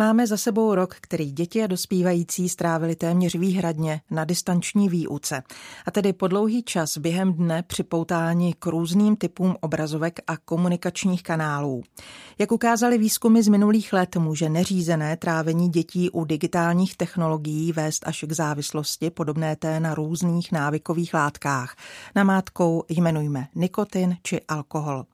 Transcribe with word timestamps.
Máme 0.00 0.26
za 0.26 0.36
sebou 0.36 0.74
rok, 0.74 0.94
který 1.00 1.32
děti 1.32 1.64
a 1.64 1.66
dospívající 1.66 2.48
strávili 2.48 2.96
téměř 2.96 3.34
výhradně 3.34 4.00
na 4.10 4.24
distanční 4.24 4.88
výuce. 4.88 5.42
A 5.86 5.90
tedy 5.90 6.12
po 6.12 6.28
dlouhý 6.28 6.62
čas 6.62 6.98
během 6.98 7.32
dne 7.32 7.62
připoutáni 7.62 8.54
k 8.58 8.66
různým 8.66 9.16
typům 9.16 9.56
obrazovek 9.60 10.20
a 10.26 10.36
komunikačních 10.36 11.22
kanálů. 11.22 11.82
Jak 12.38 12.52
ukázaly 12.52 12.98
výzkumy 12.98 13.42
z 13.42 13.48
minulých 13.48 13.92
let, 13.92 14.16
může 14.16 14.48
neřízené 14.48 15.16
trávení 15.16 15.68
dětí 15.68 16.10
u 16.10 16.24
digitálních 16.24 16.96
technologií 16.96 17.72
vést 17.72 18.06
až 18.06 18.24
k 18.28 18.32
závislosti 18.32 19.10
podobné 19.10 19.56
té 19.56 19.80
na 19.80 19.94
různých 19.94 20.52
návykových 20.52 21.14
látkách. 21.14 21.76
Namátkou 22.16 22.84
jmenujme 22.88 23.48
nikotin 23.54 24.16
či 24.22 24.40
alkohol. 24.48 25.04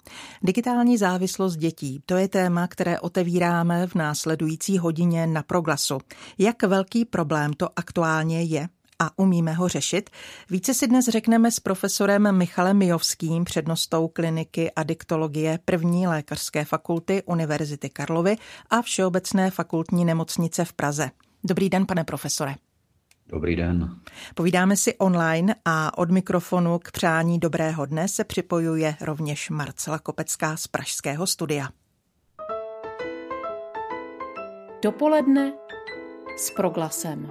Digitální 0.43 0.99
závislost 0.99 1.57
dětí, 1.57 2.03
to 2.07 2.17
je 2.17 2.29
téma, 2.29 2.67
které 2.67 3.01
otevíráme 3.01 3.87
v 3.87 3.95
následující 3.95 4.74
hodině 4.79 5.27
na 5.27 5.43
proglasu. 5.43 5.99
Jak 6.39 6.63
velký 6.63 7.05
problém 7.05 7.53
to 7.53 7.69
aktuálně 7.77 8.43
je? 8.43 8.69
a 8.99 9.19
umíme 9.19 9.53
ho 9.53 9.69
řešit? 9.69 10.11
Více 10.51 10.75
si 10.75 10.87
dnes 10.87 11.09
řekneme 11.09 11.51
s 11.51 11.61
profesorem 11.61 12.37
Michalem 12.39 12.79
Mijovským, 12.79 13.45
přednostou 13.45 14.09
kliniky 14.09 14.71
adiktologie 14.71 15.59
první 15.65 16.07
lékařské 16.07 16.65
fakulty 16.65 17.23
Univerzity 17.27 17.91
Karlovy 17.91 18.37
a 18.71 18.83
Všeobecné 18.83 19.51
fakultní 19.51 20.05
nemocnice 20.05 20.65
v 20.65 20.73
Praze. 20.73 21.11
Dobrý 21.45 21.71
den, 21.71 21.87
pane 21.87 22.05
profesore. 22.05 22.55
Dobrý 23.29 23.57
den. 23.57 23.97
Povídáme 24.35 24.77
si 24.77 24.95
online 24.95 25.55
a 25.65 25.99
od 25.99 26.11
mikrofonu 26.11 26.79
k 26.79 26.91
přání 26.91 27.39
dobrého 27.39 27.87
dne 27.87 28.09
se 28.09 28.25
připojuje 28.25 28.97
rovněž 29.01 29.51
Marcela 29.51 29.99
Kopecká 29.99 30.57
z 30.57 30.67
Pražského 30.67 31.27
studia. 31.27 31.69
Dopoledne 34.85 35.53
s 36.37 36.51
proglasem. 36.51 37.31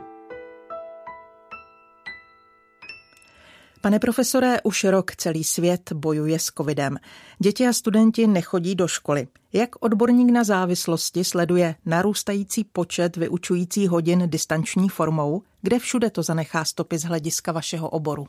Pane 3.82 4.00
profesore, 4.00 4.62
už 4.64 4.84
rok 4.84 5.16
celý 5.16 5.44
svět 5.44 5.94
bojuje 5.94 6.40
s 6.40 6.46
covidem. 6.46 6.98
Děti 7.40 7.68
a 7.68 7.74
studenti 7.74 8.28
nechodí 8.28 8.76
do 8.76 8.88
školy. 8.88 9.28
Jak 9.54 9.70
odborník 9.80 10.32
na 10.32 10.44
závislosti 10.44 11.24
sleduje 11.24 11.76
narůstající 11.86 12.64
počet 12.64 13.18
vyučujících 13.18 13.90
hodin 13.90 14.30
distanční 14.30 14.90
formou, 14.90 15.42
kde 15.62 15.80
všude 15.80 16.10
to 16.10 16.24
zanechá 16.24 16.66
stopy 16.66 16.98
z 16.98 17.04
hlediska 17.04 17.52
vašeho 17.52 17.90
oboru? 17.90 18.28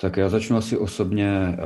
Tak 0.00 0.16
já 0.16 0.28
začnu 0.28 0.56
asi 0.56 0.76
osobně. 0.76 1.56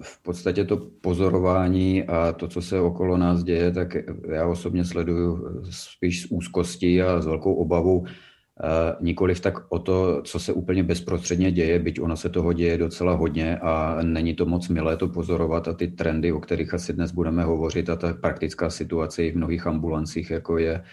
V 0.00 0.22
podstatě 0.22 0.64
to 0.64 0.76
pozorování 0.76 2.04
a 2.04 2.32
to, 2.32 2.48
co 2.48 2.62
se 2.62 2.80
okolo 2.80 3.16
nás 3.16 3.44
děje, 3.44 3.72
tak 3.72 3.96
já 4.32 4.46
osobně 4.46 4.84
sleduju 4.84 5.60
spíš 5.70 6.22
s 6.22 6.26
úzkostí 6.30 7.02
a 7.02 7.20
s 7.20 7.26
velkou 7.26 7.54
obavou. 7.54 8.06
Eh, 8.06 8.96
nikoliv 9.00 9.40
tak 9.40 9.54
o 9.68 9.78
to, 9.78 10.22
co 10.22 10.38
se 10.38 10.52
úplně 10.52 10.82
bezprostředně 10.82 11.52
děje, 11.52 11.78
byť 11.78 12.00
ono 12.00 12.16
se 12.16 12.28
toho 12.28 12.52
děje 12.52 12.78
docela 12.78 13.14
hodně 13.14 13.58
a 13.58 13.98
není 14.02 14.34
to 14.34 14.46
moc 14.46 14.68
milé 14.68 14.96
to 14.96 15.08
pozorovat 15.08 15.68
a 15.68 15.72
ty 15.72 15.88
trendy, 15.88 16.32
o 16.32 16.40
kterých 16.40 16.74
asi 16.74 16.92
dnes 16.92 17.12
budeme 17.12 17.44
hovořit 17.44 17.90
a 17.90 17.96
ta 17.96 18.12
praktická 18.12 18.70
situace 18.70 19.22
v 19.22 19.36
mnohých 19.36 19.66
ambulancích 19.66 20.30
jako 20.30 20.58
je, 20.58 20.84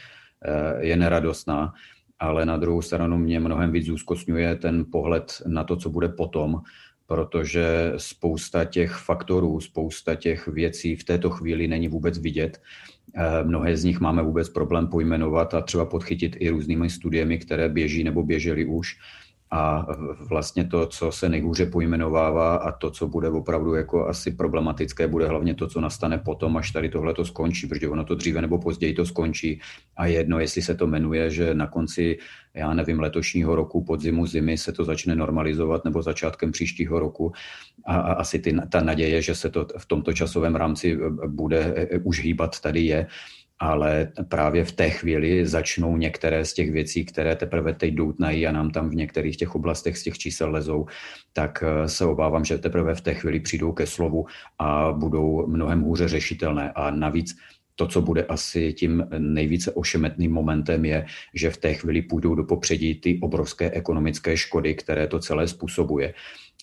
eh, 0.46 0.86
je 0.86 0.98
neradostná 0.98 1.74
ale 2.22 2.46
na 2.46 2.58
druhou 2.58 2.82
stranu 2.82 3.18
mě 3.18 3.40
mnohem 3.40 3.72
víc 3.72 3.86
zúzkostňuje 3.86 4.56
ten 4.56 4.86
pohled 4.92 5.42
na 5.48 5.64
to, 5.64 5.76
co 5.76 5.90
bude 5.90 6.10
potom, 6.10 6.62
protože 7.12 7.94
spousta 7.98 8.66
těch 8.66 8.92
faktorů, 8.92 9.59
spousta 9.59 10.16
těch 10.16 10.48
věcí 10.48 10.95
v 10.95 11.04
této 11.04 11.30
chvíli 11.30 11.67
není 11.67 11.88
vůbec 11.88 12.17
vidět. 12.17 12.61
Eh, 13.16 13.44
mnohé 13.44 13.77
z 13.77 13.83
nich 13.83 13.99
máme 13.99 14.23
vůbec 14.23 14.49
problém 14.49 14.88
pojmenovat 14.88 15.54
a 15.54 15.61
třeba 15.61 15.86
podchytit 15.86 16.36
i 16.39 16.49
různými 16.49 16.89
studiemi, 16.89 17.38
které 17.38 17.70
běží 17.70 18.04
nebo 18.04 18.23
běžely 18.23 18.66
už 18.66 18.95
a 19.54 19.86
vlastně 20.30 20.64
to, 20.64 20.86
co 20.86 21.12
se 21.12 21.30
nejhůře 21.30 21.66
pojmenovává 21.66 22.56
a 22.56 22.72
to, 22.72 22.92
co 22.92 23.08
bude 23.08 23.30
opravdu 23.30 23.73
jako 23.73 24.08
asi 24.08 24.32
problematické, 24.32 25.08
bude 25.08 25.28
hlavně 25.28 25.56
to, 25.56 25.67
co 25.67 25.82
nastane 25.82 26.17
potom, 26.17 26.58
až 26.58 26.72
tady 26.72 26.89
tohle 26.89 27.14
to 27.14 27.26
skončí, 27.26 27.67
protože 27.67 27.90
ono 27.90 28.04
to 28.04 28.16
dříve 28.16 28.42
nebo 28.42 28.60
později 28.60 28.94
to 28.94 29.06
skončí. 29.06 29.60
A 29.98 30.06
jedno, 30.06 30.40
jestli 30.40 30.61
se 30.61 30.76
to 30.76 30.88
jmenuje, 30.88 31.30
že 31.30 31.54
na 31.54 31.67
konci, 31.67 32.17
já 32.54 32.73
nevím, 32.73 33.00
letošního 33.00 33.56
roku, 33.56 33.84
podzimu, 33.84 34.26
zimy 34.26 34.58
se 34.58 34.72
to 34.72 34.84
začne 34.84 35.16
normalizovat 35.16 35.86
nebo 35.86 36.02
začátkem 36.02 36.52
příštího 36.52 37.00
roku. 37.00 37.32
A, 37.86 37.95
asi 37.95 38.40
ty, 38.40 38.56
ta 38.70 38.82
naděje, 38.82 39.22
že 39.22 39.36
se 39.36 39.50
to 39.50 39.67
v 39.78 39.86
tomto 39.86 40.14
časovém 40.14 40.56
rámci 40.56 40.98
bude 41.28 41.60
e, 41.60 41.95
e, 41.95 42.00
už 42.00 42.23
hýbat, 42.23 42.60
tady 42.60 42.82
je 42.82 43.08
ale 43.61 44.11
právě 44.30 44.66
v 44.66 44.72
té 44.72 44.89
chvíli 44.89 45.48
začnou 45.48 45.98
některé 45.98 46.45
z 46.45 46.54
těch 46.54 46.72
věcí, 46.72 47.05
které 47.05 47.36
teprve 47.36 47.73
teď 47.73 47.94
doutnají 47.94 48.48
a 48.48 48.52
nám 48.52 48.72
tam 48.72 48.89
v 48.89 48.95
některých 48.95 49.38
těch 49.38 49.55
oblastech 49.55 49.98
z 49.98 50.04
těch 50.04 50.17
čísel 50.17 50.52
lezou, 50.52 50.86
tak 51.33 51.64
eh, 51.64 51.89
se 51.89 52.05
obávám, 52.05 52.45
že 52.45 52.58
teprve 52.58 52.95
v 52.95 53.02
té 53.02 53.14
chvíli 53.14 53.39
přijdou 53.39 53.72
ke 53.72 53.88
slovu 53.88 54.26
a 54.60 54.92
budou 54.92 55.48
mnohem 55.48 55.82
hůře 55.82 56.08
řešitelné. 56.08 56.72
A 56.72 56.92
navíc 56.92 57.38
to, 57.76 57.88
co 57.88 58.02
bude 58.02 58.23
asi 58.23 58.73
tím 58.73 59.08
nejvíce 59.17 59.72
ošemetným 59.72 60.32
momentem, 60.32 60.86
je, 60.86 61.05
že 61.33 61.49
v 61.49 61.58
té 61.58 61.73
chvíli 61.73 62.02
půjdou 62.02 62.36
do 62.36 62.43
popředí 62.43 62.95
ty 62.95 63.20
obrovské 63.22 63.72
ekonomické 63.72 64.38
škody, 64.38 64.76
které 64.76 65.08
to 65.08 65.20
celé 65.20 65.48
způsobuje. 65.48 66.14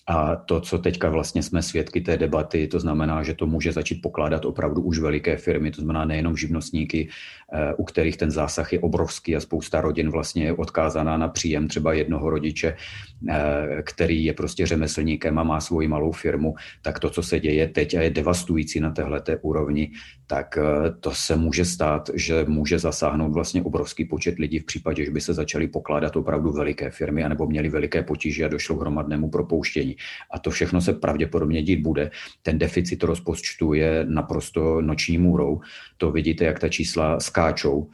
A 0.09 0.35
to, 0.35 0.61
co 0.61 0.77
teďka 0.77 1.09
vlastně 1.09 1.43
jsme 1.43 1.61
svědky 1.61 2.01
té 2.01 2.17
debaty, 2.17 2.67
to 2.67 2.79
znamená, 2.79 3.23
že 3.23 3.33
to 3.33 3.45
může 3.45 3.71
začít 3.71 4.01
pokládat 4.01 4.45
opravdu 4.45 4.81
už 4.81 4.99
veliké 4.99 5.37
firmy, 5.37 5.71
to 5.71 5.81
znamená 5.81 6.05
nejenom 6.05 6.37
živnostníky, 6.37 7.09
eh, 7.53 7.73
u 7.77 7.83
kterých 7.83 8.17
ten 8.17 8.31
zásah 8.31 8.73
je 8.73 8.79
obrovský 8.79 9.35
a 9.35 9.39
spousta 9.39 9.81
rodin 9.81 10.09
vlastně 10.09 10.43
je 10.43 10.53
odkázaná 10.53 11.17
na 11.17 11.27
příjem 11.27 11.67
třeba 11.67 11.93
jednoho 11.93 12.29
rodiče, 12.29 12.75
eh, 13.29 13.83
který 13.83 14.23
je 14.25 14.33
prostě 14.33 14.65
řemeslníkem 14.65 15.39
a 15.39 15.43
má 15.43 15.61
svoji 15.61 15.87
malou 15.87 16.11
firmu, 16.11 16.55
tak 16.81 16.99
to, 16.99 17.09
co 17.09 17.23
se 17.23 17.39
děje 17.39 17.67
teď 17.67 17.95
a 17.95 18.01
je 18.01 18.09
devastující 18.09 18.79
na 18.79 18.91
téhleté 18.91 19.37
úrovni, 19.37 19.91
tak 20.27 20.57
eh, 20.57 20.91
to 20.99 21.11
se 21.11 21.35
může 21.35 21.65
stát, 21.65 22.09
že 22.13 22.45
může 22.47 22.79
zasáhnout 22.79 23.33
vlastně 23.33 23.61
obrovský 23.63 24.05
počet 24.05 24.39
lidí 24.39 24.59
v 24.59 24.65
případě, 24.65 25.05
že 25.05 25.11
by 25.11 25.21
se 25.21 25.33
začaly 25.33 25.67
pokládat 25.67 26.15
opravdu 26.15 26.51
veliké 26.51 26.89
firmy 26.89 27.23
anebo 27.23 27.47
měly 27.47 27.69
veliké 27.69 28.03
potíže 28.03 28.45
a 28.45 28.47
došlo 28.47 28.75
k 28.75 28.81
hromadnému 28.81 29.29
propouštění. 29.29 29.98
A 30.31 30.39
to 30.39 30.51
všechno 30.51 30.81
se 30.81 30.93
pravděpodobně 30.93 31.63
dít 31.63 31.81
bude. 31.81 32.11
Ten 32.41 32.59
deficit 32.59 33.03
rozpočtu 33.03 33.73
je 33.73 34.05
naprosto 34.05 34.81
noční 34.81 35.17
můrou. 35.17 35.61
To 35.97 36.11
vidíte, 36.11 36.45
jak 36.45 36.59
ta 36.59 36.69
čísla 36.69 37.19
skáčou. 37.19 37.89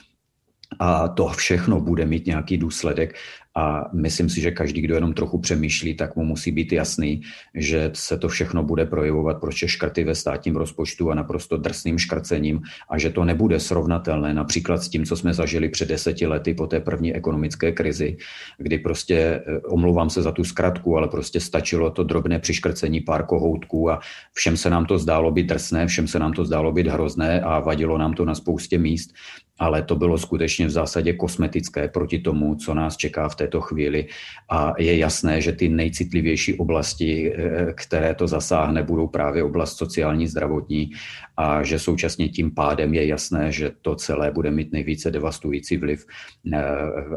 A 0.79 1.07
to 1.07 1.27
všechno 1.27 1.81
bude 1.81 2.05
mít 2.05 2.25
nějaký 2.25 2.57
důsledek 2.57 3.16
a 3.55 3.89
myslím 3.93 4.29
si, 4.29 4.41
že 4.41 4.51
každý, 4.51 4.81
kdo 4.81 4.95
jenom 4.95 5.13
trochu 5.13 5.39
přemýšlí, 5.39 5.93
tak 5.95 6.16
mu 6.16 6.25
musí 6.25 6.51
být 6.51 6.71
jasný, 6.71 7.21
že 7.53 7.91
se 7.93 8.17
to 8.17 8.27
všechno 8.27 8.63
bude 8.63 8.85
projevovat 8.85 9.39
prostě 9.39 9.67
škrty 9.67 10.03
ve 10.03 10.16
státním 10.16 10.55
rozpočtu 10.55 11.11
a 11.11 11.16
naprosto 11.16 11.57
drsným 11.57 11.97
škrcením 11.97 12.61
a 12.89 12.97
že 12.97 13.09
to 13.09 13.25
nebude 13.25 13.59
srovnatelné 13.59 14.33
například 14.33 14.83
s 14.83 14.89
tím, 14.89 15.05
co 15.05 15.16
jsme 15.16 15.33
zažili 15.33 15.69
před 15.69 15.89
deseti 15.89 16.27
lety 16.27 16.53
po 16.53 16.67
té 16.67 16.79
první 16.79 17.16
ekonomické 17.16 17.71
krizi, 17.71 18.17
kdy 18.57 18.77
prostě, 18.77 19.16
eh, 19.16 19.59
omlouvám 19.59 20.09
se 20.09 20.22
za 20.22 20.31
tu 20.31 20.43
zkratku, 20.43 20.97
ale 20.97 21.07
prostě 21.07 21.39
stačilo 21.39 21.91
to 21.91 22.03
drobné 22.03 22.39
přiškrcení 22.39 23.01
pár 23.01 23.25
kohoutků 23.25 23.91
a 23.91 23.99
všem 24.33 24.57
se 24.57 24.69
nám 24.69 24.85
to 24.85 24.99
zdálo 24.99 25.31
být 25.31 25.47
drsné, 25.47 25.87
všem 25.87 26.07
se 26.07 26.19
nám 26.19 26.33
to 26.33 26.45
zdálo 26.45 26.72
být 26.72 26.87
hrozné 26.87 27.41
a 27.41 27.59
vadilo 27.59 27.97
nám 27.97 28.13
to 28.13 28.25
na 28.25 28.35
spoustě 28.35 28.77
míst 28.77 29.13
ale 29.59 29.81
to 29.81 29.95
bylo 29.95 30.17
skutečně 30.17 30.67
v 30.67 30.69
zásadě 30.69 31.13
kosmetické 31.13 31.88
proti 31.88 32.19
tomu, 32.19 32.55
co 32.55 32.73
nás 32.73 32.97
čeká 32.97 33.29
v 33.29 33.35
této 33.35 33.61
chvíli. 33.61 34.07
A 34.49 34.73
je 34.78 34.97
jasné, 34.97 35.41
že 35.41 35.52
ty 35.52 35.69
nejcitlivější 35.69 36.57
oblasti, 36.57 37.34
eh, 37.34 37.73
které 37.73 38.16
to 38.16 38.28
zasáhne, 38.28 38.84
budou 38.84 39.07
právě 39.07 39.43
oblast 39.43 39.78
sociální, 39.78 40.28
zdravotní 40.28 40.91
a 41.37 41.64
že 41.64 41.79
současně 41.79 42.29
tím 42.29 42.52
pádem 42.55 42.93
je 42.93 43.08
jasné, 43.08 43.52
že 43.52 43.72
to 43.82 43.96
celé 43.96 44.32
bude 44.32 44.52
mít 44.52 44.72
nejvíce 44.72 45.11
devastující 45.11 45.78
vliv 45.78 46.05
eh, 46.53 46.64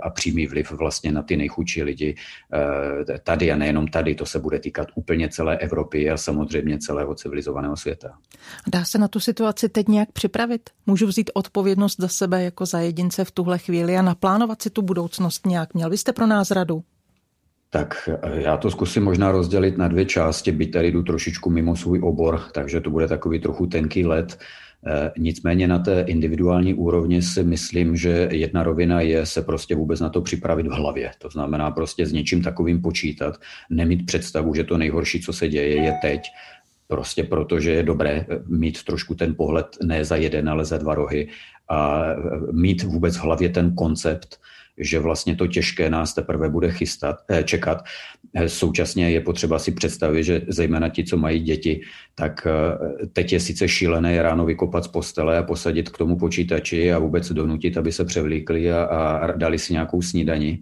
a 0.03 0.11
přímý 0.11 0.47
vliv 0.47 0.73
vlastně 0.73 1.13
na 1.13 1.23
ty 1.23 1.37
nejchudší 1.37 1.83
lidi 1.83 2.15
eh, 2.55 3.19
tady 3.19 3.53
a 3.53 3.57
nejenom 3.57 3.89
tady. 3.89 4.15
To 4.15 4.27
se 4.27 4.39
bude 4.39 4.59
týkat 4.59 4.89
úplně 4.95 5.29
celé 5.29 5.59
Evropy 5.59 6.11
a 6.11 6.17
samozřejmě 6.17 6.79
celého 6.79 7.15
civilizovaného 7.15 7.77
světa. 7.77 8.19
Dá 8.67 8.85
se 8.85 8.99
na 8.99 9.09
tu 9.09 9.21
situaci 9.21 9.69
teď 9.69 9.89
nějak 9.89 10.13
připravit? 10.13 10.71
Můžu 10.87 11.07
vzít 11.07 11.31
odpovědnost 11.35 12.01
za 12.01 12.09
sebe 12.09 12.43
jako 12.43 12.67
za 12.67 12.81
jedince 12.81 13.25
v 13.25 13.31
tuhle 13.31 13.59
chvíli 13.59 13.97
a 13.97 14.03
naplánovat 14.03 14.63
si 14.63 14.71
tu 14.71 14.83
budoucnost 14.83 15.47
nějak? 15.47 15.75
Měl 15.75 15.91
byste 15.91 16.13
pro 16.13 16.27
nás 16.27 16.51
radu? 16.51 16.83
Tak 17.71 18.09
eh, 18.09 18.43
já 18.43 18.57
to 18.57 18.71
zkusím 18.71 19.03
možná 19.05 19.33
rozdělit 19.33 19.79
na 19.79 19.89
dvě 19.89 20.05
části, 20.05 20.53
byť 20.53 20.73
tady 20.73 20.93
jdu 20.93 21.03
trošičku 21.03 21.51
mimo 21.51 21.77
svůj 21.77 22.01
obor, 22.03 22.41
takže 22.53 22.81
to 22.81 22.91
bude 22.91 23.09
takový 23.09 23.41
trochu 23.41 23.67
tenký 23.67 24.07
let. 24.07 24.39
Nicméně 25.19 25.69
na 25.69 25.79
té 25.79 26.01
individuální 26.01 26.75
úrovni 26.75 27.23
si 27.23 27.43
myslím, 27.43 27.97
že 27.97 28.29
jedna 28.33 28.63
rovina 28.63 29.01
je 29.01 29.27
se 29.27 29.43
prostě 29.43 29.75
vůbec 29.75 30.01
na 30.01 30.09
to 30.09 30.21
připravit 30.21 30.67
v 30.67 30.71
hlavě. 30.71 31.11
To 31.19 31.31
znamená 31.31 31.71
prostě 31.71 32.07
s 32.07 32.13
něčím 32.13 32.43
takovým 32.43 32.83
počítat, 32.83 33.41
nemít 33.71 34.07
představu, 34.07 34.55
že 34.55 34.65
to 34.65 34.79
nejhorší, 34.79 35.21
co 35.21 35.33
se 35.33 35.49
děje, 35.49 35.83
je 35.83 35.95
teď, 36.03 36.21
prostě 36.87 37.25
protože 37.25 37.71
je 37.71 37.83
dobré 37.83 38.27
mít 38.47 38.83
trošku 38.83 39.15
ten 39.15 39.35
pohled 39.35 39.67
ne 39.83 40.05
za 40.05 40.17
jeden, 40.17 40.49
ale 40.49 40.65
za 40.65 40.79
dva 40.79 40.95
rohy 40.95 41.29
a 41.71 42.03
mít 42.53 42.83
vůbec 42.83 43.17
v 43.17 43.25
hlavě 43.25 43.49
ten 43.49 43.75
koncept, 43.75 44.41
že 44.79 44.99
vlastně 44.99 45.37
to 45.37 45.47
těžké 45.47 45.91
nás 45.91 46.15
teprve 46.15 46.49
bude 46.49 46.71
chystat, 46.71 47.17
eh, 47.29 47.45
čekat. 47.45 47.85
Eh, 48.35 48.49
současně 48.49 49.11
je 49.11 49.21
potřeba 49.21 49.59
si 49.59 49.73
představit, 49.73 50.25
že 50.25 50.43
zejména 50.49 50.89
ti, 50.89 51.05
co 51.05 51.17
mají 51.17 51.41
děti, 51.41 51.81
tak 52.15 52.47
eh, 52.47 53.07
teď 53.13 53.33
je 53.33 53.41
sice 53.41 53.69
šílené 53.69 54.23
ráno 54.23 54.45
vykopat 54.45 54.85
z 54.85 54.89
postele 54.89 55.39
a 55.39 55.43
posadit 55.43 55.89
k 55.89 55.99
tomu 55.99 56.17
počítači 56.17 56.93
a 56.93 56.99
vůbec 56.99 57.33
donutit, 57.33 57.77
aby 57.77 57.93
se 57.93 58.05
převlíkli 58.05 58.73
a, 58.73 58.85
a 58.85 59.33
dali 59.37 59.59
si 59.59 59.73
nějakou 59.73 60.03
snídani 60.03 60.59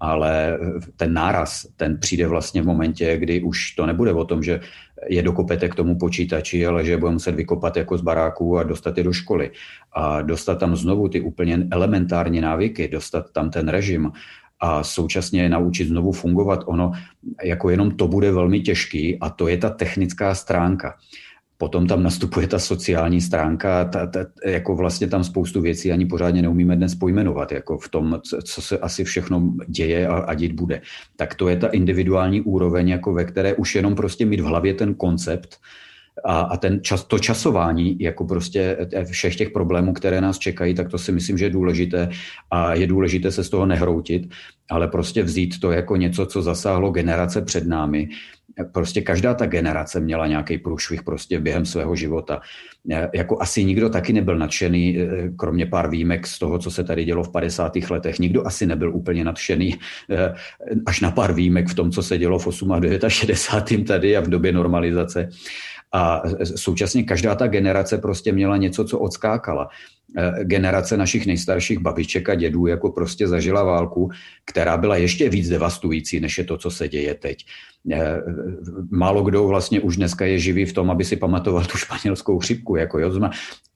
ale 0.00 0.58
ten 0.96 1.12
náraz, 1.12 1.66
ten 1.76 1.98
přijde 1.98 2.26
vlastně 2.26 2.62
v 2.62 2.66
momentě, 2.66 3.16
kdy 3.16 3.42
už 3.42 3.70
to 3.72 3.86
nebude 3.86 4.12
o 4.12 4.24
tom, 4.24 4.42
že 4.42 4.60
je 5.08 5.22
dokopete 5.22 5.68
k 5.68 5.74
tomu 5.74 5.98
počítači, 5.98 6.66
ale 6.66 6.84
že 6.84 6.96
bude 6.96 7.12
muset 7.12 7.34
vykopat 7.34 7.76
jako 7.76 7.98
z 7.98 8.02
baráku 8.02 8.58
a 8.58 8.62
dostat 8.62 8.98
je 8.98 9.04
do 9.04 9.12
školy. 9.12 9.50
A 9.92 10.22
dostat 10.22 10.54
tam 10.54 10.76
znovu 10.76 11.08
ty 11.08 11.20
úplně 11.20 11.66
elementární 11.70 12.40
návyky, 12.40 12.88
dostat 12.88 13.32
tam 13.32 13.50
ten 13.50 13.68
režim 13.68 14.12
a 14.60 14.82
současně 14.82 15.42
je 15.42 15.48
naučit 15.48 15.88
znovu 15.88 16.12
fungovat, 16.12 16.60
ono 16.66 16.92
jako 17.44 17.70
jenom 17.70 17.90
to 17.90 18.08
bude 18.08 18.32
velmi 18.32 18.60
těžký 18.60 19.18
a 19.20 19.30
to 19.30 19.48
je 19.48 19.56
ta 19.56 19.70
technická 19.70 20.34
stránka. 20.34 20.96
Potom 21.58 21.86
tam 21.86 22.02
nastupuje 22.02 22.46
ta 22.46 22.58
sociální 22.58 23.20
stránka, 23.20 23.84
ta, 23.84 24.06
ta, 24.06 24.26
jako 24.44 24.76
vlastně 24.76 25.06
tam 25.06 25.24
spoustu 25.24 25.60
věcí 25.60 25.92
ani 25.92 26.06
pořádně 26.06 26.42
neumíme 26.42 26.76
dnes 26.76 26.94
pojmenovat, 26.94 27.52
jako 27.52 27.78
v 27.78 27.88
tom, 27.88 28.20
co 28.44 28.62
se 28.62 28.78
asi 28.78 29.04
všechno 29.04 29.52
děje 29.68 30.08
a, 30.08 30.16
a 30.16 30.34
dít 30.34 30.52
bude. 30.52 30.80
Tak 31.16 31.34
to 31.34 31.48
je 31.48 31.56
ta 31.56 31.68
individuální 31.68 32.40
úroveň, 32.40 32.88
jako 32.88 33.12
ve 33.12 33.24
které 33.24 33.54
už 33.54 33.74
jenom 33.74 33.94
prostě 33.94 34.26
mít 34.26 34.40
v 34.40 34.44
hlavě 34.44 34.74
ten 34.74 34.94
koncept, 34.94 35.56
a, 36.24 36.40
a 36.40 36.56
ten 36.56 36.82
čas, 36.82 37.04
to 37.04 37.18
časování 37.18 37.96
jako 38.00 38.24
prostě 38.24 38.76
všech 39.10 39.36
těch 39.36 39.50
problémů, 39.50 39.92
které 39.92 40.20
nás 40.20 40.38
čekají, 40.38 40.74
tak 40.74 40.88
to 40.88 40.98
si 40.98 41.12
myslím, 41.12 41.38
že 41.38 41.44
je 41.44 41.50
důležité 41.50 42.08
a 42.50 42.74
je 42.74 42.86
důležité 42.86 43.32
se 43.32 43.44
z 43.44 43.50
toho 43.50 43.66
nehroutit, 43.66 44.30
ale 44.70 44.88
prostě 44.88 45.22
vzít 45.22 45.60
to 45.60 45.70
jako 45.70 45.96
něco, 45.96 46.26
co 46.26 46.42
zasáhlo 46.42 46.90
generace 46.90 47.42
před 47.42 47.66
námi 47.66 48.08
prostě 48.72 49.00
každá 49.00 49.34
ta 49.34 49.46
generace 49.46 50.00
měla 50.00 50.26
nějaký 50.26 50.58
průšvih 50.58 51.02
prostě 51.02 51.40
během 51.40 51.66
svého 51.66 51.96
života. 51.96 52.40
Jako 53.14 53.42
asi 53.42 53.64
nikdo 53.64 53.88
taky 53.88 54.12
nebyl 54.12 54.38
nadšený, 54.38 54.98
eh, 54.98 55.30
kromě 55.36 55.66
pár 55.66 55.90
výjimek 55.90 56.26
z 56.26 56.38
toho, 56.38 56.58
co 56.58 56.70
se 56.70 56.84
tady 56.84 57.04
dělo 57.04 57.24
v 57.24 57.32
50. 57.32 57.90
letech. 57.90 58.18
Nikdo 58.18 58.46
asi 58.46 58.66
nebyl 58.66 58.94
úplně 58.94 59.24
nadšený, 59.24 59.74
eh, 60.10 60.34
až 60.86 61.00
na 61.00 61.10
pár 61.10 61.32
výjimek 61.32 61.68
v 61.68 61.74
tom, 61.74 61.90
co 61.90 62.02
se 62.02 62.18
dělo 62.18 62.38
v 62.38 62.46
8 62.46 62.72
a 63.04 63.08
69. 63.08 63.84
tady 63.84 64.16
a 64.16 64.20
v 64.20 64.28
době 64.28 64.52
normalizace. 64.52 65.28
A 65.92 66.22
současně 66.56 67.02
každá 67.02 67.34
ta 67.34 67.46
generace 67.46 67.98
prostě 67.98 68.32
měla 68.32 68.56
něco, 68.56 68.84
co 68.84 68.98
odskákala. 68.98 69.68
Eh, 70.14 70.44
generace 70.44 70.96
našich 70.96 71.26
nejstarších 71.26 71.78
babiček 71.78 72.28
a 72.28 72.34
dědů 72.34 72.66
jako 72.66 72.90
prostě 72.90 73.28
zažila 73.28 73.62
válku, 73.62 74.10
která 74.44 74.76
byla 74.76 74.96
ještě 74.96 75.28
víc 75.28 75.48
devastující, 75.48 76.20
než 76.20 76.38
je 76.38 76.44
to, 76.44 76.56
co 76.56 76.70
se 76.70 76.88
děje 76.88 77.14
teď. 77.14 77.44
Eh, 77.92 78.22
málo 78.90 79.22
kdo 79.22 79.46
vlastně 79.46 79.80
už 79.80 79.96
dneska 79.96 80.24
je 80.24 80.38
živý 80.38 80.64
v 80.64 80.72
tom, 80.72 80.90
aby 80.90 81.04
si 81.04 81.16
pamatoval 81.16 81.64
tu 81.64 81.78
španělskou 81.78 82.38
chřipku. 82.38 82.76
Jako, 82.76 82.98
jo? 82.98 83.10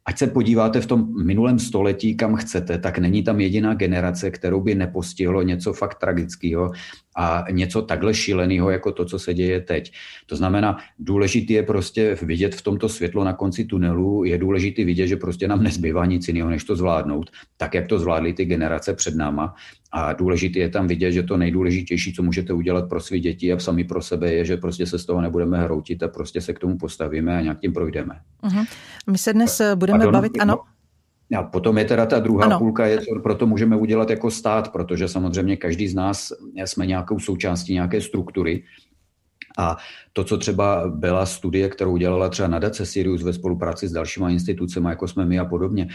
ať 0.05 0.19
se 0.19 0.27
podíváte 0.27 0.81
v 0.81 0.87
tom 0.87 1.25
minulém 1.25 1.59
století, 1.59 2.17
kam 2.17 2.37
chcete, 2.37 2.79
tak 2.79 2.99
není 2.99 3.23
tam 3.23 3.41
jediná 3.41 3.75
generace, 3.75 4.31
kterou 4.31 4.61
by 4.61 4.75
nepostihlo 4.75 5.43
něco 5.43 5.73
fakt 5.73 5.99
tragického 5.99 6.73
a 7.17 7.45
něco 7.51 7.83
takhle 7.83 8.15
šíleného, 8.15 8.71
jako 8.71 8.93
to, 8.93 9.05
co 9.05 9.19
se 9.19 9.35
děje 9.35 9.61
teď. 9.61 9.93
To 10.27 10.37
znamená, 10.37 10.77
důležité 10.99 11.53
je 11.53 11.63
prostě 11.63 12.19
vidět 12.23 12.55
v 12.55 12.63
tomto 12.63 12.89
světlo 12.89 13.25
na 13.25 13.33
konci 13.33 13.65
tunelu, 13.65 14.25
je 14.25 14.39
důležité 14.39 14.85
vidět, 14.85 15.07
že 15.07 15.17
prostě 15.17 15.49
nám 15.49 15.63
nezbývá 15.63 16.07
nic 16.07 16.20
jiného, 16.29 16.51
než 16.51 16.65
to 16.65 16.77
zvládnout, 16.77 17.31
tak 17.57 17.75
jak 17.75 17.87
to 17.87 17.99
zvládly 17.99 18.33
ty 18.33 18.45
generace 18.45 18.95
před 18.95 19.15
náma. 19.15 19.55
A 19.93 20.13
důležité 20.13 20.59
je 20.59 20.69
tam 20.69 20.87
vidět, 20.87 21.13
že 21.13 21.23
to 21.23 21.37
nejdůležitější, 21.37 22.13
co 22.13 22.23
můžete 22.23 22.53
udělat 22.53 22.89
pro 22.89 23.01
své 23.01 23.19
děti 23.19 23.53
a 23.53 23.59
sami 23.59 23.85
pro 23.85 24.03
sebe, 24.03 24.33
je, 24.33 24.45
že 24.45 24.57
prostě 24.57 24.87
se 24.87 24.99
z 24.99 25.07
toho 25.07 25.21
nebudeme 25.21 25.63
hroutit 25.63 26.03
a 26.03 26.09
prostě 26.09 26.41
se 26.41 26.53
k 26.53 26.59
tomu 26.59 26.79
postavíme 26.79 27.39
a 27.39 27.41
nějak 27.41 27.61
tím 27.61 27.73
projdeme. 27.73 28.21
Uh-huh. 28.43 28.67
My 29.11 29.19
se 29.19 29.33
dnes 29.33 29.63
budeme 29.75 29.99
Pardon, 29.99 30.13
bavit, 30.13 30.33
ano. 30.41 30.59
A 31.39 31.43
potom 31.43 31.79
je 31.79 31.85
teda 31.85 32.07
ta 32.07 32.19
druhá 32.19 32.45
ano. 32.45 32.59
půlka, 32.59 32.87
je, 32.87 32.99
co 32.99 33.21
proto 33.23 33.47
můžeme 33.47 33.77
udělat 33.77 34.11
jako 34.11 34.31
stát, 34.31 34.73
protože 34.73 35.09
samozřejmě 35.09 35.57
každý 35.57 35.89
z 35.89 35.95
nás 35.95 36.33
jsme 36.65 36.87
nějakou 36.87 37.19
součástí 37.19 37.73
nějaké 37.75 38.01
struktury. 38.01 38.63
A 39.59 39.77
to, 40.13 40.25
co 40.25 40.39
třeba 40.39 40.89
byla 40.89 41.27
studie, 41.27 41.69
kterou 41.69 41.97
dělala 41.97 42.29
třeba 42.29 42.49
nadace 42.49 42.87
Sirius 42.87 43.23
ve 43.23 43.33
spolupráci 43.33 43.89
s 43.89 43.93
dalšíma 43.93 44.31
institucemi, 44.31 44.89
jako 44.89 45.09
jsme 45.09 45.25
my 45.25 45.39
a 45.39 45.45
podobně, 45.45 45.89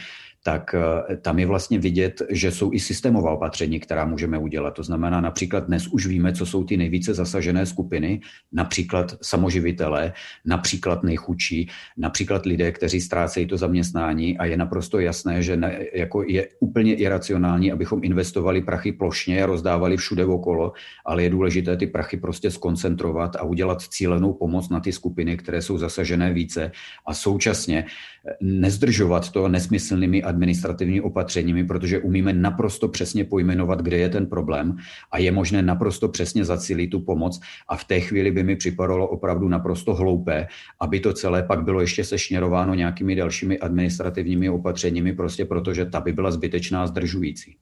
tak 0.45 0.75
eh, 0.77 1.17
tam 1.17 1.39
je 1.39 1.45
vlastně 1.45 1.79
vidět, 1.79 2.21
že 2.29 2.51
jsou 2.51 2.73
i 2.73 2.79
systémová 2.79 3.31
opatření, 3.31 3.79
která 3.79 4.05
můžeme 4.05 4.37
udělat. 4.37 4.71
To 4.71 4.83
znamená, 4.83 5.21
například 5.21 5.65
dnes 5.65 5.87
už 5.87 6.07
víme, 6.07 6.33
co 6.33 6.45
jsou 6.45 6.63
ty 6.63 6.77
nejvíce 6.77 7.13
zasažené 7.13 7.65
skupiny, 7.65 8.21
například 8.53 9.17
samoživitelé, 9.21 10.13
například 10.45 11.03
nejchudší, 11.03 11.69
například 11.97 12.45
lidé, 12.45 12.71
kteří 12.71 13.01
ztrácejí 13.01 13.45
to 13.45 13.57
zaměstnání 13.57 14.37
a 14.37 14.45
je 14.45 14.57
naprosto 14.57 14.99
jasné, 14.99 15.41
že 15.41 15.57
ne, 15.57 15.85
jako 15.93 16.23
je 16.27 16.47
úplně 16.59 16.95
iracionální, 16.95 17.71
abychom 17.71 18.03
investovali 18.03 18.61
prachy 18.61 18.91
plošně 18.91 19.43
a 19.43 19.45
rozdávali 19.45 19.97
všude 19.97 20.25
okolo, 20.25 20.73
ale 21.05 21.23
je 21.23 21.29
důležité 21.29 21.77
ty 21.77 21.87
prachy 21.87 22.17
prostě 22.17 22.51
skoncentrovat 22.51 23.35
a 23.35 23.43
udělat 23.43 23.81
cílenou 23.81 24.33
pomoc 24.33 24.69
na 24.69 24.79
ty 24.79 24.91
skupiny, 24.91 25.37
které 25.37 25.61
jsou 25.61 25.77
zasažené 25.77 26.33
více 26.33 26.71
a 27.05 27.13
současně 27.13 27.85
nezdržovat 28.41 29.29
to 29.31 29.47
nesmyslnými 29.47 30.23
administrativními 30.35 31.01
opatřeními, 31.01 31.63
protože 31.63 31.99
umíme 31.99 32.33
naprosto 32.33 32.87
přesně 32.87 33.23
pojmenovat, 33.23 33.81
kde 33.81 33.97
je 33.97 34.09
ten 34.09 34.25
problém 34.27 34.75
a 35.11 35.17
je 35.17 35.31
možné 35.31 35.61
naprosto 35.61 36.09
přesně 36.09 36.45
zacílit 36.45 36.91
tu 36.91 36.99
pomoc 36.99 37.39
a 37.67 37.75
v 37.75 37.83
té 37.83 37.99
chvíli 37.99 38.31
by 38.31 38.43
mi 38.43 38.55
připadalo 38.55 39.07
opravdu 39.07 39.47
naprosto 39.47 39.95
hloupé, 39.95 40.47
aby 40.79 40.99
to 40.99 41.13
celé 41.13 41.43
pak 41.43 41.63
bylo 41.63 41.81
ještě 41.81 42.03
sešněrováno 42.03 42.73
nějakými 42.73 43.15
dalšími 43.15 43.59
administrativními 43.59 44.49
opatřeními, 44.49 45.13
prostě 45.13 45.45
protože 45.45 45.85
ta 45.85 45.99
by 46.01 46.11
byla 46.11 46.31
zbytečná 46.31 46.87
zdržující. 46.87 47.55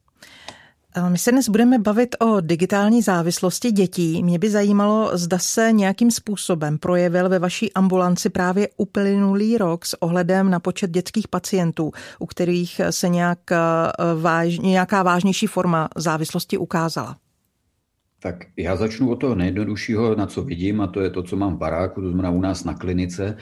My 1.10 1.18
se 1.18 1.32
dnes 1.32 1.50
budeme 1.50 1.80
bavit 1.80 2.16
o 2.20 2.42
digitální 2.42 3.02
závislosti 3.02 3.72
dětí. 3.72 4.24
Mě 4.24 4.40
by 4.40 4.50
zajímalo, 4.50 5.18
zda 5.18 5.38
se 5.38 5.72
nějakým 5.72 6.12
způsobem 6.12 6.78
projevil 6.78 7.30
ve 7.30 7.40
vaší 7.40 7.74
ambulanci 7.74 8.30
právě 8.30 8.68
uplynulý 8.78 9.58
rok 9.58 9.86
s 9.86 10.02
ohledem 10.02 10.50
na 10.50 10.60
počet 10.60 10.92
dětských 10.92 11.28
pacientů, 11.28 11.92
u 12.20 12.26
kterých 12.26 12.82
se 12.90 13.10
nějak 13.10 13.52
eh, 13.52 13.58
váž, 14.22 14.60
nějaká 14.60 15.04
vážnější 15.04 15.48
forma 15.48 15.90
závislosti 15.96 16.58
ukázala. 16.58 17.18
Tak 18.20 18.36
já 18.58 18.76
začnu 18.76 19.12
od 19.12 19.16
toho 19.16 19.36
nejjednoduššího, 19.36 20.16
na 20.16 20.26
co 20.26 20.42
vidím, 20.42 20.82
a 20.82 20.88
to 20.88 21.02
je 21.02 21.10
to, 21.10 21.24
co 21.24 21.36
mám 21.36 21.56
v 21.56 21.58
baráku, 21.58 22.02
to 22.02 22.08
znamená 22.08 22.30
u 22.30 22.42
nás 22.42 22.64
na 22.64 22.74
klinice. 22.74 23.38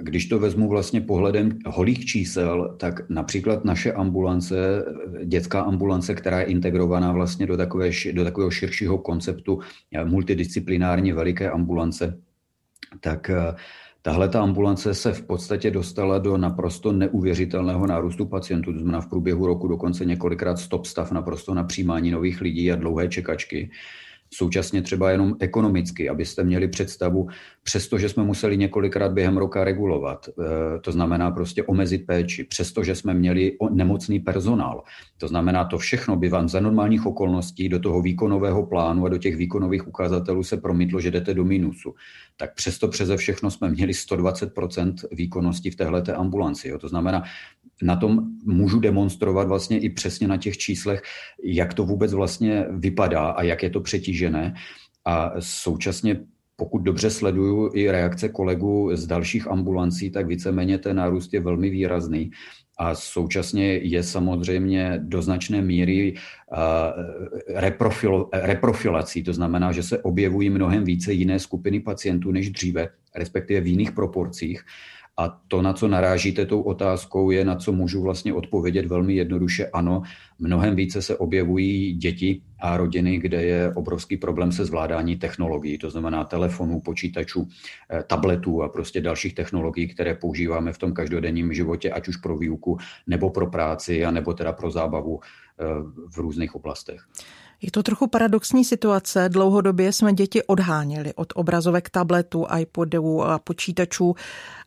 Když 0.00 0.26
to 0.26 0.38
vezmu 0.38 0.68
vlastně 0.68 1.00
pohledem 1.00 1.58
holých 1.66 2.04
čísel, 2.04 2.76
tak 2.78 3.10
například 3.10 3.64
naše 3.64 3.92
ambulance, 3.92 4.84
dětská 5.24 5.60
ambulance, 5.60 6.14
která 6.14 6.40
je 6.40 6.46
integrovaná 6.46 7.12
vlastně 7.12 7.46
do, 7.46 7.56
takové, 7.56 7.90
do 8.12 8.24
takového 8.24 8.50
širšího 8.50 8.98
konceptu 8.98 9.60
multidisciplinární 10.04 11.12
veliké 11.12 11.50
ambulance, 11.50 12.18
tak 13.00 13.30
eh, 13.30 13.54
Tahle 14.04 14.28
ta 14.28 14.42
ambulance 14.42 14.94
se 14.94 15.12
v 15.12 15.22
podstatě 15.22 15.70
dostala 15.70 16.18
do 16.18 16.36
naprosto 16.36 16.92
neuvěřitelného 16.92 17.86
nárůstu 17.86 18.26
pacientů, 18.26 18.72
to 18.72 18.78
znamená 18.78 19.00
v 19.00 19.06
průběhu 19.06 19.46
roku 19.46 19.68
dokonce 19.68 20.04
několikrát 20.04 20.58
stop 20.58 20.86
stav 20.86 21.12
naprosto 21.12 21.54
na 21.54 21.64
přijímání 21.64 22.10
nových 22.10 22.40
lidí 22.40 22.72
a 22.72 22.76
dlouhé 22.76 23.08
čekačky 23.08 23.70
současně 24.32 24.82
třeba 24.82 25.10
jenom 25.10 25.36
ekonomicky, 25.40 26.08
abyste 26.08 26.44
měli 26.44 26.68
představu, 26.68 27.28
přestože 27.62 28.08
jsme 28.08 28.24
museli 28.24 28.56
několikrát 28.56 29.12
během 29.12 29.36
roka 29.36 29.64
regulovat, 29.64 30.28
eh, 30.28 30.78
to 30.80 30.92
znamená 30.92 31.30
prostě 31.30 31.62
omezit 31.62 32.06
péči, 32.06 32.44
přestože 32.44 32.94
jsme 32.94 33.14
měli 33.14 33.56
nemocný 33.70 34.20
personál. 34.20 34.82
To 35.18 35.28
znamená, 35.28 35.64
to 35.64 35.78
všechno 35.78 36.16
by 36.16 36.28
vám 36.28 36.48
za 36.48 36.60
normálních 36.60 37.06
okolností 37.06 37.68
do 37.68 37.78
toho 37.78 38.02
výkonového 38.02 38.66
plánu 38.66 39.06
a 39.06 39.08
do 39.08 39.18
těch 39.18 39.36
výkonových 39.36 39.88
ukazatelů 39.88 40.42
se 40.42 40.56
promítlo, 40.56 41.00
že 41.00 41.10
jdete 41.10 41.34
do 41.34 41.44
minusu. 41.44 41.94
Tak 42.36 42.54
přesto 42.54 42.88
přeze 42.88 43.16
všechno 43.16 43.50
jsme 43.50 43.70
měli 43.70 43.92
120% 43.92 44.94
výkonnosti 45.12 45.70
v 45.70 45.76
téhle 45.76 46.02
ambulanci. 46.02 46.68
Jo. 46.68 46.78
To 46.78 46.88
znamená, 46.88 47.22
na 47.82 47.96
tom 47.96 48.20
můžu 48.44 48.80
demonstrovat 48.80 49.48
vlastně 49.48 49.78
i 49.78 49.88
přesně 49.88 50.28
na 50.28 50.36
těch 50.36 50.58
číslech, 50.58 51.02
jak 51.44 51.74
to 51.74 51.84
vůbec 51.84 52.12
vlastně 52.12 52.66
vypadá 52.70 53.30
a 53.30 53.42
jak 53.42 53.62
je 53.62 53.70
to 53.70 53.80
přetížené. 53.80 54.54
A 55.04 55.32
současně 55.38 56.20
pokud 56.56 56.78
dobře 56.78 57.10
sleduju 57.10 57.70
i 57.74 57.90
reakce 57.90 58.28
kolegů 58.28 58.90
z 58.94 59.06
dalších 59.06 59.50
ambulancí, 59.50 60.10
tak 60.10 60.26
víceméně 60.26 60.78
ten 60.78 60.96
nárůst 60.96 61.34
je 61.34 61.40
velmi 61.40 61.70
výrazný. 61.70 62.30
A 62.78 62.94
současně 62.94 63.66
je 63.76 64.02
samozřejmě 64.02 65.00
do 65.02 65.22
značné 65.22 65.62
míry 65.62 66.14
reprofil, 67.54 68.28
reprofilací, 68.32 69.22
to 69.22 69.32
znamená, 69.32 69.72
že 69.72 69.82
se 69.82 69.98
objevují 69.98 70.50
mnohem 70.50 70.84
více 70.84 71.12
jiné 71.12 71.38
skupiny 71.38 71.80
pacientů 71.80 72.30
než 72.30 72.50
dříve, 72.50 72.88
respektive 73.16 73.60
v 73.60 73.66
jiných 73.66 73.92
proporcích. 73.92 74.64
A 75.22 75.40
to, 75.48 75.62
na 75.62 75.72
co 75.72 75.88
narážíte 75.88 76.46
tou 76.46 76.60
otázkou, 76.60 77.30
je, 77.30 77.44
na 77.44 77.56
co 77.56 77.72
můžu 77.72 78.02
vlastně 78.02 78.34
odpovědět 78.34 78.86
velmi 78.86 79.14
jednoduše. 79.14 79.66
Ano, 79.66 80.02
mnohem 80.38 80.76
více 80.76 81.02
se 81.02 81.16
objevují 81.16 81.92
děti 81.92 82.42
a 82.58 82.76
rodiny, 82.76 83.18
kde 83.18 83.42
je 83.42 83.72
obrovský 83.74 84.16
problém 84.16 84.52
se 84.52 84.64
zvládání 84.64 85.16
technologií, 85.16 85.78
to 85.78 85.90
znamená 85.90 86.24
telefonů, 86.24 86.80
počítačů, 86.80 87.48
eh, 87.90 88.02
tabletů 88.02 88.62
a 88.62 88.68
prostě 88.68 89.00
dalších 89.00 89.34
technologií, 89.34 89.88
které 89.88 90.14
používáme 90.14 90.72
v 90.72 90.78
tom 90.78 90.92
každodenním 90.92 91.52
životě, 91.52 91.90
ať 91.90 92.08
už 92.08 92.16
pro 92.16 92.38
výuku, 92.38 92.78
nebo 93.06 93.30
pro 93.30 93.46
práci, 93.46 94.04
a 94.04 94.10
nebo 94.10 94.34
teda 94.34 94.52
pro 94.52 94.70
zábavu 94.70 95.20
eh, 95.22 95.64
v 96.10 96.18
různých 96.18 96.54
oblastech. 96.54 97.00
Je 97.62 97.70
to 97.70 97.82
trochu 97.82 98.06
paradoxní 98.06 98.64
situace. 98.64 99.28
Dlouhodobě 99.28 99.92
jsme 99.92 100.12
děti 100.12 100.42
odháněli 100.42 101.14
od 101.14 101.32
obrazovek 101.36 101.90
tabletů, 101.90 102.46
iPodů 102.60 103.22
a 103.22 103.38
počítačů 103.38 104.14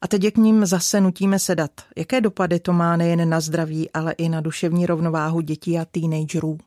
a 0.02 0.08
teď 0.08 0.24
je 0.24 0.32
k 0.32 0.38
ním 0.38 0.66
zase 0.66 1.02
nutíme 1.02 1.40
sedat. 1.40 1.72
Jaké 1.98 2.22
dopady 2.22 2.60
to 2.60 2.74
má 2.74 2.98
nejen 2.98 3.30
na 3.30 3.40
zdraví, 3.40 3.92
ale 3.92 4.12
i 4.12 4.30
na 4.30 4.42
duševní 4.42 4.86
rovnováhu 4.86 5.42
dětí 5.42 5.80
a 5.80 5.86
teenagerů? 5.86 6.58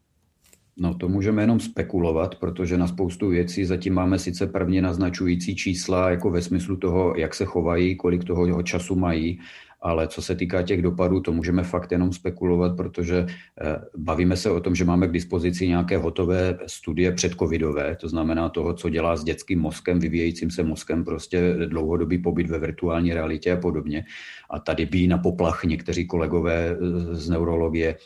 No 0.81 0.95
to 0.95 1.09
můžeme 1.09 1.43
jenom 1.43 1.61
spekulovat, 1.61 2.35
protože 2.35 2.79
na 2.79 2.87
spoustu 2.87 3.29
věcí 3.29 3.65
zatím 3.65 3.95
máme 3.95 4.19
sice 4.19 4.47
prvně 4.47 4.83
naznačující 4.83 5.57
čísla, 5.57 6.11
jako 6.11 6.31
ve 6.31 6.43
smyslu 6.43 6.77
toho, 6.77 7.15
jak 7.17 7.35
se 7.35 7.45
chovají, 7.45 7.97
kolik 7.97 8.25
toho 8.25 8.63
času 8.63 8.95
mají, 8.95 9.41
ale 9.81 10.09
co 10.09 10.23
se 10.23 10.35
týká 10.35 10.63
těch 10.63 10.83
dopadů, 10.83 11.21
to 11.21 11.33
můžeme 11.33 11.63
fakt 11.63 11.93
jenom 11.93 12.13
spekulovat, 12.13 12.77
protože 12.77 13.27
eh, 13.27 13.79
bavíme 13.97 14.37
se 14.37 14.51
o 14.51 14.61
tom, 14.61 14.75
že 14.75 14.85
máme 14.85 15.09
k 15.09 15.13
dispozici 15.13 15.69
nějaké 15.69 15.97
hotové 15.97 16.59
studie 16.67 17.13
předcovidové, 17.13 17.97
to 17.97 18.09
znamená 18.09 18.49
toho, 18.49 18.75
co 18.75 18.89
dělá 18.89 19.17
s 19.17 19.25
dětským 19.25 19.61
mozkem, 19.61 19.99
vyvíjejícím 19.99 20.51
se 20.51 20.63
mozkem, 20.63 21.05
prostě 21.05 21.55
dlouhodobý 21.67 22.19
pobyt 22.19 22.51
ve 22.51 22.59
virtuální 22.59 23.15
realitě 23.15 23.53
a 23.53 23.57
podobně. 23.57 24.05
A 24.51 24.59
tady 24.59 24.87
bí 24.87 25.07
na 25.07 25.19
poplach 25.19 25.65
někteří 25.65 26.07
kolegové 26.07 26.77
z 27.11 27.29
neurologie, 27.29 27.97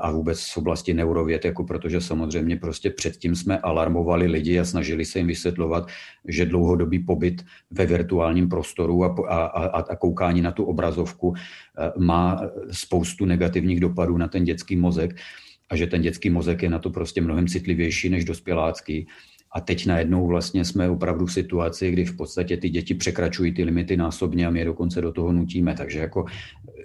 a 0.00 0.10
vůbec 0.10 0.40
z 0.40 0.56
oblasti 0.56 0.94
neurověd, 0.94 1.44
jako 1.44 1.64
protože 1.64 2.00
samozřejmě 2.00 2.56
prostě 2.56 2.90
předtím 2.90 3.34
jsme 3.34 3.58
alarmovali 3.58 4.26
lidi 4.26 4.58
a 4.58 4.64
snažili 4.64 5.04
se 5.04 5.18
jim 5.18 5.26
vysvětlovat, 5.26 5.88
že 6.28 6.46
dlouhodobý 6.46 6.98
pobyt 6.98 7.44
ve 7.70 7.86
virtuálním 7.86 8.48
prostoru 8.48 9.04
a, 9.04 9.14
a, 9.28 9.36
a, 9.46 9.80
a 9.80 9.96
koukání 9.96 10.42
na 10.42 10.52
tu 10.52 10.64
obrazovku 10.64 11.34
e, 11.34 11.92
má 12.00 12.40
spoustu 12.70 13.24
negativních 13.24 13.80
dopadů 13.80 14.16
na 14.16 14.28
ten 14.28 14.44
dětský 14.44 14.76
mozek 14.76 15.16
a 15.70 15.76
že 15.76 15.86
ten 15.86 16.02
dětský 16.02 16.30
mozek 16.30 16.62
je 16.62 16.70
na 16.70 16.78
to 16.78 16.90
prostě 16.90 17.20
mnohem 17.20 17.48
citlivější 17.48 18.08
než 18.08 18.24
dospělácký. 18.24 19.06
A 19.52 19.60
teď 19.60 19.86
najednou 19.86 20.26
vlastně 20.26 20.64
jsme 20.64 20.90
opravdu 20.90 21.26
v 21.26 21.32
situaci, 21.32 21.90
kdy 21.90 22.04
v 22.04 22.16
podstatě 22.16 22.56
ty 22.56 22.70
děti 22.70 22.94
překračují 22.94 23.54
ty 23.54 23.64
limity 23.64 23.96
násobně 23.96 24.46
a 24.46 24.50
my 24.50 24.58
je 24.58 24.64
dokonce 24.64 25.00
do 25.00 25.12
toho 25.12 25.32
nutíme. 25.32 25.74
Takže 25.74 25.98
jako 25.98 26.24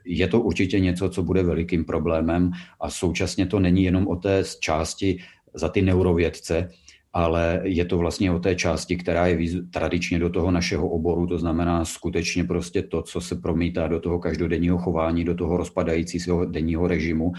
je 0.09 0.27
to 0.27 0.41
určitě 0.41 0.79
něco, 0.79 1.09
co 1.09 1.23
bude 1.23 1.43
velikým 1.43 1.85
problémem 1.85 2.51
a 2.81 2.89
současně 2.89 3.45
to 3.45 3.59
není 3.59 3.83
jenom 3.83 4.07
o 4.07 4.15
té 4.15 4.43
části 4.59 5.19
za 5.53 5.69
ty 5.69 5.81
neurovědce, 5.81 6.69
ale 7.13 7.61
je 7.63 7.85
to 7.85 7.97
vlastně 7.97 8.31
o 8.31 8.39
té 8.39 8.55
části, 8.55 8.95
která 8.95 9.27
je 9.27 9.61
tradičně 9.71 10.19
do 10.19 10.29
toho 10.29 10.51
našeho 10.51 10.89
oboru, 10.89 11.27
to 11.27 11.37
znamená 11.37 11.85
skutečně 11.85 12.43
prostě 12.43 12.81
to, 12.81 13.01
co 13.01 13.21
se 13.21 13.35
promítá 13.35 13.87
do 13.87 13.99
toho 13.99 14.19
každodenního 14.19 14.77
chování, 14.77 15.23
do 15.23 15.35
toho 15.35 15.57
rozpadajícího 15.57 16.45
denního 16.45 16.87
režimu, 16.87 17.31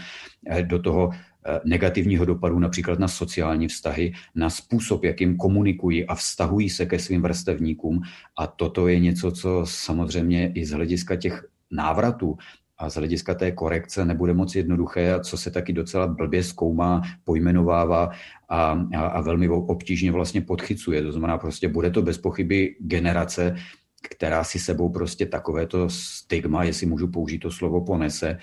eh, 0.49 0.63
do 0.63 0.79
toho 0.79 1.11
eh, 1.45 1.59
negativního 1.65 2.25
dopadu 2.25 2.59
například 2.59 2.99
na 2.99 3.07
sociální 3.07 3.67
vztahy, 3.67 4.13
na 4.35 4.49
způsob, 4.49 5.03
jakým 5.03 5.37
komunikují 5.37 6.05
a 6.05 6.15
vztahují 6.15 6.69
se 6.69 6.85
ke 6.85 6.99
svým 6.99 7.21
vrstevníkům. 7.21 8.01
A 8.37 8.47
toto 8.47 8.87
je 8.87 8.99
něco, 8.99 9.31
co 9.31 9.61
samozřejmě 9.65 10.51
i 10.55 10.65
z 10.65 10.71
hlediska 10.71 11.15
těch 11.15 11.45
návratů 11.71 12.37
a 12.81 12.89
z 12.89 12.95
hlediska 12.95 13.33
té 13.33 13.51
korekce 13.51 14.05
nebude 14.05 14.33
moc 14.33 14.55
jednoduché, 14.55 15.13
a 15.13 15.19
co 15.19 15.37
se 15.37 15.51
taky 15.51 15.73
docela 15.73 16.07
blbě 16.07 16.43
zkoumá, 16.43 17.01
pojmenovává 17.23 18.11
a, 18.49 18.85
a, 18.95 19.01
a 19.01 19.21
velmi 19.21 19.49
obtížně 19.49 20.11
vlastně 20.11 20.41
podchycuje. 20.41 21.03
To 21.03 21.11
znamená, 21.11 21.37
prostě 21.37 21.67
bude 21.67 21.91
to 21.91 22.01
bez 22.01 22.17
pochyby 22.17 22.75
generace, 22.79 23.55
která 24.01 24.43
si 24.43 24.59
sebou 24.59 24.89
prostě 24.89 25.25
takovéto 25.25 25.89
stigma, 25.89 26.63
jestli 26.63 26.85
můžu 26.85 27.07
použít 27.07 27.39
to 27.39 27.51
slovo, 27.51 27.85
ponese. 27.85 28.37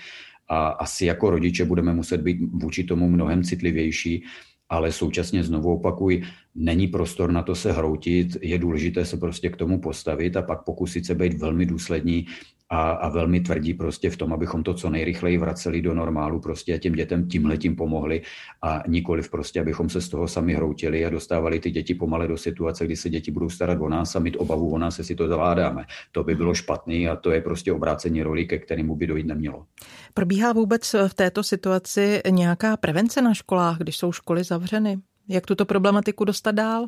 A 0.47 0.67
asi 0.67 1.05
jako 1.05 1.29
rodiče 1.29 1.65
budeme 1.65 1.93
muset 1.93 2.21
být 2.21 2.39
vůči 2.51 2.83
tomu 2.83 3.09
mnohem 3.09 3.43
citlivější, 3.43 4.23
ale 4.69 4.91
současně 4.91 5.43
znovu 5.43 5.73
opakuji, 5.73 6.23
není 6.55 6.87
prostor 6.87 7.31
na 7.31 7.43
to 7.43 7.55
se 7.55 7.71
hroutit, 7.71 8.37
je 8.41 8.57
důležité 8.57 9.05
se 9.05 9.17
prostě 9.17 9.49
k 9.49 9.57
tomu 9.57 9.81
postavit 9.81 10.37
a 10.37 10.41
pak 10.41 10.63
pokusit 10.63 11.05
se 11.05 11.15
být 11.15 11.33
velmi 11.33 11.65
důslední 11.65 12.25
a, 12.69 12.91
a 12.91 13.09
velmi 13.09 13.39
tvrdí 13.39 13.73
prostě 13.73 14.09
v 14.09 14.17
tom, 14.17 14.33
abychom 14.33 14.63
to 14.63 14.73
co 14.73 14.89
nejrychleji 14.89 15.37
vraceli 15.37 15.81
do 15.81 15.93
normálu 15.93 16.39
prostě 16.39 16.73
a 16.73 16.77
těm 16.77 16.93
dětem 16.93 17.27
tímhletím 17.27 17.75
pomohli 17.75 18.21
a 18.61 18.83
nikoliv 18.87 19.31
prostě, 19.31 19.61
abychom 19.61 19.89
se 19.89 20.01
z 20.01 20.09
toho 20.09 20.27
sami 20.27 20.53
hroutili 20.53 21.05
a 21.05 21.09
dostávali 21.09 21.59
ty 21.59 21.71
děti 21.71 21.93
pomale 21.93 22.27
do 22.27 22.37
situace, 22.37 22.85
kdy 22.85 22.95
se 22.95 23.09
děti 23.09 23.31
budou 23.31 23.49
starat 23.49 23.81
o 23.81 23.89
nás 23.89 24.15
a 24.15 24.19
mít 24.19 24.35
obavu 24.35 24.71
o 24.71 24.77
nás, 24.77 24.97
jestli 24.97 25.15
to 25.15 25.27
zvládáme. 25.27 25.85
To 26.11 26.23
by 26.23 26.35
bylo 26.35 26.53
špatný 26.53 27.07
a 27.07 27.15
to 27.15 27.31
je 27.31 27.41
prostě 27.41 27.73
obrácení 27.73 28.23
roli, 28.23 28.45
ke 28.45 28.57
kterému 28.57 28.95
by 28.95 29.07
dojít 29.07 29.27
nemělo. 29.27 29.65
Probíhá 30.13 30.53
vůbec 30.53 30.95
v 31.07 31.13
této 31.13 31.43
situaci 31.43 32.21
nějaká 32.29 32.77
prevence 32.77 33.21
na 33.21 33.33
školách, 33.33 33.77
když 33.77 33.97
jsou 33.97 34.11
školy 34.11 34.43
zavřeny? 34.43 34.97
Jak 35.27 35.45
tuto 35.45 35.65
problematiku 35.65 36.25
dostat 36.25 36.51
dál? 36.51 36.87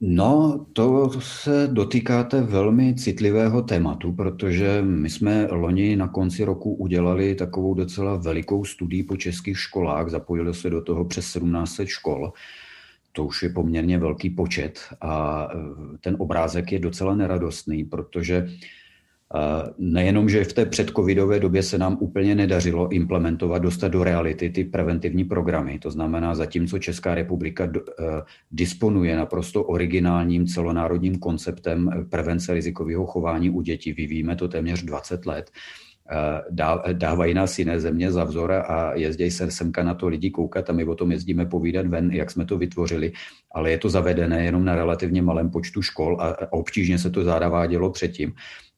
No, 0.00 0.66
to 0.72 1.10
se 1.20 1.68
dotýkáte 1.72 2.40
velmi 2.40 2.94
citlivého 2.94 3.62
tématu, 3.62 4.12
protože 4.12 4.82
my 4.82 5.10
jsme 5.10 5.46
loni 5.50 5.96
na 5.96 6.08
konci 6.08 6.44
roku 6.44 6.74
udělali 6.74 7.34
takovou 7.34 7.74
docela 7.74 8.16
velikou 8.16 8.64
studii 8.64 9.02
po 9.02 9.16
českých 9.16 9.58
školách, 9.58 10.08
zapojili 10.08 10.54
se 10.54 10.70
do 10.70 10.82
toho 10.82 11.04
přes 11.04 11.24
1700 11.24 11.88
škol. 11.88 12.32
To 13.12 13.24
už 13.24 13.42
je 13.42 13.48
poměrně 13.48 13.98
velký 13.98 14.30
počet 14.30 14.80
a 15.00 15.48
ten 16.00 16.16
obrázek 16.18 16.72
je 16.72 16.78
docela 16.78 17.14
neradostný, 17.14 17.84
protože 17.84 18.48
Nejenom, 19.78 20.28
že 20.28 20.44
v 20.44 20.52
té 20.52 20.66
předcovidové 20.66 21.40
době 21.40 21.62
se 21.62 21.78
nám 21.78 21.96
úplně 22.00 22.34
nedařilo 22.34 22.88
implementovat, 22.88 23.62
dostat 23.62 23.88
do 23.88 24.04
reality 24.04 24.50
ty 24.50 24.64
preventivní 24.64 25.24
programy. 25.24 25.78
To 25.78 25.90
znamená, 25.90 26.34
zatímco 26.34 26.78
Česká 26.78 27.14
republika 27.14 27.64
eh, 27.64 28.02
disponuje 28.50 29.16
naprosto 29.16 29.64
originálním 29.64 30.46
celonárodním 30.46 31.18
konceptem 31.18 32.06
prevence 32.10 32.54
rizikového 32.54 33.06
chování 33.06 33.50
u 33.50 33.60
dětí, 33.60 33.92
vyvíjíme 33.92 34.36
to 34.36 34.48
téměř 34.48 34.82
20 34.82 35.26
let, 35.26 35.50
eh, 36.10 36.94
dávají 36.94 37.34
nás 37.34 37.58
jiné 37.58 37.80
země 37.80 38.12
za 38.12 38.24
vzor 38.24 38.52
a 38.52 38.94
jezdí 38.94 39.30
se 39.30 39.50
semka 39.50 39.82
na 39.82 39.94
to 39.94 40.08
lidi 40.08 40.30
koukat 40.30 40.70
a 40.70 40.72
my 40.72 40.84
o 40.84 40.94
tom 40.94 41.12
jezdíme 41.12 41.46
povídat 41.46 41.86
ven, 41.86 42.10
jak 42.10 42.30
jsme 42.30 42.44
to 42.44 42.58
vytvořili, 42.58 43.12
ale 43.52 43.70
je 43.70 43.78
to 43.78 43.88
zavedené 43.88 44.44
jenom 44.44 44.64
na 44.64 44.74
relativně 44.74 45.22
malém 45.22 45.50
počtu 45.50 45.82
škol 45.82 46.16
a 46.20 46.52
obtížně 46.52 46.98
se 46.98 47.10
to 47.10 47.24
zadávádělo 47.24 47.90
předtím. 47.90 48.32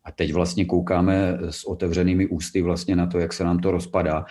A 0.04 0.12
teď 0.12 0.32
vlastně 0.32 0.64
koukáme 0.64 1.38
s 1.50 1.64
otevřenými 1.64 2.26
ústy 2.26 2.62
vlastně 2.62 2.96
na 2.96 3.06
to, 3.06 3.18
jak 3.18 3.32
se 3.32 3.44
nám 3.44 3.58
to 3.58 3.70
rozpadá 3.70 4.24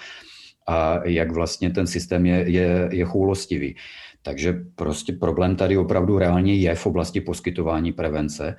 a 0.68 1.00
jak 1.06 1.32
vlastně 1.32 1.70
ten 1.70 1.88
systém 1.88 2.26
je, 2.26 2.50
je, 2.50 2.90
je 2.92 3.06
choulostivý. 3.06 3.76
Takže 4.22 4.54
prostě 4.76 5.14
problém 5.14 5.56
tady 5.56 5.78
opravdu 5.78 6.20
reálně 6.20 6.56
je 6.56 6.76
v 6.76 6.86
oblasti 6.86 7.22
poskytování 7.22 7.94
prevence. 7.94 8.56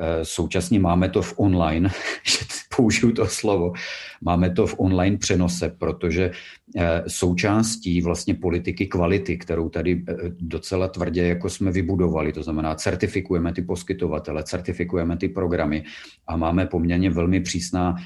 Eh, 0.00 0.24
současně 0.24 0.80
máme 0.80 1.08
to 1.08 1.22
v 1.22 1.34
online, 1.36 1.88
že 2.22 2.38
použiju 2.76 3.12
to 3.12 3.26
slovo, 3.26 3.72
máme 4.20 4.50
to 4.50 4.66
v 4.66 4.74
online 4.78 5.18
přenose, 5.18 5.68
protože 5.78 6.30
eh, 6.76 7.02
součástí 7.08 8.02
vlastně 8.02 8.34
politiky 8.34 8.86
kvality, 8.86 9.36
kterou 9.36 9.68
tady 9.68 10.04
eh, 10.08 10.14
docela 10.40 10.88
tvrdě 10.88 11.26
jako 11.26 11.50
jsme 11.50 11.72
vybudovali, 11.72 12.32
to 12.32 12.42
znamená 12.42 12.74
certifikujeme 12.74 13.52
ty 13.52 13.62
poskytovatele, 13.62 14.42
certifikujeme 14.42 15.16
ty 15.16 15.28
programy 15.28 15.84
a 16.26 16.36
máme 16.36 16.66
poměrně 16.66 17.10
velmi 17.10 17.40
přísná, 17.40 17.96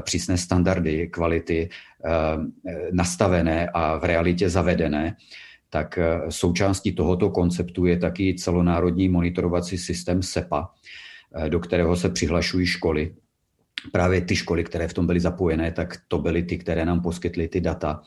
přísné 0.00 0.38
standardy 0.38 1.06
kvality 1.06 1.68
nastavené 2.92 3.68
a 3.74 3.98
v 3.98 4.04
realitě 4.04 4.50
zavedené, 4.50 5.16
tak 5.70 5.98
součástí 6.28 6.92
tohoto 6.92 7.30
konceptu 7.30 7.86
je 7.86 7.96
taky 7.96 8.34
celonárodní 8.34 9.08
monitorovací 9.08 9.78
systém 9.78 10.22
SEPA, 10.22 10.68
do 11.48 11.60
kterého 11.60 11.96
se 11.96 12.08
přihlašují 12.08 12.66
školy. 12.66 13.14
právě 13.92 14.20
ty 14.20 14.36
školy, 14.36 14.64
které 14.64 14.88
v 14.88 14.94
tom 14.94 15.06
byly 15.06 15.20
zapojené, 15.20 15.72
tak 15.72 15.96
to 16.08 16.18
byly 16.18 16.42
ty, 16.42 16.58
které 16.58 16.84
nám 16.84 17.00
poskytly 17.00 17.48
ty 17.48 17.60
data. 17.60 18.02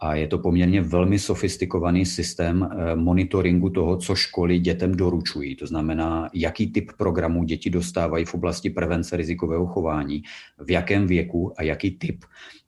A 0.00 0.14
je 0.14 0.26
to 0.26 0.38
poměrně 0.38 0.82
velmi 0.82 1.18
sofistikovaný 1.18 2.06
systém 2.06 2.62
eh, 2.62 2.96
monitoringu 2.96 3.70
toho, 3.70 3.96
co 3.96 4.14
školy 4.14 4.58
dětem 4.58 4.94
doručují. 4.94 5.56
To 5.56 5.66
znamená, 5.66 6.30
jaký 6.34 6.72
typ 6.72 6.92
programů 6.98 7.44
děti 7.44 7.70
dostávají 7.70 8.24
v 8.24 8.34
oblasti 8.34 8.70
prevence 8.70 9.16
rizikového 9.16 9.66
chování, 9.66 10.22
v 10.58 10.70
jakém 10.70 11.06
věku 11.06 11.52
a 11.56 11.62
jaký 11.62 11.90
typ 11.90 12.24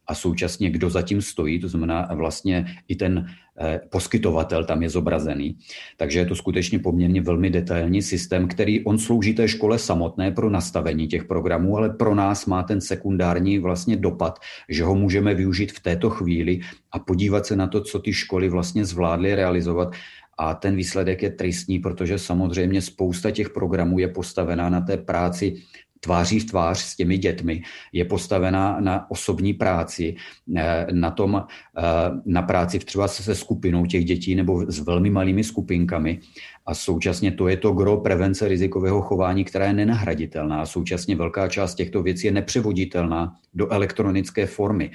a 0.09 0.15
současně 0.15 0.71
kdo 0.71 0.91
zatím 0.91 1.23
stojí, 1.23 1.61
to 1.61 1.69
znamená 1.69 2.09
vlastně 2.15 2.67
i 2.89 2.97
ten 2.97 3.27
eh, 3.61 3.81
poskytovatel 3.91 4.65
tam 4.65 4.83
je 4.83 4.91
zobrazený. 4.91 5.59
Takže 5.97 6.19
je 6.19 6.27
to 6.27 6.35
skutečně 6.35 6.79
poměrně 6.79 7.21
velmi 7.21 7.51
detailní 7.51 8.03
systém, 8.03 8.49
který 8.49 8.85
on 8.85 8.99
slouží 8.99 9.35
té 9.35 9.49
škole 9.49 9.79
samotné 9.79 10.31
pro 10.31 10.51
nastavení 10.51 11.07
těch 11.07 11.25
programů, 11.25 11.77
ale 11.77 11.91
pro 11.91 12.15
nás 12.15 12.47
má 12.47 12.63
ten 12.63 12.81
sekundární 12.81 13.59
vlastně 13.59 13.97
dopad, 13.97 14.39
že 14.69 14.85
ho 14.85 14.95
můžeme 14.95 15.35
využít 15.35 15.73
v 15.73 15.81
této 15.81 16.11
chvíli 16.11 16.61
a 16.93 16.99
podívat 16.99 17.47
se 17.47 17.57
na 17.57 17.67
to, 17.67 17.81
co 17.81 17.99
ty 17.99 18.13
školy 18.13 18.49
vlastně 18.49 18.85
zvládly 18.85 19.35
realizovat 19.35 19.93
a 20.39 20.55
ten 20.55 20.77
výsledek 20.77 21.23
je 21.23 21.31
tristní, 21.31 21.79
protože 21.79 22.19
samozřejmě 22.19 22.83
spousta 22.83 23.31
těch 23.31 23.51
programů 23.51 23.99
je 23.99 24.09
postavená 24.09 24.69
na 24.69 24.81
té 24.81 24.97
práci 24.97 25.63
tváří 26.01 26.41
v 26.41 26.45
tvář 26.45 26.79
s 26.79 26.97
těmi 26.97 27.19
dětmi, 27.19 27.63
je 27.93 28.05
postavená 28.05 28.81
na 28.81 29.11
osobní 29.11 29.55
práci, 29.55 30.17
eh, 30.57 30.87
na, 30.93 31.11
tom, 31.11 31.45
eh, 31.79 31.83
na 32.27 32.43
práci 32.43 32.79
třeba 32.79 33.09
se 33.09 33.35
skupinou 33.35 33.87
těch 33.87 34.05
dětí 34.05 34.35
nebo 34.35 34.71
s 34.71 34.81
velmi 34.81 35.11
malými 35.11 35.45
skupinkami. 35.45 36.19
A 36.67 36.75
současně 36.75 37.33
to 37.33 37.49
je 37.49 37.57
to 37.57 37.73
gro 37.73 37.97
prevence 37.97 38.49
rizikového 38.49 39.03
chování, 39.03 39.45
která 39.45 39.67
je 39.67 39.73
nenahraditelná. 39.73 40.61
A 40.63 40.67
současně 40.67 41.17
velká 41.17 41.49
část 41.49 41.75
těchto 41.75 42.03
věcí 42.03 42.27
je 42.27 42.33
nepřevoditelná 42.33 43.35
do 43.55 43.73
elektronické 43.73 44.47
formy 44.47 44.91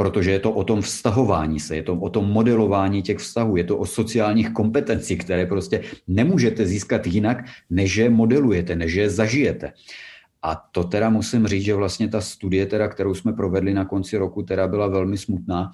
protože 0.00 0.30
je 0.30 0.38
to 0.40 0.52
o 0.52 0.64
tom 0.64 0.80
vztahování 0.80 1.60
se, 1.60 1.76
je 1.76 1.82
to 1.82 1.94
o 1.94 2.10
tom 2.10 2.24
modelování 2.24 3.02
těch 3.02 3.18
vztahů, 3.18 3.56
je 3.56 3.64
to 3.64 3.76
o 3.76 3.86
sociálních 3.86 4.50
kompetencích, 4.50 5.18
které 5.18 5.46
prostě 5.46 5.80
nemůžete 6.08 6.66
získat 6.66 7.06
jinak, 7.06 7.44
než 7.70 7.96
je 7.96 8.10
modelujete, 8.10 8.76
než 8.76 8.92
je 8.94 9.10
zažijete. 9.10 9.72
A 10.42 10.54
to 10.54 10.84
teda 10.84 11.10
musím 11.10 11.46
říct, 11.46 11.64
že 11.64 11.74
vlastně 11.74 12.08
ta 12.08 12.20
studie, 12.20 12.66
teda, 12.66 12.88
kterou 12.88 13.14
jsme 13.14 13.32
provedli 13.32 13.74
na 13.74 13.84
konci 13.84 14.16
roku, 14.16 14.42
teda 14.42 14.68
byla 14.68 14.86
velmi 14.88 15.18
smutná, 15.18 15.72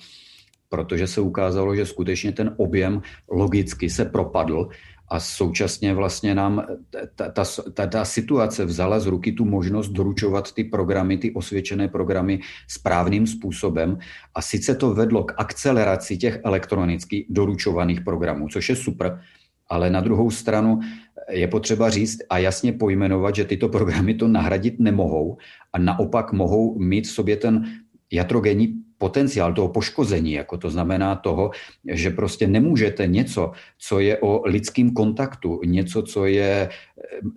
protože 0.69 1.07
se 1.07 1.21
ukázalo, 1.21 1.77
že 1.77 1.87
skutečně 1.87 2.33
ten 2.33 2.55
objem 2.57 3.03
logicky 3.31 3.91
se 3.91 4.05
propadl 4.05 4.69
a 5.09 5.21
současně 5.21 5.95
vlastně 5.95 6.35
nám 6.35 6.67
ta, 7.15 7.29
ta, 7.31 7.45
ta, 7.73 7.87
ta 7.87 8.05
situace 8.05 8.65
vzala 8.65 9.01
z 9.01 9.07
ruky 9.07 9.33
tu 9.33 9.45
možnost 9.45 9.89
doručovat 9.89 10.53
ty 10.53 10.65
programy, 10.65 11.19
ty 11.19 11.35
osvědčené 11.35 11.89
programy 11.89 12.41
správným 12.69 13.27
způsobem. 13.27 13.99
A 14.35 14.43
sice 14.43 14.75
to 14.75 14.95
vedlo 14.95 15.25
k 15.25 15.35
akceleraci 15.37 16.17
těch 16.17 16.41
elektronicky 16.45 17.27
doručovaných 17.31 18.01
programů, 18.01 18.49
což 18.49 18.69
je 18.69 18.77
super, 18.77 19.21
ale 19.69 19.91
na 19.91 20.01
druhou 20.01 20.31
stranu 20.31 20.81
je 21.31 21.49
potřeba 21.49 21.91
říct 21.91 22.19
a 22.31 22.39
jasně 22.39 22.73
pojmenovat, 22.73 23.35
že 23.35 23.45
tyto 23.45 23.69
programy 23.69 24.15
to 24.15 24.29
nahradit 24.29 24.81
nemohou 24.81 25.37
a 25.73 25.79
naopak 25.79 26.33
mohou 26.33 26.79
mít 26.79 27.07
v 27.07 27.11
sobě 27.11 27.37
ten 27.37 27.65
jatrogenní 28.13 28.75
potenciál 28.99 29.53
toho 29.53 29.69
poškození, 29.69 30.33
jako 30.33 30.57
to 30.59 30.71
znamená 30.71 31.17
toho, 31.17 31.51
že 31.93 32.11
prostě 32.11 32.47
nemůžete 32.47 33.07
něco, 33.07 33.53
co 33.79 34.01
je 34.01 34.19
o 34.19 34.43
lidském 34.49 34.91
kontaktu, 34.91 35.61
něco, 35.65 36.03
co 36.03 36.27
je 36.27 36.69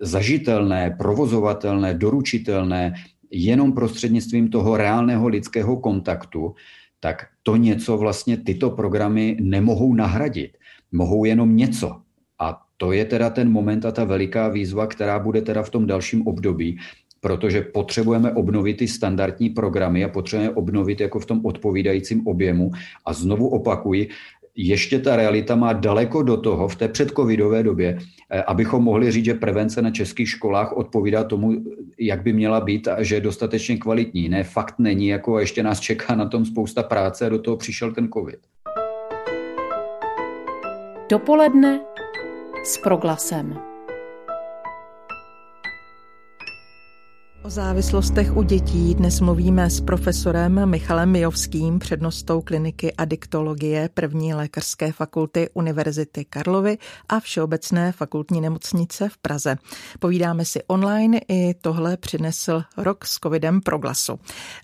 zažitelné, 0.00 0.96
provozovatelné, 0.98 1.94
doručitelné, 1.94 2.92
jenom 3.30 3.72
prostřednictvím 3.72 4.48
toho 4.48 4.76
reálného 4.76 5.28
lidského 5.28 5.76
kontaktu, 5.76 6.54
tak 7.00 7.26
to 7.42 7.56
něco 7.56 7.98
vlastně 7.98 8.36
tyto 8.36 8.70
programy 8.70 9.36
nemohou 9.40 9.94
nahradit. 9.94 10.56
Mohou 10.92 11.24
jenom 11.24 11.56
něco. 11.56 12.00
To 12.80 12.92
je 12.92 13.04
teda 13.04 13.30
ten 13.30 13.52
moment 13.52 13.84
a 13.84 13.92
ta 13.92 14.04
veliká 14.04 14.48
výzva, 14.48 14.86
která 14.86 15.18
bude 15.18 15.42
teda 15.42 15.62
v 15.62 15.70
tom 15.70 15.86
dalším 15.86 16.26
období, 16.26 16.78
protože 17.20 17.62
potřebujeme 17.62 18.32
obnovit 18.32 18.76
ty 18.76 18.88
standardní 18.88 19.50
programy 19.50 20.04
a 20.04 20.08
potřebujeme 20.08 20.54
obnovit 20.54 21.00
jako 21.00 21.20
v 21.20 21.26
tom 21.26 21.40
odpovídajícím 21.44 22.26
objemu. 22.26 22.70
A 23.06 23.12
znovu 23.12 23.48
opakuji, 23.48 24.08
ještě 24.56 24.98
ta 24.98 25.16
realita 25.16 25.56
má 25.56 25.72
daleko 25.72 26.22
do 26.22 26.36
toho 26.36 26.68
v 26.68 26.76
té 26.76 26.88
předcovidové 26.88 27.62
době, 27.62 27.98
eh, 28.30 28.42
abychom 28.42 28.84
mohli 28.84 29.12
říct, 29.12 29.24
že 29.24 29.34
prevence 29.34 29.82
na 29.82 29.90
českých 29.90 30.28
školách 30.28 30.72
odpovídá 30.72 31.24
tomu, 31.24 31.64
jak 31.98 32.22
by 32.22 32.32
měla 32.32 32.60
být 32.60 32.88
a 32.88 33.02
že 33.02 33.14
je 33.14 33.20
dostatečně 33.20 33.76
kvalitní. 33.76 34.28
Ne, 34.28 34.44
fakt 34.44 34.74
není, 34.78 35.08
jako 35.08 35.38
ještě 35.38 35.62
nás 35.62 35.80
čeká 35.80 36.14
na 36.14 36.28
tom 36.28 36.44
spousta 36.44 36.82
práce 36.82 37.26
a 37.26 37.28
do 37.28 37.38
toho 37.38 37.56
přišel 37.56 37.92
ten 37.92 38.08
covid. 38.08 38.40
Dopoledne 41.10 41.89
s 42.64 42.78
proglasem. 42.78 43.69
O 47.42 47.50
závislostech 47.50 48.36
u 48.36 48.42
dětí 48.42 48.94
dnes 48.94 49.20
mluvíme 49.20 49.70
s 49.70 49.80
profesorem 49.80 50.66
Michalem 50.66 51.10
Mijovským, 51.10 51.78
přednostou 51.78 52.40
kliniky 52.40 52.92
adiktologie 52.92 53.90
první 53.94 54.34
lékařské 54.34 54.92
fakulty 54.92 55.50
Univerzity 55.54 56.24
Karlovy 56.24 56.78
a 57.08 57.20
Všeobecné 57.20 57.92
fakultní 57.92 58.40
nemocnice 58.40 59.08
v 59.08 59.18
Praze. 59.18 59.56
Povídáme 59.98 60.44
si 60.44 60.62
online, 60.66 61.20
i 61.28 61.54
tohle 61.54 61.96
přinesl 61.96 62.62
rok 62.76 63.06
s 63.06 63.18
covidem 63.18 63.60
pro 63.60 63.78
glasu. 63.78 64.18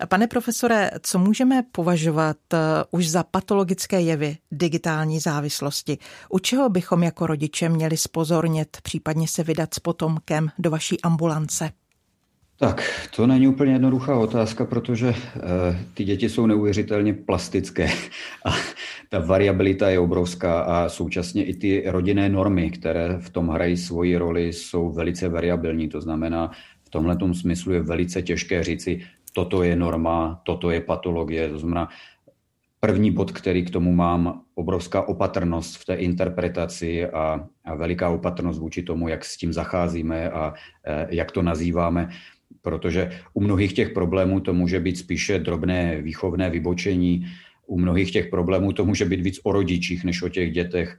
Pane 0.09 0.27
profesore, 0.27 0.91
co 1.03 1.19
můžeme 1.19 1.63
považovat 1.73 2.37
uh, 2.53 2.59
už 2.91 3.09
za 3.09 3.23
patologické 3.23 4.01
jevy 4.01 4.37
digitální 4.51 5.21
závislosti? 5.21 5.99
U 6.31 6.39
čeho 6.39 6.69
bychom 6.69 7.03
jako 7.03 7.27
rodiče 7.27 7.69
měli 7.69 7.97
spozornět, 7.97 8.79
případně 8.83 9.29
se 9.29 9.43
vydat 9.43 9.75
s 9.75 9.79
potomkem 9.79 10.51
do 10.59 10.71
vaší 10.71 11.01
ambulance? 11.01 11.71
Tak, 12.59 13.09
to 13.17 13.27
není 13.27 13.49
úplně 13.49 13.73
jednoduchá 13.73 14.19
otázka, 14.19 14.65
protože 14.65 15.09
uh, 15.09 15.15
ty 15.95 16.05
děti 16.05 16.29
jsou 16.29 16.47
neuvěřitelně 16.47 17.15
plastické 17.15 17.89
a 18.45 18.51
ta 19.09 19.19
variabilita 19.19 19.91
je 19.91 19.99
obrovská 19.99 20.61
a 20.61 20.89
současně 20.89 21.45
i 21.45 21.55
ty 21.55 21.85
rodinné 21.87 22.29
normy, 22.29 22.71
které 22.71 23.19
v 23.21 23.31
tom 23.31 23.49
hrají 23.49 23.77
svoji 23.77 24.17
roli, 24.17 24.53
jsou 24.53 24.93
velice 24.93 25.29
variabilní. 25.29 25.89
To 25.89 26.01
znamená, 26.01 26.51
v 26.85 26.91
tomhle 26.91 27.17
smyslu 27.35 27.73
je 27.73 27.81
velice 27.81 28.23
těžké 28.23 28.65
říci, 28.65 29.01
toto 29.35 29.63
je 29.63 29.77
norma, 29.77 30.41
toto 30.45 30.71
je 30.71 30.81
patologie. 30.81 31.49
To 31.49 31.59
znamená, 31.59 31.89
první 32.81 33.11
bod, 33.11 33.33
který 33.33 33.65
k 33.65 33.71
tomu 33.71 33.93
mám, 33.93 34.43
obrovská 34.55 35.03
opatrnost 35.09 35.77
v 35.77 35.85
té 35.85 35.95
interpretaci 35.95 37.07
a, 37.07 37.47
a 37.65 37.75
veliká 37.75 38.09
opatrnost 38.09 38.61
vůči 38.61 38.83
tomu, 38.83 39.09
jak 39.09 39.25
s 39.25 39.37
tím 39.37 39.53
zacházíme 39.53 40.31
a 40.31 40.55
e, 40.85 41.07
jak 41.11 41.33
to 41.33 41.43
nazýváme 41.43 42.09
protože 42.63 43.11
u 43.35 43.41
mnohých 43.41 43.73
těch 43.73 43.91
problémů 43.91 44.41
to 44.41 44.55
může 44.55 44.81
být 44.81 44.99
spíše 44.99 45.39
drobné 45.39 46.03
výchovné 46.03 46.51
vybočení, 46.51 47.27
u 47.67 47.79
mnohých 47.79 48.13
těch 48.13 48.27
problémů 48.27 48.73
to 48.73 48.85
může 48.85 49.05
být 49.05 49.21
víc 49.21 49.41
o 49.43 49.53
rodičích 49.53 50.05
než 50.05 50.23
o 50.23 50.29
těch 50.29 50.53
dětech, 50.53 50.99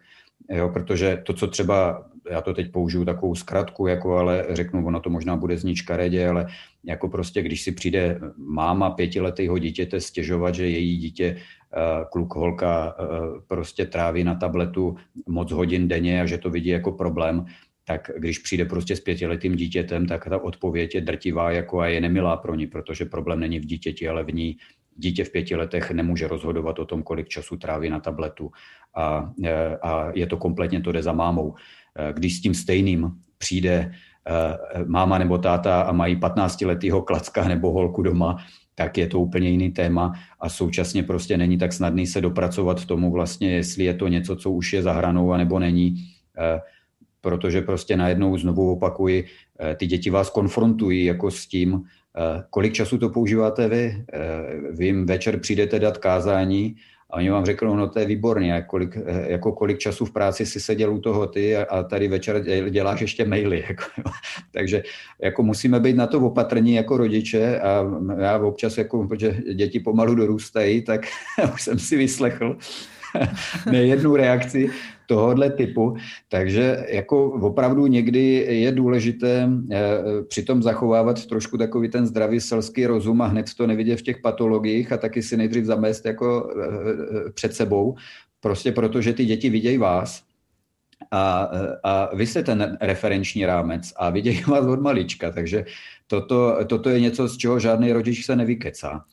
jo, 0.49 0.69
protože 0.69 1.21
to, 1.25 1.33
co 1.33 1.47
třeba, 1.47 2.05
já 2.31 2.41
to 2.41 2.53
teď 2.53 2.71
použiju 2.71 3.05
takovou 3.05 3.35
zkratku, 3.35 3.87
jako 3.87 4.17
ale 4.17 4.45
řeknu, 4.49 4.85
ono 4.85 4.99
to 4.99 5.09
možná 5.09 5.35
bude 5.35 5.57
znít 5.57 5.75
škaredě, 5.75 6.29
ale 6.29 6.47
jako 6.83 7.09
prostě, 7.09 7.41
když 7.41 7.61
si 7.61 7.71
přijde 7.71 8.19
máma 8.37 8.89
pětiletého 8.89 9.57
dítěte 9.57 10.01
stěžovat, 10.01 10.55
že 10.55 10.69
její 10.69 10.97
dítě 10.97 11.35
eh, 11.35 12.05
kluk, 12.11 12.35
holka 12.35 12.95
eh, 12.99 13.05
prostě 13.47 13.85
tráví 13.85 14.23
na 14.23 14.35
tabletu 14.35 14.95
moc 15.27 15.51
hodin 15.51 15.87
denně 15.87 16.21
a 16.21 16.25
že 16.25 16.37
to 16.37 16.49
vidí 16.49 16.69
jako 16.69 16.91
problém, 16.91 17.45
tak 17.87 18.11
když 18.17 18.39
přijde 18.39 18.65
prostě 18.65 18.95
s 18.95 18.99
pětiletým 18.99 19.55
dítětem, 19.55 20.05
tak 20.05 20.29
ta 20.29 20.43
odpověď 20.43 20.95
je 20.95 21.01
drtivá 21.01 21.51
jako 21.51 21.79
a 21.79 21.87
je 21.87 22.01
nemilá 22.01 22.37
pro 22.37 22.55
ní, 22.55 22.67
protože 22.67 23.05
problém 23.05 23.39
není 23.39 23.59
v 23.59 23.65
dítěti, 23.65 24.09
ale 24.09 24.23
v 24.23 24.33
ní. 24.33 24.57
Dítě 24.99 25.23
v 25.23 25.31
pěti 25.31 25.55
letech 25.55 25.91
nemůže 25.91 26.27
rozhodovat 26.27 26.79
o 26.79 26.85
tom, 26.85 27.03
kolik 27.03 27.27
času 27.27 27.57
tráví 27.57 27.89
na 27.89 27.99
tabletu 27.99 28.51
a, 28.95 29.33
e, 29.43 29.77
a 29.77 30.11
je 30.15 30.27
to 30.27 30.37
kompletně 30.37 30.81
to 30.81 30.91
jde 30.91 31.03
za 31.03 31.13
mámou. 31.13 31.55
E, 31.95 32.13
když 32.13 32.37
s 32.37 32.41
tím 32.41 32.53
stejným 32.53 33.11
přijde 33.37 33.73
e, 33.73 33.91
máma 34.85 35.17
nebo 35.17 35.37
táta 35.37 35.81
a 35.81 35.91
mají 35.91 36.15
15-letýho 36.15 37.01
klacka 37.01 37.47
nebo 37.47 37.71
holku 37.71 38.01
doma, 38.01 38.37
tak 38.75 38.97
je 38.97 39.07
to 39.07 39.19
úplně 39.19 39.49
jiný 39.49 39.71
téma 39.71 40.13
a 40.39 40.49
současně 40.49 41.03
prostě 41.03 41.37
není 41.37 41.57
tak 41.57 41.73
snadný 41.73 42.07
se 42.07 42.21
dopracovat 42.21 42.85
tomu 42.85 43.11
vlastně, 43.11 43.51
jestli 43.51 43.83
je 43.83 43.93
to 43.93 44.07
něco, 44.07 44.35
co 44.35 44.51
už 44.51 44.73
je 44.73 44.81
za 44.81 44.93
hranou, 44.93 45.31
anebo 45.31 45.59
není 45.59 45.95
protože 47.21 47.61
prostě 47.61 47.97
najednou 47.97 48.37
znovu 48.37 48.71
opakuji, 48.71 49.25
eh, 49.59 49.75
ty 49.75 49.87
děti 49.87 50.09
vás 50.09 50.29
konfrontují 50.29 51.05
jako 51.05 51.31
s 51.31 51.47
tím, 51.47 51.81
eh, 52.17 52.43
kolik 52.49 52.73
času 52.73 52.97
to 52.97 53.09
používáte 53.09 53.67
vy. 53.67 54.05
Eh, 54.13 54.21
vy 54.71 54.85
jim 54.85 55.05
večer 55.05 55.39
přijdete 55.39 55.79
dát 55.79 55.97
kázání 55.97 56.75
A 57.09 57.23
oni 57.23 57.29
vám 57.29 57.45
řeknou, 57.45 57.75
no 57.75 57.87
to 57.87 57.99
je 57.99 58.05
výborně, 58.05 58.51
jako 58.51 58.67
kolik, 58.69 58.97
jako 59.27 59.51
kolik 59.51 59.77
času 59.77 60.05
v 60.05 60.11
práci 60.11 60.45
si 60.45 60.59
seděl 60.59 60.93
u 60.93 60.99
toho 60.99 61.27
ty 61.27 61.57
a, 61.57 61.63
a 61.63 61.83
tady 61.83 62.07
večer 62.07 62.43
děláš 62.69 63.01
ještě 63.01 63.25
maily. 63.25 63.63
Jako, 63.69 64.11
Takže 64.51 64.83
jako 65.21 65.43
musíme 65.43 65.79
být 65.79 65.95
na 65.95 66.07
to 66.07 66.19
opatrní 66.19 66.73
jako 66.83 66.97
rodiče 66.97 67.59
a 67.59 67.85
já 68.19 68.37
občas, 68.37 68.77
jako, 68.77 69.07
protože 69.07 69.39
děti 69.55 69.79
pomalu 69.79 70.15
dorůstají, 70.15 70.83
tak 70.83 71.07
už 71.53 71.61
jsem 71.61 71.79
si 71.79 71.95
vyslechl, 71.97 72.57
nejednu 73.71 74.15
reakci 74.15 74.69
tohohle 75.07 75.49
typu. 75.49 75.95
Takže 76.29 76.85
jako 76.89 77.31
opravdu 77.31 77.87
někdy 77.87 78.19
je 78.49 78.71
důležité 78.71 79.49
eh, 79.71 79.77
přitom 80.27 80.63
zachovávat 80.63 81.25
trošku 81.25 81.57
takový 81.57 81.89
ten 81.89 82.07
zdravý 82.07 82.39
selský 82.39 82.85
rozum 82.85 83.21
a 83.21 83.25
hned 83.25 83.53
to 83.57 83.67
nevidět 83.67 83.99
v 83.99 84.01
těch 84.01 84.17
patologiích 84.21 84.91
a 84.91 84.97
taky 84.97 85.23
si 85.23 85.37
nejdřív 85.37 85.65
zamést 85.65 86.05
jako 86.05 86.49
eh, 86.49 86.65
eh, 87.27 87.31
před 87.31 87.53
sebou, 87.53 87.95
prostě 88.39 88.71
protože 88.71 89.13
ty 89.13 89.25
děti 89.25 89.49
vidějí 89.49 89.77
vás 89.77 90.23
a, 91.11 91.49
a 91.83 92.15
vy 92.15 92.27
jste 92.27 92.43
ten 92.43 92.77
referenční 92.81 93.45
rámec 93.45 93.93
a 93.95 94.09
vidějí 94.09 94.43
vás 94.47 94.65
od 94.65 94.81
malička, 94.81 95.31
takže 95.31 95.65
toto, 96.07 96.65
toto 96.65 96.89
je 96.89 96.99
něco, 96.99 97.27
z 97.27 97.37
čeho 97.37 97.59
žádný 97.59 97.93
rodič 97.93 98.25
se 98.25 98.35
nevykecá. 98.35 99.03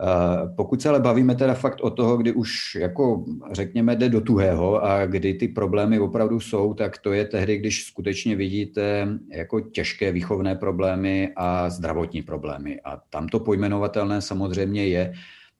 Eh, 0.00 0.48
pokud 0.56 0.82
se 0.82 0.88
ale 0.88 1.00
bavíme 1.00 1.34
teda 1.34 1.54
fakt 1.54 1.80
o 1.80 1.90
toho, 1.90 2.16
kdy 2.16 2.32
už 2.32 2.74
jako 2.74 3.24
řekněme 3.52 3.96
jde 3.96 4.08
do 4.08 4.20
tuhého 4.20 4.84
a 4.84 5.06
kdy 5.06 5.34
ty 5.34 5.48
problémy 5.48 6.00
opravdu 6.00 6.40
jsou, 6.40 6.74
tak 6.74 6.98
to 6.98 7.12
je 7.12 7.24
tehdy, 7.24 7.58
když 7.58 7.84
skutečně 7.84 8.36
vidíte 8.36 9.08
jako 9.32 9.60
těžké 9.60 10.12
výchovné 10.12 10.54
problémy 10.54 11.32
a 11.36 11.70
zdravotní 11.70 12.22
problémy. 12.22 12.80
A 12.84 13.00
tam 13.10 13.28
to 13.28 13.40
pojmenovatelné 13.40 14.22
samozřejmě 14.22 14.86
je. 14.86 15.12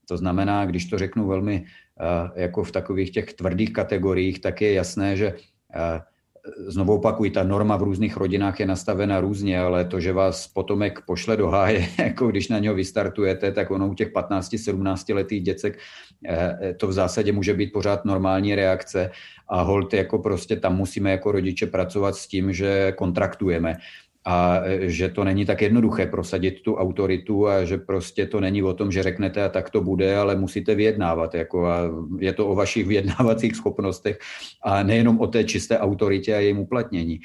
To 0.08 0.16
znamená, 0.16 0.66
když 0.66 0.84
to 0.84 0.98
řeknu 0.98 1.26
velmi 1.26 1.64
eh, 1.64 2.42
jako 2.42 2.64
v 2.64 2.72
takových 2.72 3.10
těch 3.10 3.34
tvrdých 3.34 3.72
kategoriích, 3.72 4.40
tak 4.40 4.60
je 4.60 4.72
jasné, 4.72 5.16
že 5.16 5.34
eh, 5.74 6.00
znovu 6.66 6.94
opakuji, 6.94 7.30
ta 7.30 7.42
norma 7.42 7.76
v 7.76 7.82
různých 7.82 8.16
rodinách 8.16 8.60
je 8.60 8.66
nastavena 8.66 9.20
různě, 9.20 9.60
ale 9.60 9.84
to, 9.84 10.00
že 10.00 10.12
vás 10.12 10.48
potomek 10.48 11.00
pošle 11.06 11.36
do 11.36 11.48
háje, 11.48 11.88
jako 11.98 12.28
když 12.28 12.48
na 12.48 12.58
něho 12.58 12.74
vystartujete, 12.74 13.52
tak 13.52 13.70
ono 13.70 13.88
u 13.88 13.94
těch 13.94 14.12
15-17 14.12 15.14
letých 15.14 15.42
děcek 15.42 15.78
eh, 16.28 16.74
to 16.76 16.88
v 16.88 16.92
zásadě 16.92 17.32
může 17.32 17.54
být 17.54 17.72
pořád 17.72 18.04
normální 18.04 18.54
reakce 18.54 19.10
a 19.48 19.62
hold 19.62 19.94
jako 19.94 20.18
prostě 20.18 20.56
tam 20.56 20.76
musíme 20.76 21.10
jako 21.10 21.32
rodiče 21.32 21.66
pracovat 21.66 22.16
s 22.16 22.26
tím, 22.26 22.52
že 22.52 22.92
kontraktujeme 22.92 23.76
a 24.26 24.60
e, 24.64 24.90
že 24.90 25.08
to 25.08 25.24
není 25.24 25.46
tak 25.46 25.62
jednoduché 25.62 26.06
prosadit 26.06 26.62
tu 26.62 26.74
autoritu 26.74 27.48
a 27.48 27.64
že 27.64 27.78
prostě 27.78 28.26
to 28.26 28.40
není 28.40 28.62
o 28.62 28.74
tom, 28.74 28.92
že 28.92 29.02
řeknete 29.02 29.44
a 29.44 29.48
tak 29.48 29.70
to 29.70 29.80
bude, 29.80 30.16
ale 30.16 30.36
musíte 30.36 30.74
vyjednávat. 30.74 31.34
Jako 31.34 31.66
a 31.66 31.78
je 32.18 32.32
to 32.32 32.48
o 32.48 32.54
vašich 32.54 32.86
vyjednávacích 32.90 33.56
schopnostech 33.56 34.18
a 34.62 34.82
nejenom 34.82 35.20
o 35.20 35.26
té 35.26 35.44
čisté 35.44 35.78
autoritě 35.78 36.34
a 36.34 36.40
jejím 36.40 36.58
uplatnění. 36.58 37.20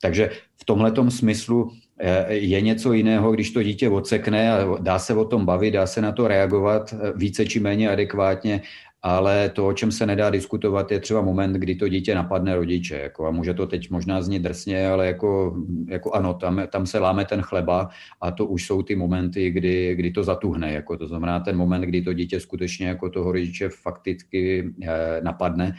Takže 0.00 0.30
v 0.56 0.64
tomhletom 0.64 1.10
smyslu 1.10 1.70
e, 1.98 2.34
je 2.34 2.60
něco 2.60 2.92
jiného, 2.92 3.32
když 3.32 3.50
to 3.50 3.62
dítě 3.62 3.88
odsekne 3.88 4.52
a 4.52 4.76
dá 4.80 4.98
se 4.98 5.14
o 5.14 5.24
tom 5.24 5.46
bavit, 5.46 5.70
dá 5.70 5.86
se 5.86 6.00
na 6.00 6.12
to 6.12 6.28
reagovat 6.28 6.92
e, 6.92 7.12
více 7.16 7.46
či 7.46 7.60
méně 7.60 7.90
adekvátně 7.90 8.62
ale 9.06 9.48
to, 9.48 9.66
o 9.66 9.72
čem 9.72 9.92
se 9.92 10.06
nedá 10.06 10.30
diskutovat, 10.30 10.92
je 10.92 11.00
třeba 11.00 11.20
moment, 11.20 11.52
kdy 11.52 11.74
to 11.74 11.88
dítě 11.88 12.14
napadne 12.14 12.54
rodiče. 12.54 12.96
Jako, 12.96 13.26
a 13.26 13.30
může 13.30 13.54
to 13.54 13.66
teď 13.66 13.90
možná 13.90 14.22
znít 14.22 14.42
drsně, 14.42 14.88
ale 14.88 15.06
jako, 15.06 15.56
jako 15.88 16.12
ano, 16.12 16.34
tam, 16.34 16.62
tam 16.72 16.86
se 16.86 16.98
láme 16.98 17.24
ten 17.24 17.42
chleba 17.42 17.88
a 18.20 18.30
to 18.30 18.46
už 18.46 18.66
jsou 18.66 18.82
ty 18.82 18.96
momenty, 18.96 19.50
kdy, 19.50 19.94
kdy 19.94 20.10
to 20.10 20.24
zatuhne. 20.24 20.72
Jako, 20.72 20.96
to 20.96 21.08
znamená 21.08 21.40
ten 21.40 21.56
moment, 21.56 21.80
kdy 21.80 22.02
to 22.02 22.12
dítě 22.12 22.40
skutečně 22.40 22.86
jako 22.86 23.10
toho 23.10 23.32
rodiče 23.32 23.68
fakticky 23.68 24.72
eh, 24.82 25.20
napadne 25.22 25.74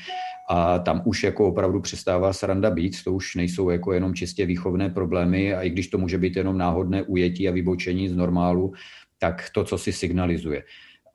a 0.49 0.79
tam 0.79 1.01
už 1.05 1.23
jako 1.23 1.47
opravdu 1.47 1.81
přestává 1.81 2.33
sranda 2.33 2.69
být, 2.69 3.03
to 3.03 3.13
už 3.13 3.35
nejsou 3.35 3.69
jako 3.69 3.93
jenom 3.93 4.13
čistě 4.13 4.45
výchovné 4.45 4.89
problémy 4.89 5.53
a 5.53 5.61
i 5.61 5.69
když 5.69 5.87
to 5.87 5.97
může 5.97 6.17
být 6.17 6.35
jenom 6.35 6.57
náhodné 6.57 7.03
ujetí 7.03 7.49
a 7.49 7.51
vybočení 7.51 8.09
z 8.09 8.15
normálu, 8.15 8.73
tak 9.19 9.49
to, 9.53 9.63
co 9.63 9.77
si 9.77 9.91
signalizuje. 9.91 10.63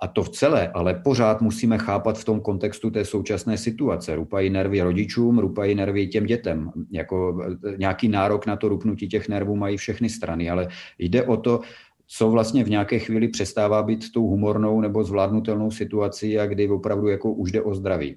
A 0.02 0.08
to 0.08 0.22
v 0.22 0.28
celé, 0.28 0.68
ale 0.68 0.94
pořád 0.94 1.40
musíme 1.40 1.78
chápat 1.78 2.18
v 2.18 2.24
tom 2.24 2.40
kontextu 2.40 2.90
té 2.90 3.04
současné 3.04 3.58
situace. 3.58 4.14
Rupají 4.16 4.50
nervy 4.50 4.82
rodičům, 4.82 5.38
rupají 5.38 5.74
nervy 5.74 6.06
těm 6.06 6.26
dětem. 6.26 6.70
Jako 6.90 7.42
e, 7.44 7.76
nějaký 7.76 8.08
nárok 8.08 8.46
na 8.46 8.56
to 8.56 8.68
rupnutí 8.68 9.08
těch 9.08 9.28
nervů 9.28 9.56
mají 9.56 9.76
všechny 9.76 10.08
strany, 10.08 10.50
ale 10.50 10.68
jde 10.98 11.22
o 11.22 11.36
to, 11.36 11.60
co 12.06 12.30
vlastně 12.30 12.64
v 12.64 12.70
nějaké 12.70 12.98
chvíli 12.98 13.28
přestává 13.28 13.82
být 13.82 14.12
tou 14.12 14.26
humornou 14.26 14.80
nebo 14.80 15.04
zvládnutelnou 15.04 15.70
situací 15.70 16.38
a 16.38 16.46
kdy 16.46 16.68
opravdu 16.68 17.08
jako 17.08 17.32
už 17.32 17.52
jde 17.52 17.62
o 17.62 17.74
zdraví. 17.74 18.16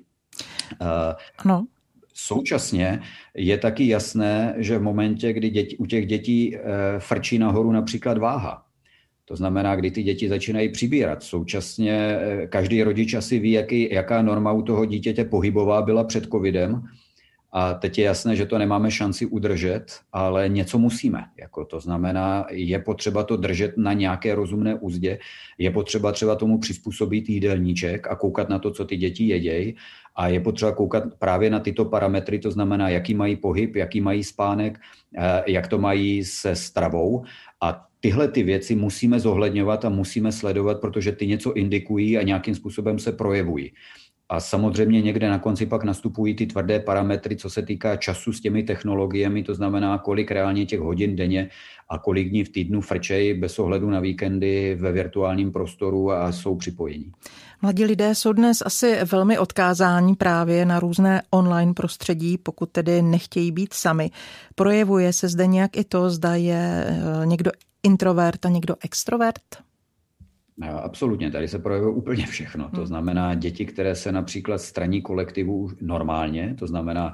Ano. 1.37 1.65
Současně 2.13 3.01
je 3.35 3.57
taky 3.57 3.87
jasné, 3.87 4.55
že 4.57 4.77
v 4.77 4.81
momentě, 4.81 5.33
kdy 5.33 5.49
děti, 5.49 5.77
u 5.77 5.85
těch 5.85 6.07
dětí 6.07 6.55
e, 6.55 6.59
frčí 6.99 7.39
nahoru 7.39 7.71
například 7.71 8.17
váha, 8.17 8.62
to 9.33 9.37
znamená, 9.37 9.75
kdy 9.75 9.91
ty 9.91 10.03
děti 10.03 10.29
začínají 10.29 10.69
přibírat. 10.69 11.23
Současně 11.23 11.93
eh, 11.93 12.47
každý 12.47 12.83
rodič 12.83 13.13
asi 13.13 13.39
ví, 13.39 13.51
jaký, 13.51 13.93
jaká 13.93 14.21
norma 14.21 14.51
u 14.51 14.61
toho 14.61 14.85
dítěte 14.85 15.25
pohybová 15.25 15.81
byla 15.81 16.03
před 16.03 16.25
covidem. 16.25 16.83
A 17.51 17.73
teď 17.73 17.97
je 17.97 18.05
jasné, 18.05 18.35
že 18.35 18.45
to 18.45 18.57
nemáme 18.57 18.91
šanci 18.91 19.25
udržet, 19.25 19.85
ale 20.13 20.49
něco 20.49 20.77
musíme. 20.77 21.25
Jako 21.39 21.65
to 21.65 21.79
znamená, 21.79 22.45
je 22.51 22.79
potřeba 22.79 23.23
to 23.23 23.37
držet 23.37 23.77
na 23.77 23.93
nějaké 23.93 24.35
rozumné 24.35 24.75
úzdě, 24.75 25.19
je 25.57 25.71
potřeba 25.71 26.11
třeba 26.11 26.35
tomu 26.35 26.57
přizpůsobit 26.57 27.29
jídelníček 27.29 28.07
a 28.07 28.15
koukat 28.15 28.49
na 28.49 28.59
to, 28.59 28.71
co 28.71 28.85
ty 28.85 28.97
děti 28.97 29.23
jedějí. 29.23 29.75
A 30.15 30.27
je 30.27 30.39
potřeba 30.39 30.71
koukat 30.71 31.03
právě 31.19 31.49
na 31.49 31.59
tyto 31.59 31.85
parametry, 31.85 32.39
to 32.39 32.51
znamená, 32.51 32.89
jaký 32.89 33.13
mají 33.13 33.35
pohyb, 33.35 33.75
jaký 33.75 34.01
mají 34.01 34.23
spánek, 34.23 34.79
eh, 35.17 35.43
jak 35.47 35.67
to 35.67 35.77
mají 35.77 36.23
se 36.23 36.55
stravou. 36.55 37.23
A 37.61 37.92
tyhle 38.03 38.27
ty 38.27 38.43
věci 38.43 38.75
musíme 38.75 39.19
zohledňovat 39.19 39.85
a 39.85 39.89
musíme 39.89 40.31
sledovat, 40.31 40.81
protože 40.81 41.11
ty 41.11 41.27
něco 41.27 41.53
indikují 41.53 42.17
a 42.17 42.21
nějakým 42.21 42.55
způsobem 42.55 42.99
se 42.99 43.11
projevují. 43.11 43.71
A 44.33 44.39
samozřejmě 44.39 45.01
někde 45.01 45.29
na 45.29 45.39
konci 45.39 45.65
pak 45.65 45.83
nastupují 45.83 46.35
ty 46.35 46.45
tvrdé 46.45 46.79
parametry, 46.79 47.35
co 47.35 47.49
se 47.49 47.61
týká 47.61 47.95
času 47.95 48.33
s 48.33 48.41
těmi 48.41 48.63
technologiemi, 48.63 49.43
to 49.43 49.55
znamená, 49.55 49.97
kolik 49.97 50.31
reálně 50.31 50.65
těch 50.65 50.79
hodin 50.79 51.15
denně 51.15 51.49
a 51.89 51.97
kolik 51.97 52.29
dní 52.29 52.43
v 52.43 52.49
týdnu 52.49 52.81
frčej 52.81 53.33
bez 53.33 53.59
ohledu 53.59 53.89
na 53.89 53.99
víkendy 53.99 54.75
ve 54.75 54.91
virtuálním 54.91 55.51
prostoru 55.51 56.11
a 56.11 56.31
jsou 56.31 56.55
připojení. 56.55 57.11
Mladí 57.61 57.85
lidé 57.85 58.15
jsou 58.15 58.33
dnes 58.33 58.63
asi 58.65 58.97
velmi 59.11 59.37
odkázáni 59.37 60.15
právě 60.15 60.65
na 60.65 60.79
různé 60.79 61.21
online 61.29 61.73
prostředí, 61.73 62.37
pokud 62.37 62.69
tedy 62.71 63.01
nechtějí 63.01 63.51
být 63.51 63.73
sami. 63.73 64.11
Projevuje 64.55 65.13
se 65.13 65.27
zde 65.27 65.47
nějak 65.47 65.77
i 65.77 65.83
to, 65.83 66.09
zda 66.09 66.35
je 66.35 66.85
eh, 66.87 67.25
někdo 67.25 67.51
introvert 67.83 68.45
a 68.45 68.49
někdo 68.49 68.75
extrovert? 68.83 69.72
Absolutně, 70.61 71.31
tady 71.31 71.47
se 71.47 71.59
projevuje 71.59 71.93
úplně 71.93 72.25
všechno. 72.25 72.69
To 72.69 72.77
hmm. 72.77 72.85
znamená 72.85 73.35
děti, 73.35 73.65
které 73.65 73.95
se 73.95 74.11
například 74.11 74.57
straní 74.57 75.01
kolektivu 75.01 75.69
normálně, 75.81 76.55
to 76.59 76.67
znamená 76.67 77.13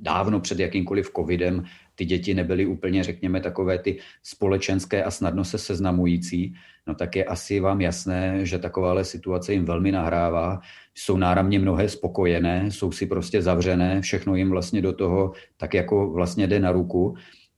dávno 0.00 0.40
před 0.40 0.58
jakýmkoliv 0.58 1.10
covidem 1.16 1.64
ty 1.94 2.04
děti 2.04 2.34
nebyly 2.34 2.66
úplně, 2.66 3.04
řekněme, 3.04 3.40
takové 3.40 3.78
ty 3.78 3.98
společenské 4.22 5.04
a 5.04 5.10
snadno 5.10 5.44
se 5.44 5.58
seznamující, 5.58 6.54
no 6.86 6.94
tak 6.94 7.16
je 7.16 7.24
asi 7.24 7.60
vám 7.60 7.80
jasné, 7.80 8.46
že 8.46 8.58
takováhle 8.58 9.04
situace 9.04 9.52
jim 9.52 9.64
velmi 9.64 9.92
nahrává. 9.92 10.60
Jsou 10.94 11.16
náramně 11.16 11.58
mnohé 11.58 11.88
spokojené, 11.88 12.70
jsou 12.70 12.92
si 12.92 13.06
prostě 13.06 13.42
zavřené, 13.42 14.00
všechno 14.00 14.36
jim 14.36 14.50
vlastně 14.50 14.82
do 14.82 14.92
toho 14.92 15.32
tak 15.56 15.74
jako 15.74 16.10
vlastně 16.10 16.46
jde 16.46 16.60
na 16.60 16.72
ruku. 16.72 17.14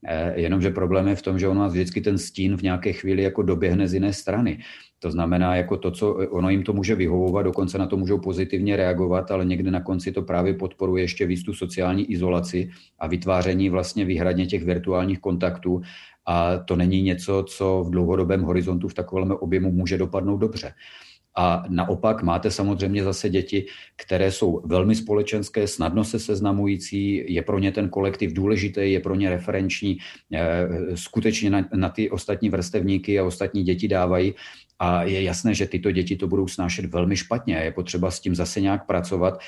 Eh, 0.07 0.41
jenomže 0.41 0.71
problém 0.71 1.09
je 1.09 1.17
v 1.17 1.23
tom, 1.23 1.39
že 1.39 1.49
on 1.49 1.59
vás 1.59 1.73
vždycky 1.73 2.01
ten 2.01 2.19
stín 2.19 2.57
v 2.57 2.63
nějaké 2.63 2.93
chvíli 2.93 3.23
jako 3.23 3.43
doběhne 3.43 3.89
z 3.89 3.95
jiné 3.95 4.13
strany. 4.13 4.59
To 5.03 5.11
znamená, 5.11 5.57
jako 5.57 5.77
to, 5.77 5.91
co 5.91 6.13
ono 6.13 6.51
jim 6.51 6.63
to 6.63 6.73
může 6.73 6.95
vyhovovat, 6.95 7.45
dokonce 7.45 7.79
na 7.79 7.87
to 7.87 7.97
můžou 7.97 8.19
pozitivně 8.19 8.77
reagovat, 8.77 9.31
ale 9.31 9.45
někde 9.45 9.71
na 9.71 9.81
konci 9.81 10.13
to 10.13 10.23
právě 10.23 10.55
podporuje 10.55 11.05
ještě 11.05 11.27
víc 11.27 11.43
tu 11.43 11.55
sociální 11.55 12.13
izolaci 12.13 12.71
a 12.99 13.07
vytváření 13.07 13.69
vlastně 13.69 14.05
výhradně 14.05 14.47
těch 14.47 14.65
virtuálních 14.65 15.21
kontaktů. 15.21 15.81
A 16.27 16.57
to 16.57 16.77
není 16.77 17.03
něco, 17.03 17.45
co 17.49 17.85
v 17.87 17.91
dlouhodobém 17.91 18.43
horizontu 18.43 18.89
v 18.89 18.95
takovém 18.95 19.31
objemu 19.31 19.73
může 19.73 19.99
dopadnout 19.99 20.37
dobře. 20.37 20.73
A 21.37 21.65
naopak 21.69 22.23
máte 22.23 22.51
samozřejmě 22.51 23.05
zase 23.05 23.29
děti, 23.31 23.67
které 23.97 24.33
jsou 24.33 24.63
velmi 24.65 24.95
společenské, 24.95 25.67
snadno 25.67 26.05
se 26.05 26.19
seznamující, 26.19 27.25
je 27.35 27.43
pro 27.43 27.59
ně 27.59 27.73
ten 27.73 27.89
kolektiv 27.89 28.33
důležitý, 28.33 28.93
je 28.93 29.01
pro 29.01 29.15
ně 29.15 29.31
referenční, 29.31 29.99
eh, 30.33 30.69
skutečně 30.95 31.51
na, 31.51 31.69
na 31.75 31.89
ty 31.89 32.11
ostatní 32.11 32.51
vrstevníky 32.51 33.19
a 33.19 33.25
ostatní 33.25 33.63
děti 33.63 33.89
dávají. 33.89 34.35
A 34.81 35.03
je 35.03 35.23
jasné, 35.23 35.55
že 35.55 35.66
tyto 35.66 35.90
děti 35.90 36.16
to 36.16 36.29
budou 36.29 36.49
snášet 36.49 36.85
velmi 36.85 37.16
špatně. 37.16 37.55
Je 37.55 37.73
potřeba 37.73 38.11
s 38.11 38.21
tím 38.21 38.35
zase 38.35 38.61
nějak 38.61 38.87
pracovat. 38.87 39.38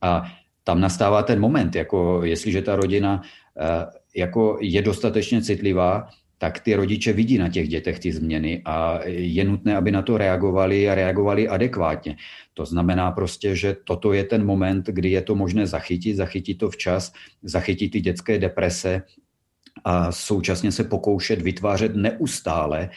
A 0.00 0.22
tam 0.64 0.80
nastává 0.80 1.22
ten 1.22 1.40
moment, 1.40 1.74
jako 1.74 2.24
jestliže 2.24 2.62
ta 2.62 2.76
rodina 2.76 3.22
eh, 3.60 3.86
jako 4.16 4.58
je 4.60 4.82
dostatečně 4.82 5.42
citlivá, 5.42 6.08
tak 6.38 6.60
ty 6.60 6.74
rodiče 6.74 7.12
vidí 7.12 7.38
na 7.38 7.48
těch 7.48 7.68
dětech 7.68 7.98
ty 7.98 8.12
změny 8.12 8.62
a 8.64 9.00
je 9.06 9.44
nutné, 9.44 9.76
aby 9.76 9.90
na 9.90 10.02
to 10.02 10.18
reagovali 10.18 10.90
a 10.90 10.94
reagovali 10.94 11.48
adekvátně. 11.48 12.16
To 12.54 12.64
znamená 12.64 13.10
prostě, 13.10 13.56
že 13.56 13.76
toto 13.84 14.12
je 14.12 14.24
ten 14.24 14.46
moment, 14.46 14.86
kdy 14.86 15.10
je 15.10 15.22
to 15.22 15.34
možné 15.34 15.66
zachytit, 15.66 16.16
zachytit 16.16 16.58
to 16.58 16.70
včas, 16.70 17.12
zachytit 17.42 17.92
ty 17.92 18.00
dětské 18.00 18.38
deprese 18.38 19.02
a 19.84 20.12
současně 20.12 20.72
se 20.72 20.84
pokoušet 20.84 21.42
vytvářet 21.42 21.96
neustále 21.96 22.90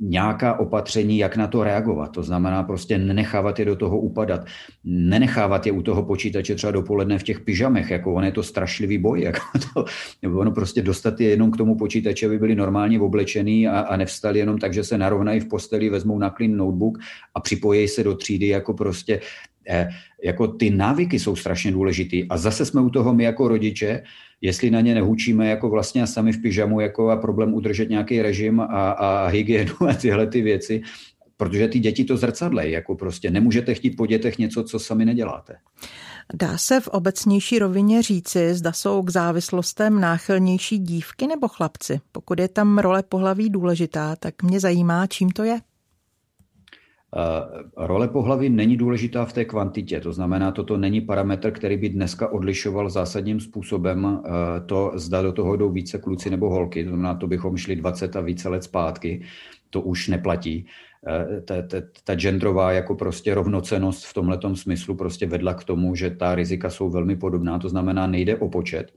nějaká 0.00 0.58
opatření, 0.58 1.18
jak 1.18 1.36
na 1.36 1.46
to 1.46 1.64
reagovat. 1.64 2.12
To 2.12 2.22
znamená 2.22 2.62
prostě 2.62 2.98
nenechávat 2.98 3.58
je 3.58 3.64
do 3.64 3.76
toho 3.76 4.00
upadat, 4.00 4.40
nenechávat 4.84 5.66
je 5.66 5.72
u 5.72 5.82
toho 5.82 6.02
počítače 6.02 6.54
třeba 6.54 6.70
dopoledne 6.70 7.18
v 7.18 7.22
těch 7.22 7.40
pyžamech, 7.40 7.90
jako 7.90 8.14
on 8.14 8.24
je 8.24 8.32
to 8.32 8.42
strašlivý 8.42 8.98
boj, 8.98 9.20
jako 9.20 9.40
to, 9.74 9.84
nebo 10.22 10.38
ono 10.38 10.50
prostě 10.50 10.82
dostat 10.82 11.20
je 11.20 11.28
jenom 11.28 11.50
k 11.50 11.56
tomu 11.56 11.76
počítači, 11.76 12.26
aby 12.26 12.38
byli 12.38 12.54
normálně 12.54 13.00
oblečený 13.00 13.68
a, 13.68 13.80
a 13.80 13.96
nevstali 13.96 14.38
jenom 14.38 14.58
tak, 14.58 14.74
že 14.74 14.84
se 14.84 14.98
narovnají 14.98 15.40
v 15.40 15.48
posteli, 15.48 15.90
vezmou 15.90 16.18
na 16.18 16.30
klin 16.30 16.56
notebook 16.56 16.98
a 17.34 17.40
připojí 17.40 17.88
se 17.88 18.04
do 18.04 18.14
třídy 18.14 18.48
jako 18.48 18.74
prostě 18.74 19.20
jako 20.24 20.48
ty 20.48 20.70
návyky 20.70 21.18
jsou 21.18 21.36
strašně 21.36 21.72
důležitý. 21.72 22.28
A 22.28 22.36
zase 22.36 22.64
jsme 22.64 22.80
u 22.80 22.90
toho 22.90 23.14
my 23.14 23.24
jako 23.24 23.48
rodiče, 23.48 24.02
jestli 24.40 24.70
na 24.70 24.80
ně 24.80 24.94
nehučíme 24.94 25.48
jako 25.48 25.70
vlastně 25.70 26.06
sami 26.06 26.32
v 26.32 26.42
pyžamu 26.42 26.80
jako 26.80 27.10
a 27.10 27.16
problém 27.16 27.54
udržet 27.54 27.90
nějaký 27.90 28.22
režim 28.22 28.60
a, 28.60 28.90
a 28.90 29.26
hygienu 29.26 29.74
a 29.88 29.94
tyhle 29.94 30.26
ty 30.26 30.42
věci, 30.42 30.82
protože 31.36 31.68
ty 31.68 31.78
děti 31.78 32.04
to 32.04 32.16
zrcadlej, 32.16 32.72
jako 32.72 32.94
prostě 32.94 33.30
nemůžete 33.30 33.74
chtít 33.74 33.90
po 33.90 34.06
dětech 34.06 34.38
něco, 34.38 34.64
co 34.64 34.78
sami 34.78 35.04
neděláte. 35.04 35.56
Dá 36.34 36.58
se 36.58 36.80
v 36.80 36.88
obecnější 36.88 37.58
rovině 37.58 38.02
říci, 38.02 38.54
zda 38.54 38.72
jsou 38.72 39.02
k 39.02 39.10
závislostem 39.10 40.00
náchylnější 40.00 40.78
dívky 40.78 41.26
nebo 41.26 41.48
chlapci? 41.48 42.00
Pokud 42.12 42.38
je 42.38 42.48
tam 42.48 42.78
role 42.78 43.02
pohlaví 43.02 43.50
důležitá, 43.50 44.16
tak 44.16 44.42
mě 44.42 44.60
zajímá, 44.60 45.06
čím 45.06 45.30
to 45.30 45.44
je. 45.44 45.60
Eh, 47.16 47.64
role 47.76 48.08
pohlaví 48.08 48.48
není 48.48 48.76
důležitá 48.76 49.24
v 49.24 49.32
té 49.32 49.44
kvantitě, 49.44 50.00
to 50.00 50.12
znamená, 50.12 50.52
toto 50.52 50.76
není 50.76 51.00
parametr, 51.00 51.50
který 51.50 51.76
by 51.76 51.88
dneska 51.88 52.32
odlišoval 52.32 52.90
zásadním 52.90 53.40
způsobem 53.40 54.20
eh, 54.24 54.30
to, 54.66 54.92
zda 54.94 55.22
do 55.22 55.32
toho 55.32 55.56
jdou 55.56 55.70
více 55.70 55.98
kluci 55.98 56.30
nebo 56.30 56.50
holky, 56.50 56.84
to 56.84 56.90
znamená, 56.90 57.14
to 57.14 57.26
bychom 57.26 57.56
šli 57.56 57.76
20 57.76 58.16
a 58.16 58.20
více 58.20 58.48
let 58.48 58.64
zpátky, 58.64 59.22
to 59.70 59.80
už 59.80 60.08
neplatí. 60.08 60.66
Eh, 61.06 61.40
ta, 61.40 61.62
ta, 61.62 61.76
ta 62.04 62.14
genderová 62.14 62.72
jako 62.72 62.94
prostě 62.94 63.34
rovnocenost 63.34 64.04
v 64.04 64.14
tomhletom 64.14 64.56
smyslu 64.56 64.94
prostě 64.94 65.26
vedla 65.26 65.54
k 65.54 65.64
tomu, 65.64 65.94
že 65.94 66.10
ta 66.10 66.34
rizika 66.34 66.70
jsou 66.70 66.90
velmi 66.90 67.16
podobná, 67.16 67.58
to 67.58 67.68
znamená, 67.68 68.06
nejde 68.06 68.36
o 68.36 68.48
počet, 68.48 68.92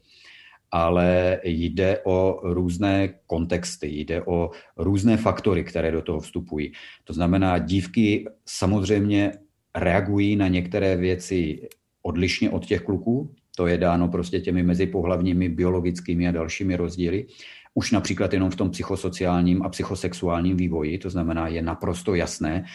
ale 0.71 1.39
jde 1.43 1.99
o 2.03 2.39
různé 2.43 3.13
kontexty, 3.27 3.87
jde 3.87 4.23
o 4.23 4.49
různé 4.77 5.17
faktory, 5.17 5.63
které 5.63 5.91
do 5.91 6.01
toho 6.01 6.19
vstupují. 6.19 6.71
To 7.03 7.13
znamená, 7.13 7.57
dívky 7.57 8.25
samozřejmě 8.45 9.31
reagují 9.75 10.35
na 10.35 10.47
některé 10.47 10.95
věci 10.95 11.67
odlišně 12.01 12.49
od 12.49 12.65
těch 12.65 12.81
kluků, 12.81 13.33
to 13.55 13.67
je 13.67 13.77
dáno 13.77 14.07
prostě 14.07 14.39
těmi 14.39 14.63
mezipohlavními 14.63 15.49
biologickými 15.49 16.27
a 16.27 16.31
dalšími 16.31 16.75
rozdíly. 16.75 17.25
Už 17.73 17.91
například 17.91 18.33
jenom 18.33 18.49
v 18.49 18.55
tom 18.55 18.69
psychosociálním 18.69 19.63
a 19.63 19.69
psychosexuálním 19.69 20.57
vývoji, 20.57 20.97
to 20.97 21.09
znamená, 21.09 21.47
je 21.47 21.61
naprosto 21.61 22.15
jasné, 22.15 22.65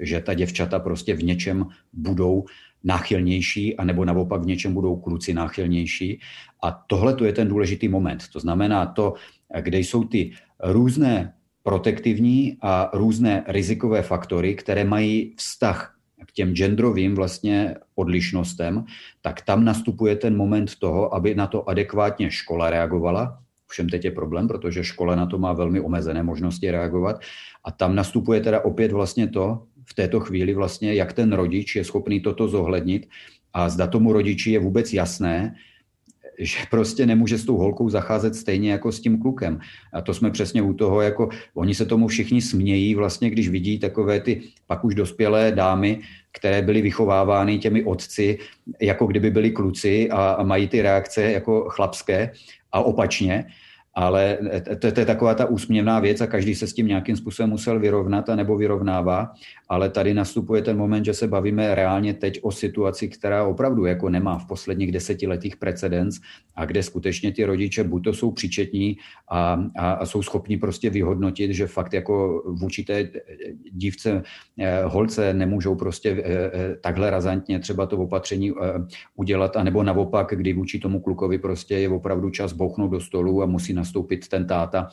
že 0.00 0.20
ta 0.20 0.34
děvčata 0.34 0.78
prostě 0.78 1.14
v 1.14 1.22
něčem 1.22 1.66
budou 1.92 2.44
náchylnější, 2.84 3.76
anebo 3.76 4.04
naopak 4.04 4.42
v 4.42 4.46
něčem 4.46 4.74
budou 4.74 4.96
kluci 4.96 5.34
náchylnější. 5.34 6.20
A 6.62 6.70
tohle 6.86 7.14
to 7.14 7.24
je 7.24 7.32
ten 7.32 7.48
důležitý 7.48 7.88
moment. 7.88 8.24
To 8.32 8.40
znamená 8.40 8.86
to, 8.86 9.14
kde 9.60 9.78
jsou 9.78 10.04
ty 10.04 10.30
různé 10.62 11.34
protektivní 11.62 12.56
a 12.60 12.90
různé 12.92 13.44
rizikové 13.48 14.02
faktory, 14.02 14.54
které 14.54 14.84
mají 14.84 15.34
vztah 15.36 15.94
k 16.26 16.32
těm 16.32 16.54
genderovým 16.54 17.14
vlastně 17.14 17.74
odlišnostem, 17.94 18.84
tak 19.20 19.42
tam 19.42 19.64
nastupuje 19.64 20.16
ten 20.16 20.36
moment 20.36 20.76
toho, 20.78 21.14
aby 21.14 21.34
na 21.34 21.46
to 21.46 21.68
adekvátně 21.68 22.30
škola 22.30 22.70
reagovala. 22.70 23.38
Všem 23.66 23.88
teď 23.88 24.04
je 24.04 24.10
problém, 24.10 24.48
protože 24.48 24.84
škola 24.84 25.16
na 25.16 25.26
to 25.26 25.38
má 25.38 25.52
velmi 25.52 25.80
omezené 25.80 26.22
možnosti 26.22 26.70
reagovat. 26.70 27.20
A 27.64 27.70
tam 27.70 27.94
nastupuje 27.94 28.40
teda 28.40 28.60
opět 28.60 28.92
vlastně 28.92 29.28
to, 29.28 29.62
v 29.84 29.94
této 29.94 30.20
chvíli 30.20 30.54
vlastně, 30.54 30.94
jak 30.94 31.12
ten 31.12 31.32
rodič 31.32 31.76
je 31.76 31.84
schopný 31.84 32.20
toto 32.20 32.48
zohlednit 32.48 33.08
a 33.52 33.68
zda 33.68 33.86
tomu 33.86 34.12
rodiči 34.12 34.50
je 34.50 34.58
vůbec 34.58 34.92
jasné, 34.92 35.54
že 36.38 36.58
prostě 36.70 37.06
nemůže 37.06 37.38
s 37.38 37.44
tou 37.44 37.56
holkou 37.56 37.88
zacházet 37.88 38.34
stejně 38.34 38.70
jako 38.70 38.92
s 38.92 39.00
tím 39.00 39.18
klukem. 39.18 39.60
A 39.92 40.00
to 40.00 40.14
jsme 40.14 40.30
přesně 40.30 40.62
u 40.62 40.72
toho, 40.72 41.00
jako 41.00 41.28
oni 41.54 41.74
se 41.74 41.86
tomu 41.86 42.08
všichni 42.08 42.42
smějí 42.42 42.94
vlastně, 42.94 43.30
když 43.30 43.48
vidí 43.48 43.78
takové 43.78 44.20
ty 44.20 44.42
pak 44.66 44.84
už 44.84 44.94
dospělé 44.94 45.52
dámy, 45.52 46.00
které 46.32 46.62
byly 46.62 46.82
vychovávány 46.82 47.58
těmi 47.58 47.84
otci, 47.84 48.38
jako 48.80 49.06
kdyby 49.06 49.30
byli 49.30 49.50
kluci 49.50 50.10
a, 50.10 50.30
a 50.30 50.42
mají 50.42 50.68
ty 50.68 50.82
reakce 50.82 51.22
jako 51.22 51.64
chlapské 51.70 52.32
a 52.72 52.80
opačně 52.80 53.46
ale 53.94 54.38
to, 54.78 54.92
to 54.92 55.00
je 55.00 55.06
taková 55.06 55.34
ta 55.34 55.46
úsměvná 55.46 56.00
věc 56.00 56.20
a 56.20 56.26
každý 56.26 56.54
se 56.54 56.66
s 56.66 56.72
tím 56.72 56.86
nějakým 56.86 57.16
způsobem 57.16 57.50
musel 57.50 57.80
vyrovnat 57.80 58.28
a 58.28 58.36
nebo 58.36 58.56
vyrovnává, 58.56 59.32
ale 59.68 59.90
tady 59.90 60.14
nastupuje 60.14 60.62
ten 60.62 60.76
moment, 60.76 61.04
že 61.04 61.14
se 61.14 61.28
bavíme 61.28 61.74
reálně 61.74 62.14
teď 62.14 62.40
o 62.42 62.52
situaci, 62.52 63.08
která 63.08 63.44
opravdu 63.44 63.84
jako 63.84 64.10
nemá 64.10 64.38
v 64.38 64.46
posledních 64.46 64.92
desetiletích 64.92 65.56
precedens 65.56 66.20
a 66.54 66.64
kde 66.64 66.82
skutečně 66.82 67.32
ty 67.32 67.44
rodiče 67.44 67.84
buď 67.84 68.04
to 68.04 68.12
jsou 68.12 68.30
příčetní 68.30 68.96
a, 69.30 69.64
a, 69.78 69.92
a 69.92 70.06
jsou 70.06 70.22
schopni 70.22 70.56
prostě 70.56 70.90
vyhodnotit, 70.90 71.50
že 71.50 71.66
fakt 71.66 71.92
jako 71.94 72.42
vůči 72.46 72.84
té 72.84 73.10
dívce, 73.72 74.22
eh, 74.58 74.82
holce 74.84 75.34
nemůžou 75.34 75.74
prostě 75.74 76.10
eh, 76.10 76.50
eh, 76.54 76.76
takhle 76.80 77.10
razantně 77.10 77.58
třeba 77.58 77.86
to 77.86 77.98
opatření 77.98 78.52
udělat, 79.16 79.56
anebo 79.56 79.82
naopak, 79.82 80.32
kdy 80.36 80.52
vůči 80.52 80.78
tomu 80.78 81.00
klukovi 81.00 81.38
prostě 81.38 81.74
je 81.78 81.88
opravdu 81.88 82.30
čas 82.30 82.52
bouchnout 82.52 82.90
do 82.90 83.00
stolu 83.00 83.42
a 83.42 83.46
musí 83.46 83.72
nastoupit 83.84 84.28
ten 84.28 84.46
táta 84.48 84.88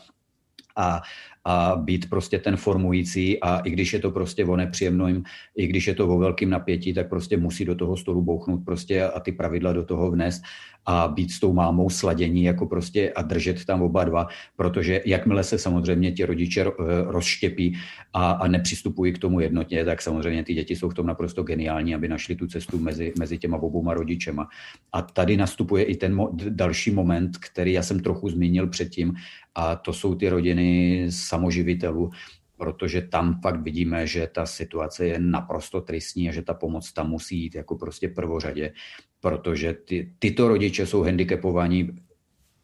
a, 0.75 1.01
a 1.45 1.75
být 1.75 2.10
prostě 2.10 2.39
ten 2.39 2.57
formující 2.57 3.39
a 3.39 3.57
i 3.57 3.69
když 3.69 3.93
je 3.93 3.99
to 3.99 4.12
prostě 4.12 4.45
o 4.45 4.55
nepříjemným, 4.55 5.23
i 5.57 5.67
když 5.67 5.88
je 5.88 5.95
to 5.95 6.07
o 6.07 6.17
velkým 6.17 6.49
napětí, 6.49 6.93
tak 6.93 7.10
prostě 7.10 7.38
musí 7.38 7.65
do 7.65 7.75
toho 7.75 7.97
stolu 7.97 8.21
bouchnout 8.21 8.65
prostě 8.65 9.03
a 9.03 9.19
ty 9.19 9.31
pravidla 9.31 9.73
do 9.73 9.84
toho 9.86 10.12
vnést 10.12 10.41
a 10.86 11.07
být 11.07 11.31
s 11.31 11.39
tou 11.39 11.53
mámou 11.53 11.89
sladění 11.89 12.43
jako 12.43 12.65
prostě 12.65 13.13
a 13.13 13.21
držet 13.21 13.65
tam 13.65 13.81
oba 13.81 14.03
dva, 14.03 14.27
protože 14.55 15.01
jakmile 15.05 15.43
se 15.43 15.57
samozřejmě 15.57 16.12
ti 16.12 16.25
rodiče 16.25 16.62
eh, 16.62 16.73
rozštěpí 17.05 17.77
a, 18.13 18.31
a 18.31 18.47
nepřistupují 18.47 19.13
k 19.13 19.17
tomu 19.17 19.39
jednotně, 19.39 19.86
tak 19.86 20.01
samozřejmě 20.01 20.43
ty 20.43 20.53
děti 20.53 20.75
jsou 20.75 20.89
v 20.89 20.93
tom 20.93 21.07
naprosto 21.07 21.43
geniální, 21.43 21.95
aby 21.95 22.07
našli 22.07 22.36
tu 22.36 22.47
cestu 22.47 22.79
mezi, 22.79 23.13
mezi 23.19 23.38
těma 23.38 23.57
obouma 23.57 23.93
rodičema. 23.93 24.47
A 24.93 25.01
tady 25.01 25.38
nastupuje 25.38 25.84
i 25.84 25.95
ten 25.95 26.15
mo- 26.15 26.29
další 26.49 26.91
moment, 26.91 27.38
který 27.38 27.73
já 27.73 27.84
jsem 27.84 27.99
trochu 27.99 28.29
zmínil 28.29 28.67
předtím, 28.67 29.13
a 29.55 29.75
to 29.75 29.93
jsou 29.93 30.15
ty 30.15 30.29
rodiny 30.29 31.07
samoživitelů, 31.09 32.11
protože 32.57 33.01
tam 33.01 33.41
fakt 33.41 33.61
vidíme, 33.61 34.07
že 34.07 34.27
ta 34.27 34.45
situace 34.45 35.05
je 35.05 35.19
naprosto 35.19 35.81
tristní 35.81 36.29
a 36.29 36.31
že 36.31 36.41
ta 36.41 36.53
pomoc 36.53 36.93
tam 36.93 37.09
musí 37.09 37.41
jít 37.41 37.55
jako 37.55 37.75
prostě 37.75 38.07
prvořadě, 38.07 38.73
protože 39.19 39.73
ty, 39.73 40.13
tyto 40.19 40.47
rodiče 40.47 40.85
jsou 40.85 41.03
handicapovaní 41.03 41.89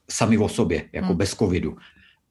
sami 0.10 0.38
o 0.38 0.50
sobě, 0.50 0.90
jako 0.94 1.08
hmm. 1.08 1.18
bez 1.18 1.36
covidu. 1.36 1.78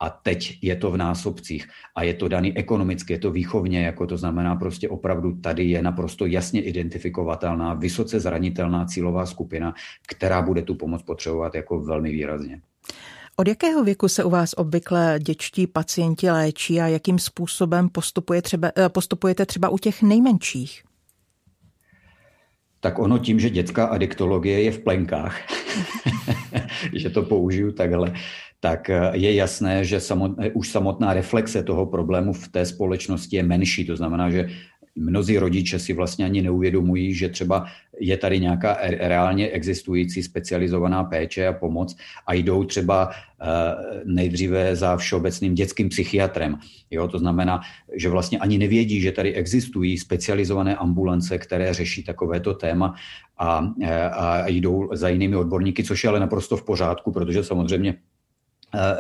A 0.01 0.11
teď 0.11 0.59
je 0.63 0.77
to 0.77 0.91
v 0.91 0.97
násobcích 0.97 1.69
a 1.97 2.03
je 2.03 2.15
to 2.15 2.29
daný 2.29 2.57
ekonomicky, 2.57 3.13
je 3.13 3.19
to 3.19 3.31
výchovně, 3.31 3.85
jako 3.87 4.07
to 4.07 4.17
znamená 4.17 4.57
prostě 4.57 4.89
opravdu 4.89 5.41
tady 5.41 5.65
je 5.65 5.83
naprosto 5.83 6.27
jasně 6.27 6.63
identifikovatelná, 6.63 7.75
vysoce 7.75 8.21
zranitelná 8.21 8.85
cílová 8.85 9.27
skupina, 9.27 9.75
která 10.09 10.43
bude 10.43 10.63
tu 10.63 10.75
pomoc 10.75 11.03
potřebovat 11.03 11.55
jako 11.55 11.81
velmi 11.81 12.11
výrazně. 12.11 12.61
Od 13.39 13.49
jakého 13.49 13.85
věku 13.85 14.09
se 14.09 14.25
u 14.25 14.31
vás 14.31 14.53
obvykle 14.53 15.19
děčtí 15.23 15.67
pacienti 15.67 16.31
léčí 16.31 16.81
a 16.81 16.87
jakým 16.87 17.19
způsobem 17.19 17.89
postupuje 17.89 18.43
třeba, 18.43 18.73
eh, 18.77 18.89
postupujete 18.89 19.47
třeba 19.47 19.69
u 19.69 19.79
těch 19.79 20.03
nejmenších? 20.03 20.83
Tak 22.81 22.99
ono 22.99 23.19
tím, 23.19 23.41
že 23.41 23.51
dětská 23.51 23.87
adiktologie 23.87 24.63
je 24.63 24.73
v 24.73 24.79
plenkách, 24.79 25.41
že 26.93 27.11
to 27.11 27.23
použiju 27.23 27.73
takhle, 27.73 28.15
tak 28.61 28.91
eh, 28.91 29.11
je 29.13 29.35
jasné, 29.35 29.85
že 29.85 30.01
samot, 30.01 30.33
už 30.55 30.69
samotná 30.69 31.15
reflexe 31.15 31.63
toho 31.63 31.87
problému 31.87 32.33
v 32.33 32.49
té 32.49 32.67
společnosti 32.67 33.37
je 33.37 33.43
menší. 33.43 33.87
To 33.87 33.97
znamená, 33.97 34.31
že 34.31 34.49
mnozí 34.97 35.39
rodiče 35.39 35.79
si 35.79 35.93
vlastně 35.93 36.25
ani 36.25 36.43
neuvědomují, 36.43 37.15
že 37.15 37.29
třeba 37.29 37.67
je 38.01 38.17
tady 38.17 38.41
nějaká 38.41 38.77
reálně 38.83 39.49
existující 39.49 40.23
specializovaná 40.23 41.05
péče 41.05 41.47
a 41.47 41.53
pomoc 41.53 41.97
a 42.27 42.35
jdou 42.35 42.65
třeba 42.65 43.11
eh, 43.11 43.47
nejdříve 44.05 44.77
za 44.77 44.97
všeobecným 44.97 45.55
dětským 45.55 45.89
psychiatrem. 45.89 46.59
Jo, 46.91 47.09
to 47.09 47.19
znamená, 47.19 47.61
že 47.95 48.09
vlastně 48.09 48.39
ani 48.39 48.59
nevědí, 48.59 49.01
že 49.01 49.13
tady 49.13 49.35
existují 49.35 49.99
specializované 49.99 50.77
ambulance, 50.77 51.39
které 51.39 51.75
řeší 51.75 52.03
takovéto 52.03 52.55
téma 52.55 52.95
a, 53.39 53.69
eh, 53.83 54.11
a 54.11 54.49
jdou 54.49 54.89
za 54.93 55.09
jinými 55.09 55.37
odborníky, 55.37 55.85
což 55.85 56.05
je 56.05 56.11
ale 56.11 56.21
naprosto 56.21 56.57
v 56.57 56.65
pořádku, 56.65 57.13
protože 57.13 57.45
samozřejmě 57.45 57.95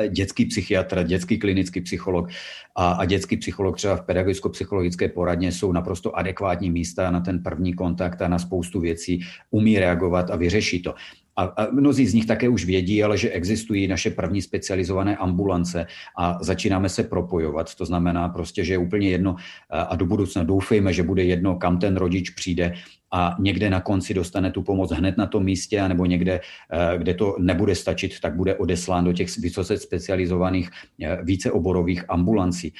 dětský 0.08 0.46
psychiatr, 0.46 1.02
dětský 1.02 1.38
klinický 1.38 1.80
psycholog 1.80 2.28
a, 2.74 2.90
a 2.90 3.04
dětský 3.04 3.36
psycholog 3.36 3.76
třeba 3.76 3.96
v 3.96 4.02
pedagogicko-psychologické 4.02 5.08
poradně 5.08 5.52
jsou 5.52 5.72
naprosto 5.72 6.18
adekvátní 6.18 6.70
místa 6.70 7.10
na 7.10 7.20
ten 7.20 7.42
první 7.42 7.74
kontakt 7.74 8.22
a 8.22 8.28
na 8.28 8.38
spoustu 8.38 8.80
věcí 8.80 9.20
umí 9.50 9.78
reagovat 9.78 10.30
a 10.30 10.36
vyřeší 10.36 10.82
to. 10.82 10.94
A, 11.36 11.66
mnozí 11.72 12.06
z 12.06 12.14
nich 12.14 12.26
také 12.26 12.48
už 12.48 12.64
vědí, 12.64 13.02
ale 13.02 13.18
že 13.18 13.30
existují 13.30 13.88
naše 13.88 14.10
první 14.10 14.42
specializované 14.42 15.16
ambulance 15.16 15.86
a 16.18 16.38
začínáme 16.40 16.88
se 16.88 17.02
propojovat. 17.02 17.74
To 17.74 17.84
znamená 17.84 18.28
prostě, 18.28 18.64
že 18.64 18.74
je 18.74 18.78
úplně 18.78 19.10
jedno 19.10 19.36
a 19.70 19.96
do 19.96 20.06
budoucna 20.06 20.44
doufejme, 20.44 20.92
že 20.92 21.02
bude 21.02 21.24
jedno, 21.24 21.56
kam 21.56 21.78
ten 21.78 21.96
rodič 21.96 22.30
přijde 22.30 22.72
a 23.12 23.36
někde 23.38 23.70
na 23.70 23.80
konci 23.80 24.14
dostane 24.14 24.50
tu 24.50 24.62
pomoc 24.62 24.92
hned 24.92 25.16
na 25.16 25.26
tom 25.26 25.44
místě, 25.44 25.88
nebo 25.88 26.06
někde, 26.06 26.40
eh, 26.72 26.98
kde 26.98 27.14
to 27.14 27.36
nebude 27.38 27.74
stačit, 27.74 28.20
tak 28.20 28.36
bude 28.36 28.54
odeslán 28.54 29.04
do 29.04 29.12
těch 29.12 29.38
vysoce 29.38 29.78
specializovaných 29.78 30.70
eh, 31.02 31.18
víceoborových 31.22 32.10
ambulancí. 32.10 32.72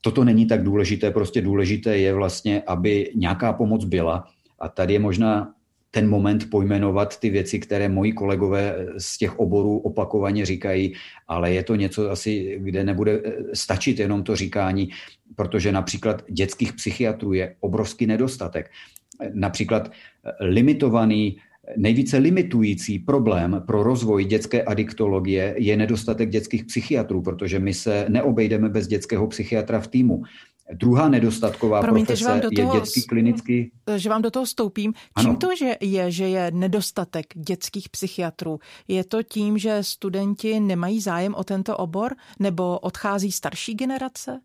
Toto 0.00 0.24
není 0.24 0.46
tak 0.46 0.62
důležité, 0.62 1.10
prostě 1.10 1.40
důležité 1.42 1.98
je 1.98 2.14
vlastně, 2.14 2.62
aby 2.66 3.12
nějaká 3.14 3.52
pomoc 3.52 3.84
byla. 3.84 4.24
A 4.58 4.68
tady 4.68 4.92
je 4.92 4.98
možná 4.98 5.52
ten 5.94 6.08
moment 6.08 6.50
pojmenovat 6.50 7.20
ty 7.20 7.30
věci, 7.30 7.58
které 7.58 7.88
moji 7.88 8.12
kolegové 8.12 8.86
z 8.98 9.18
těch 9.18 9.38
oborů 9.38 9.78
opakovaně 9.78 10.46
říkají, 10.46 10.94
ale 11.28 11.52
je 11.52 11.62
to 11.62 11.74
něco 11.74 12.10
asi, 12.10 12.58
kde 12.58 12.84
nebude 12.84 13.22
stačit 13.54 13.98
jenom 13.98 14.22
to 14.22 14.36
říkání, 14.36 14.88
protože 15.36 15.72
například 15.72 16.22
dětských 16.28 16.72
psychiatrů 16.72 17.32
je 17.32 17.54
obrovský 17.60 18.06
nedostatek 18.06 18.70
například 19.34 19.90
limitovaný 20.40 21.36
Nejvíce 21.76 22.18
limitující 22.18 22.98
problém 22.98 23.62
pro 23.66 23.82
rozvoj 23.82 24.24
dětské 24.24 24.62
adiktologie 24.62 25.54
je 25.58 25.76
nedostatek 25.76 26.30
dětských 26.30 26.64
psychiatrů, 26.64 27.22
protože 27.22 27.58
my 27.58 27.74
se 27.74 28.06
neobejdeme 28.08 28.68
bez 28.68 28.86
dětského 28.86 29.26
psychiatra 29.26 29.80
v 29.80 29.88
týmu. 29.88 30.22
Druhá 30.72 31.08
nedostatková 31.08 31.80
Promiňte, 31.80 32.06
profese 32.06 32.24
že 32.24 32.28
vám 32.28 32.40
do 32.40 32.50
toho, 32.50 32.74
je 32.74 32.80
dětský 32.80 33.02
klinický... 33.02 33.72
Že 33.96 34.08
vám 34.08 34.22
do 34.22 34.30
toho 34.30 34.46
stoupím. 34.46 34.92
Ano. 35.14 35.28
Čím 35.28 35.36
to 35.36 35.56
že 35.56 35.76
je, 35.80 36.10
že 36.10 36.28
je 36.28 36.50
nedostatek 36.50 37.26
dětských 37.34 37.88
psychiatrů? 37.88 38.58
Je 38.88 39.04
to 39.04 39.22
tím, 39.22 39.58
že 39.58 39.82
studenti 39.82 40.60
nemají 40.60 41.00
zájem 41.00 41.34
o 41.34 41.44
tento 41.44 41.76
obor 41.76 42.14
nebo 42.38 42.78
odchází 42.78 43.32
starší 43.32 43.74
generace? 43.74 44.40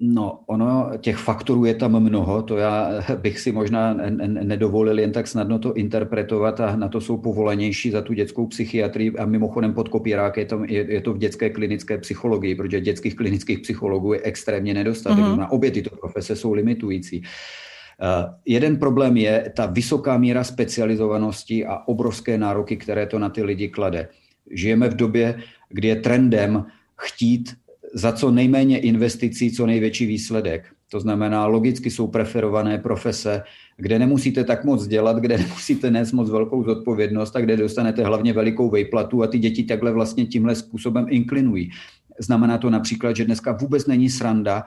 No, 0.00 0.40
ono, 0.46 0.90
těch 1.00 1.16
faktorů 1.16 1.64
je 1.64 1.74
tam 1.74 2.02
mnoho, 2.02 2.42
to 2.42 2.56
já 2.56 2.90
bych 3.20 3.40
si 3.40 3.52
možná 3.52 3.94
nedovolil 4.26 4.98
jen 4.98 5.12
tak 5.12 5.26
snadno 5.26 5.58
to 5.58 5.74
interpretovat 5.74 6.60
a 6.60 6.76
na 6.76 6.88
to 6.88 7.00
jsou 7.00 7.16
povolenější 7.16 7.90
za 7.90 8.02
tu 8.02 8.12
dětskou 8.12 8.46
psychiatrii 8.46 9.16
a 9.16 9.26
mimochodem 9.26 9.74
pod 9.74 9.88
kopírák 9.88 10.36
je 10.36 10.44
to, 10.44 10.64
je, 10.68 10.92
je 10.92 11.00
to 11.00 11.12
v 11.12 11.18
dětské 11.18 11.50
klinické 11.50 11.98
psychologii, 11.98 12.54
protože 12.54 12.80
dětských 12.80 13.16
klinických 13.16 13.58
psychologů 13.58 14.12
je 14.12 14.20
extrémně 14.22 14.74
nedostatek. 14.74 15.24
Mm-hmm. 15.24 15.38
Na 15.38 15.50
obě 15.50 15.70
tyto 15.70 15.96
profese 15.96 16.36
jsou 16.36 16.52
limitující. 16.52 17.18
Uh, 17.18 18.34
jeden 18.46 18.76
problém 18.76 19.16
je 19.16 19.52
ta 19.56 19.66
vysoká 19.66 20.18
míra 20.18 20.44
specializovanosti 20.44 21.66
a 21.66 21.88
obrovské 21.88 22.38
nároky, 22.38 22.76
které 22.76 23.06
to 23.06 23.18
na 23.18 23.28
ty 23.28 23.42
lidi 23.42 23.68
klade. 23.68 24.08
Žijeme 24.50 24.88
v 24.88 24.96
době, 24.96 25.40
kdy 25.68 25.88
je 25.88 25.96
trendem 25.96 26.64
chtít 26.96 27.54
za 27.94 28.12
co 28.12 28.30
nejméně 28.30 28.78
investicí, 28.78 29.52
co 29.52 29.66
největší 29.66 30.06
výsledek. 30.06 30.64
To 30.90 31.00
znamená, 31.00 31.46
logicky 31.46 31.90
jsou 31.90 32.06
preferované 32.06 32.78
profese, 32.78 33.42
kde 33.76 33.98
nemusíte 33.98 34.44
tak 34.44 34.64
moc 34.64 34.86
dělat, 34.86 35.16
kde 35.16 35.38
nemusíte 35.44 35.90
nést 35.90 36.12
moc 36.12 36.30
velkou 36.30 36.64
zodpovědnost 36.64 37.36
a 37.36 37.40
kde 37.40 37.56
dostanete 37.56 38.04
hlavně 38.04 38.32
velikou 38.32 38.70
vejplatu 38.70 39.22
a 39.22 39.26
ty 39.26 39.38
děti 39.38 39.64
takhle 39.64 39.92
vlastně 39.92 40.26
tímhle 40.26 40.54
způsobem 40.54 41.06
inklinují. 41.08 41.70
Znamená 42.18 42.58
to 42.58 42.70
například, 42.70 43.16
že 43.16 43.24
dneska 43.24 43.52
vůbec 43.52 43.86
není 43.86 44.10
sranda 44.10 44.64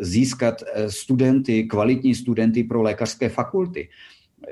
získat 0.00 0.62
eh, 0.62 0.90
studenty, 0.90 1.64
kvalitní 1.64 2.14
studenty 2.14 2.64
pro 2.64 2.82
lékařské 2.82 3.28
fakulty. 3.28 3.88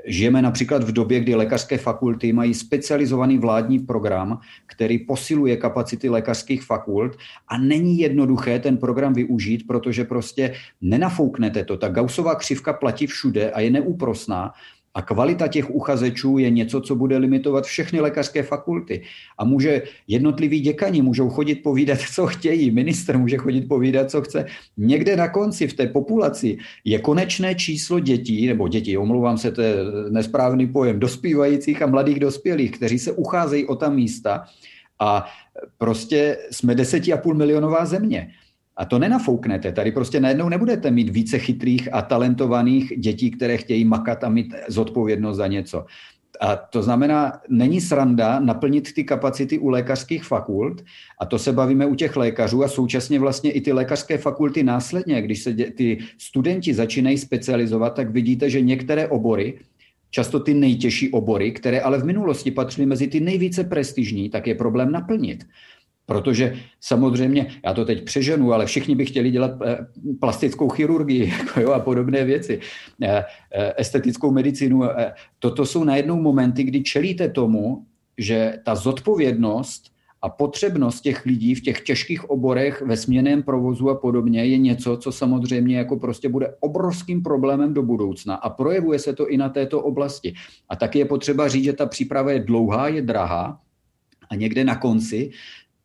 Žijeme 0.05 0.41
například 0.41 0.83
v 0.83 0.91
době, 0.91 1.19
kdy 1.19 1.35
lékařské 1.35 1.77
fakulty 1.77 2.33
mají 2.33 2.53
specializovaný 2.53 3.37
vládní 3.37 3.79
program, 3.79 4.39
který 4.65 4.99
posiluje 4.99 5.57
kapacity 5.57 6.09
lékařských 6.09 6.63
fakult 6.63 7.17
a 7.47 7.57
není 7.57 7.99
jednoduché 7.99 8.59
ten 8.59 8.77
program 8.77 9.13
využít, 9.13 9.67
protože 9.67 10.03
prostě 10.03 10.53
nenafouknete 10.81 11.63
to. 11.63 11.77
Ta 11.77 11.87
Gaussová 11.87 12.35
křivka 12.35 12.73
platí 12.73 13.07
všude 13.07 13.51
a 13.51 13.59
je 13.59 13.69
neúprosná 13.71 14.53
a 14.93 15.01
kvalita 15.01 15.47
těch 15.47 15.69
uchazečů 15.69 16.37
je 16.37 16.49
něco, 16.49 16.81
co 16.81 16.95
bude 16.95 17.17
limitovat 17.17 17.65
všechny 17.65 17.99
lékařské 17.99 18.43
fakulty. 18.43 19.01
A 19.37 19.45
může 19.45 19.81
jednotliví 20.07 20.59
děkani 20.59 21.01
můžou 21.01 21.29
chodit 21.29 21.55
povídat, 21.55 21.99
co 21.99 22.27
chtějí, 22.27 22.71
minister 22.71 23.17
může 23.17 23.37
chodit 23.37 23.61
povídat, 23.61 24.11
co 24.11 24.21
chce. 24.21 24.45
Někde 24.77 25.15
na 25.15 25.27
konci 25.27 25.67
v 25.67 25.73
té 25.73 25.87
populaci 25.87 26.57
je 26.85 26.99
konečné 26.99 27.55
číslo 27.55 27.99
dětí, 27.99 28.47
nebo 28.47 28.67
dětí, 28.67 28.97
omlouvám 28.97 29.37
se, 29.37 29.51
to 29.51 29.61
je 29.61 29.75
nesprávný 30.09 30.67
pojem, 30.67 30.99
dospívajících 30.99 31.81
a 31.81 31.87
mladých 31.87 32.19
dospělých, 32.19 32.71
kteří 32.71 32.99
se 32.99 33.11
ucházejí 33.11 33.65
o 33.65 33.75
ta 33.75 33.89
místa 33.89 34.43
a 34.99 35.25
prostě 35.77 36.37
jsme 36.51 36.75
deseti 36.75 37.13
a 37.13 37.17
půl 37.17 37.35
milionová 37.35 37.85
země. 37.85 38.31
A 38.77 38.85
to 38.85 38.99
nenafouknete. 38.99 39.71
Tady 39.71 39.91
prostě 39.91 40.19
najednou 40.19 40.49
nebudete 40.49 40.91
mít 40.91 41.09
více 41.09 41.39
chytrých 41.39 41.93
a 41.93 42.01
talentovaných 42.01 42.93
dětí, 42.97 43.31
které 43.31 43.57
chtějí 43.57 43.85
makat 43.85 44.23
a 44.23 44.29
mít 44.29 44.53
zodpovědnost 44.67 45.37
za 45.37 45.47
něco. 45.47 45.85
A 46.41 46.55
to 46.55 46.83
znamená, 46.83 47.33
není 47.49 47.81
sranda 47.81 48.39
naplnit 48.39 48.93
ty 48.93 49.03
kapacity 49.03 49.59
u 49.59 49.69
lékařských 49.69 50.23
fakult, 50.23 50.83
a 51.21 51.25
to 51.25 51.39
se 51.39 51.51
bavíme 51.51 51.85
u 51.85 51.95
těch 51.95 52.15
lékařů 52.15 52.63
a 52.63 52.67
současně 52.67 53.19
vlastně 53.19 53.51
i 53.51 53.61
ty 53.61 53.73
lékařské 53.73 54.17
fakulty 54.17 54.63
následně, 54.63 55.21
když 55.21 55.43
se 55.43 55.53
ty 55.53 55.97
studenti 56.17 56.73
začínají 56.73 57.17
specializovat, 57.17 57.93
tak 57.95 58.09
vidíte, 58.09 58.49
že 58.49 58.61
některé 58.61 59.07
obory, 59.07 59.59
často 60.09 60.39
ty 60.39 60.53
nejtěžší 60.53 61.11
obory, 61.11 61.51
které 61.51 61.81
ale 61.81 61.97
v 61.97 62.05
minulosti 62.05 62.51
patřily 62.51 62.85
mezi 62.85 63.07
ty 63.07 63.19
nejvíce 63.19 63.63
prestižní, 63.63 64.29
tak 64.29 64.47
je 64.47 64.55
problém 64.55 64.91
naplnit. 64.91 65.45
Protože 66.07 66.55
samozřejmě, 66.81 67.47
já 67.65 67.73
to 67.73 67.85
teď 67.85 68.03
přeženu, 68.03 68.53
ale 68.53 68.65
všichni 68.65 68.95
by 68.95 69.05
chtěli 69.05 69.31
dělat 69.31 69.51
eh, 69.65 69.77
plastickou 70.19 70.69
chirurgii 70.69 71.29
jako 71.39 71.59
jo, 71.59 71.71
a 71.71 71.79
podobné 71.79 72.25
věci, 72.25 72.59
eh, 73.03 73.25
eh, 73.53 73.73
estetickou 73.77 74.31
medicínu. 74.31 74.83
Toto 75.39 75.65
jsou 75.65 75.83
najednou 75.83 76.21
momenty, 76.21 76.63
kdy 76.63 76.83
čelíte 76.83 77.29
tomu, 77.29 77.85
že 78.17 78.59
ta 78.65 78.75
zodpovědnost 78.75 79.91
a 80.21 80.29
potřebnost 80.29 81.01
těch 81.01 81.25
lidí 81.25 81.55
v 81.55 81.61
těch 81.61 81.81
těžkých 81.81 82.29
oborech 82.29 82.81
ve 82.81 82.97
směném 82.97 83.43
provozu 83.43 83.89
a 83.89 83.95
podobně 83.95 84.45
je 84.45 84.57
něco, 84.57 84.97
co 84.97 85.11
samozřejmě 85.11 85.77
jako 85.77 85.99
prostě 85.99 86.29
bude 86.29 86.55
obrovským 86.59 87.23
problémem 87.23 87.73
do 87.73 87.83
budoucna 87.83 88.35
a 88.35 88.49
projevuje 88.49 88.99
se 88.99 89.13
to 89.13 89.29
i 89.29 89.37
na 89.37 89.49
této 89.49 89.81
oblasti. 89.81 90.33
A 90.69 90.75
taky 90.75 90.99
je 90.99 91.05
potřeba 91.05 91.47
říct, 91.47 91.63
že 91.63 91.73
ta 91.73 91.85
příprava 91.85 92.31
je 92.31 92.39
dlouhá, 92.39 92.87
je 92.87 93.01
drahá, 93.01 93.59
a 94.29 94.35
někde 94.35 94.63
na 94.63 94.75
konci 94.75 95.29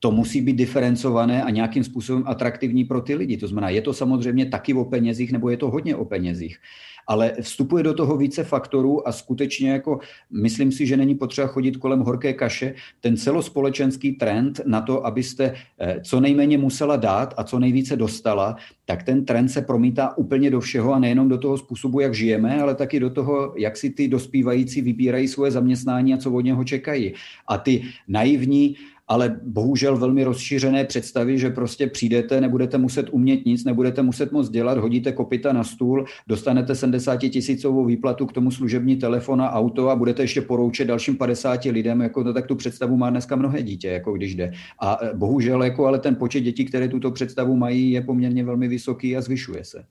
to 0.03 0.11
musí 0.11 0.41
být 0.41 0.57
diferencované 0.57 1.43
a 1.43 1.51
nějakým 1.51 1.85
způsobem 1.85 2.23
atraktivní 2.27 2.85
pro 2.85 3.01
ty 3.01 3.15
lidi. 3.15 3.37
To 3.37 3.49
znamená, 3.49 3.69
je 3.69 3.83
to 3.83 3.95
samozřejmě 3.95 4.47
taky 4.47 4.75
o 4.75 4.85
penězích 4.85 5.33
nebo 5.33 5.51
je 5.51 5.57
to 5.57 5.71
hodně 5.71 5.97
o 5.97 6.05
penězích. 6.05 6.59
Ale 7.07 7.33
vstupuje 7.41 7.83
do 7.83 7.95
toho 7.95 8.17
více 8.17 8.45
faktorů 8.45 9.09
a 9.09 9.12
skutečně 9.12 9.71
jako 9.71 9.99
myslím 10.31 10.73
si, 10.73 10.87
že 10.87 10.97
není 10.97 11.15
potřeba 11.15 11.47
chodit 11.47 11.77
kolem 11.77 12.01
horké 12.01 12.33
kaše. 12.33 12.75
Ten 13.01 13.17
celospolečenský 13.17 14.12
trend 14.12 14.61
na 14.67 14.81
to, 14.81 15.07
abyste 15.07 15.55
eh, 15.79 16.01
co 16.03 16.21
nejméně 16.21 16.59
musela 16.59 16.97
dát 16.97 17.35
a 17.37 17.45
co 17.45 17.59
nejvíce 17.59 17.97
dostala, 17.97 18.57
tak 18.85 19.03
ten 19.03 19.25
trend 19.25 19.49
se 19.49 19.62
promítá 19.62 20.17
úplně 20.17 20.51
do 20.51 20.61
všeho 20.61 20.93
a 20.93 20.99
nejenom 20.99 21.29
do 21.29 21.38
toho 21.38 21.59
způsobu, 21.59 22.01
jak 22.01 22.15
žijeme, 22.15 22.62
ale 22.62 22.75
taky 22.75 23.01
do 23.01 23.11
toho, 23.11 23.55
jak 23.57 23.77
si 23.77 23.91
ty 23.91 24.09
dospívající 24.09 24.83
vybírají 24.83 25.29
svoje 25.29 25.51
zaměstnání 25.51 26.15
a 26.15 26.17
co 26.17 26.33
od 26.33 26.41
něho 26.41 26.65
čekají. 26.65 27.15
A 27.49 27.59
ty 27.59 27.83
naivní 28.09 28.77
ale 29.12 29.40
bohužel 29.42 29.96
velmi 29.96 30.25
rozšířené 30.25 30.85
představy, 30.85 31.38
že 31.38 31.51
prostě 31.51 31.87
přijdete, 31.87 32.40
nebudete 32.40 32.79
muset 32.79 33.11
umět 33.11 33.46
nic, 33.46 33.64
nebudete 33.64 34.03
muset 34.03 34.33
moc 34.33 34.51
dělat, 34.51 34.79
hodíte 34.79 35.12
kopita 35.12 35.53
na 35.53 35.64
stůl, 35.64 36.05
dostanete 36.27 36.75
70 36.75 37.16
tisícovou 37.16 37.85
výplatu 37.85 38.27
k 38.27 38.33
tomu 38.33 38.51
služební 38.51 38.96
telefon 38.96 39.42
a 39.42 39.51
auto 39.51 39.90
a 39.90 39.96
budete 39.96 40.22
ještě 40.22 40.40
poroučet 40.40 40.85
dalším 40.85 41.16
50 41.16 41.64
lidem, 41.64 42.01
jako 42.01 42.25
to, 42.25 42.33
tak 42.33 42.46
tu 42.46 42.55
představu 42.55 42.96
má 42.96 43.11
dneska 43.11 43.37
mnohé 43.37 43.62
dítě, 43.62 43.88
jako 43.88 44.12
když 44.12 44.35
jde. 44.35 44.53
A 44.81 44.98
e, 45.03 45.14
bohužel, 45.14 45.62
jako 45.62 45.87
ale 45.87 45.98
ten 45.98 46.16
počet 46.16 46.40
dětí, 46.40 46.64
které 46.64 46.88
tuto 46.88 47.11
představu 47.11 47.57
mají, 47.57 47.90
je 47.90 48.01
poměrně 48.01 48.44
velmi 48.44 48.68
vysoký 48.68 49.16
a 49.16 49.20
zvyšuje 49.20 49.64
se. 49.64 49.85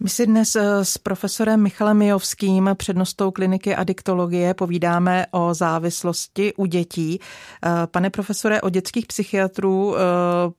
My 0.00 0.08
si 0.08 0.26
dnes 0.26 0.56
eh, 0.56 0.84
s 0.84 0.98
profesorem 0.98 1.62
Michalem 1.62 1.98
Mijovským, 1.98 2.70
přednostou 2.74 3.30
kliniky 3.30 3.74
adiktologie, 3.76 4.54
povídáme 4.54 5.26
o 5.30 5.54
závislosti 5.54 6.54
u 6.54 6.66
dětí. 6.66 7.20
Eh, 7.20 7.70
pane 7.86 8.10
profesore, 8.10 8.60
o 8.60 8.70
dětských 8.70 9.06
psychiatrů 9.06 9.96
eh, 9.96 10.00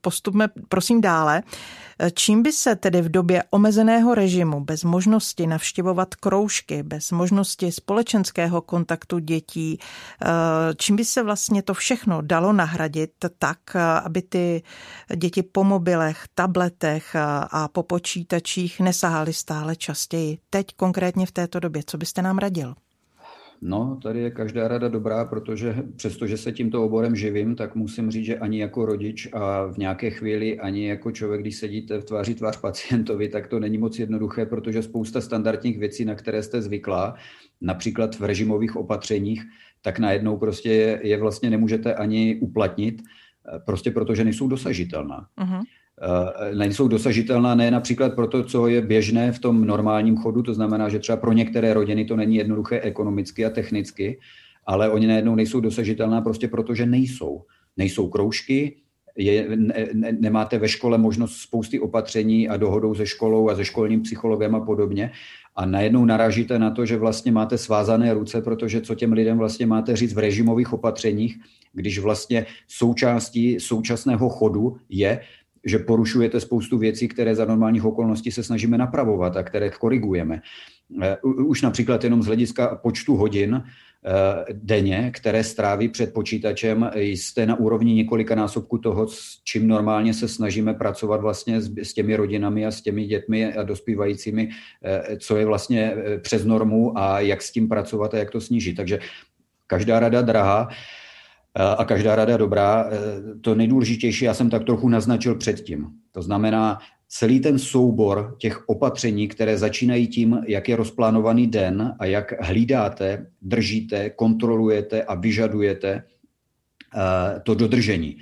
postupme 0.01 0.47
prosím 0.69 1.01
dále. 1.01 1.43
Čím 2.13 2.43
by 2.43 2.51
se 2.51 2.75
tedy 2.75 3.01
v 3.01 3.09
době 3.09 3.43
omezeného 3.49 4.15
režimu, 4.15 4.59
bez 4.59 4.83
možnosti 4.83 5.47
navštěvovat 5.47 6.15
kroužky, 6.15 6.83
bez 6.83 7.11
možnosti 7.11 7.71
společenského 7.71 8.61
kontaktu 8.61 9.19
dětí, 9.19 9.79
čím 10.77 10.95
by 10.95 11.05
se 11.05 11.23
vlastně 11.23 11.63
to 11.63 11.73
všechno 11.73 12.21
dalo 12.21 12.53
nahradit 12.53 13.11
tak, 13.37 13.75
aby 14.03 14.21
ty 14.21 14.63
děti 15.15 15.43
po 15.43 15.63
mobilech, 15.63 16.23
tabletech 16.35 17.15
a 17.51 17.67
po 17.67 17.83
počítačích 17.83 18.79
nesahaly 18.79 19.33
stále 19.33 19.75
častěji. 19.75 20.37
Teď 20.49 20.67
konkrétně 20.75 21.25
v 21.25 21.31
této 21.31 21.59
době, 21.59 21.83
co 21.85 21.97
byste 21.97 22.21
nám 22.21 22.37
radil? 22.37 22.75
No, 23.61 23.99
tady 24.03 24.19
je 24.19 24.31
každá 24.31 24.67
rada 24.67 24.87
dobrá, 24.87 25.25
protože 25.25 25.75
přestože 25.95 26.37
se 26.37 26.51
tímto 26.51 26.85
oborem 26.85 27.15
živím, 27.15 27.55
tak 27.55 27.75
musím 27.75 28.11
říct, 28.11 28.25
že 28.25 28.37
ani 28.37 28.61
jako 28.61 28.85
rodič 28.85 29.29
a 29.33 29.65
v 29.65 29.77
nějaké 29.77 30.09
chvíli 30.09 30.59
ani 30.59 30.87
jako 30.87 31.11
člověk, 31.11 31.41
když 31.41 31.55
sedíte 31.55 31.97
v 31.97 32.05
tváři 32.05 32.35
tvář 32.35 32.57
pacientovi, 32.57 33.29
tak 33.29 33.47
to 33.47 33.59
není 33.59 33.77
moc 33.77 33.99
jednoduché, 33.99 34.45
protože 34.45 34.83
spousta 34.83 35.21
standardních 35.21 35.79
věcí, 35.79 36.05
na 36.05 36.15
které 36.15 36.43
jste 36.43 36.61
zvyklá, 36.61 37.15
například 37.61 38.19
v 38.19 38.23
režimových 38.23 38.75
opatřeních, 38.75 39.43
tak 39.81 39.99
najednou 39.99 40.37
prostě 40.37 40.69
je, 40.69 40.99
je 41.03 41.17
vlastně 41.17 41.49
nemůžete 41.49 41.95
ani 41.95 42.39
uplatnit, 42.41 43.01
prostě 43.65 43.91
protože 43.91 44.23
nejsou 44.23 44.47
dosažitelná. 44.47 45.27
Uh-huh. 45.37 45.61
Eh, 46.01 46.55
nejsou 46.55 46.87
dosažitelná 46.87 47.55
ne 47.55 47.71
například 47.71 48.15
pro 48.15 48.27
to, 48.27 48.43
co 48.43 48.67
je 48.67 48.81
běžné 48.81 49.31
v 49.31 49.39
tom 49.39 49.65
normálním 49.65 50.17
chodu, 50.17 50.43
to 50.43 50.53
znamená, 50.53 50.89
že 50.89 50.99
třeba 50.99 51.17
pro 51.17 51.33
některé 51.33 51.73
rodiny 51.73 52.05
to 52.05 52.15
není 52.15 52.35
jednoduché 52.35 52.79
ekonomicky 52.79 53.45
a 53.45 53.49
technicky, 53.49 54.19
ale 54.65 54.89
oni 54.89 55.07
najednou 55.07 55.35
nejsou 55.35 55.59
dosažitelná 55.59 56.21
prostě 56.21 56.47
proto, 56.47 56.75
že 56.75 56.85
nejsou. 56.85 57.41
Nejsou 57.77 58.07
kroužky, 58.07 58.75
je, 59.17 59.57
ne, 59.57 59.87
ne, 59.93 60.11
nemáte 60.19 60.57
ve 60.57 60.67
škole 60.67 60.97
možnost 60.97 61.37
spousty 61.37 61.79
opatření 61.79 62.49
a 62.49 62.57
dohodou 62.57 62.95
se 62.95 63.05
školou 63.05 63.49
a 63.49 63.55
se 63.55 63.65
školním 63.65 64.01
psychologem 64.01 64.55
a 64.55 64.59
podobně. 64.59 65.11
A 65.55 65.65
najednou 65.65 66.05
naražíte 66.05 66.59
na 66.59 66.71
to, 66.71 66.85
že 66.85 66.97
vlastně 66.97 67.31
máte 67.31 67.57
svázané 67.57 68.13
ruce, 68.13 68.41
protože 68.41 68.81
co 68.81 68.95
těm 68.95 69.13
lidem 69.13 69.37
vlastně 69.37 69.65
máte 69.65 69.95
říct 69.95 70.13
v 70.13 70.17
režimových 70.17 70.73
opatřeních, 70.73 71.39
když 71.73 71.99
vlastně 71.99 72.45
součástí 72.67 73.59
současného 73.59 74.29
chodu 74.29 74.77
je, 74.89 75.19
že 75.65 75.79
porušujete 75.79 76.39
spoustu 76.39 76.77
věcí, 76.77 77.07
které 77.07 77.35
za 77.35 77.45
normálních 77.45 77.85
okolností 77.85 78.31
se 78.31 78.43
snažíme 78.43 78.77
napravovat 78.77 79.37
a 79.37 79.43
které 79.43 79.69
korigujeme. 79.69 80.41
Eh, 81.01 81.17
už 81.21 81.61
například 81.61 82.03
jenom 82.03 82.23
z 82.23 82.25
hlediska 82.25 82.75
počtu 82.75 83.15
hodin 83.15 83.63
eh, 83.63 84.53
denně, 84.53 85.11
které 85.13 85.43
stráví 85.43 85.89
před 85.89 86.13
počítačem, 86.13 86.91
jste 86.95 87.45
na 87.45 87.59
úrovni 87.59 87.93
několika 87.93 88.35
násobku 88.35 88.77
toho, 88.77 89.07
s 89.07 89.41
čím 89.43 89.67
normálně 89.67 90.13
se 90.13 90.27
snažíme 90.27 90.73
pracovat 90.73 91.21
vlastně 91.21 91.61
s 91.61 91.93
těmi 91.93 92.15
rodinami 92.15 92.65
a 92.65 92.71
s 92.71 92.81
těmi 92.81 93.05
dětmi 93.05 93.53
a 93.53 93.63
dospívajícími, 93.63 94.49
eh, 94.83 95.17
co 95.17 95.37
je 95.37 95.45
vlastně 95.45 95.95
přes 96.21 96.45
normu 96.45 96.97
a 96.97 97.19
jak 97.19 97.41
s 97.41 97.51
tím 97.51 97.69
pracovat 97.69 98.13
a 98.13 98.17
jak 98.17 98.31
to 98.31 98.41
snížit. 98.41 98.73
Takže 98.73 98.99
každá 99.67 99.99
rada 99.99 100.21
drahá 100.21 100.69
a 101.55 101.85
každá 101.85 102.15
rada 102.15 102.37
dobrá. 102.37 102.85
E, 102.85 103.39
to 103.41 103.55
nejdůležitější 103.55 104.25
já 104.25 104.33
jsem 104.33 104.49
tak 104.49 104.63
trochu 104.63 104.89
naznačil 104.89 105.35
předtím. 105.35 105.87
To 106.11 106.21
znamená, 106.21 106.79
celý 107.07 107.39
ten 107.39 107.59
soubor 107.59 108.35
těch 108.39 108.69
opatření, 108.69 109.27
které 109.27 109.57
začínají 109.57 110.07
tím, 110.07 110.39
jak 110.47 110.69
je 110.69 110.75
rozplánovaný 110.75 111.47
den 111.47 111.95
a 111.99 112.05
jak 112.05 112.41
hlídáte, 112.41 113.25
držíte, 113.41 114.09
kontrolujete 114.09 115.03
a 115.03 115.15
vyžadujete 115.15 115.89
e, 115.89 116.03
to 117.39 117.55
dodržení. 117.55 118.17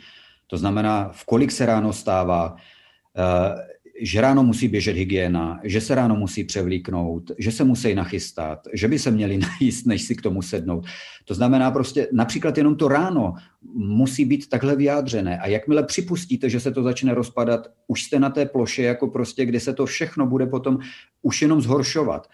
To 0.48 0.58
znamená, 0.58 1.10
v 1.14 1.26
kolik 1.26 1.52
se 1.52 1.66
ráno 1.66 1.94
stává, 1.94 2.56
e, 2.56 3.77
že 4.02 4.22
ráno 4.22 4.44
musí 4.44 4.68
běžet 4.68 4.96
hygiena, 4.96 5.60
že 5.64 5.82
se 5.82 5.96
ráno 5.96 6.16
musí 6.16 6.44
převlíknout, 6.44 7.32
že 7.38 7.52
se 7.52 7.64
musí 7.64 7.96
nachystat, 7.96 8.68
že 8.74 8.88
by 8.88 9.00
se 9.00 9.12
měli 9.12 9.38
najíst, 9.62 9.86
než 9.86 10.02
si 10.02 10.16
k 10.16 10.22
tomu 10.22 10.42
sednout. 10.42 10.86
To 11.26 11.34
znamená 11.34 11.72
prostě 11.72 12.08
například 12.12 12.58
jenom 12.58 12.76
to 12.76 12.88
ráno 12.88 13.34
musí 13.74 14.26
být 14.26 14.50
takhle 14.50 14.76
vyjádřené 14.76 15.40
a 15.40 15.48
jakmile 15.48 15.84
připustíte, 15.84 16.50
že 16.50 16.60
se 16.60 16.72
to 16.72 16.84
začne 16.84 17.14
rozpadat, 17.14 17.68
už 17.88 18.04
jste 18.04 18.20
na 18.20 18.30
té 18.30 18.46
ploše, 18.46 18.84
jako 18.84 19.08
prostě, 19.08 19.46
kde 19.46 19.60
se 19.60 19.74
to 19.74 19.86
všechno 19.86 20.28
bude 20.28 20.46
potom 20.46 20.80
už 21.22 21.42
jenom 21.42 21.62
zhoršovat. 21.62 22.28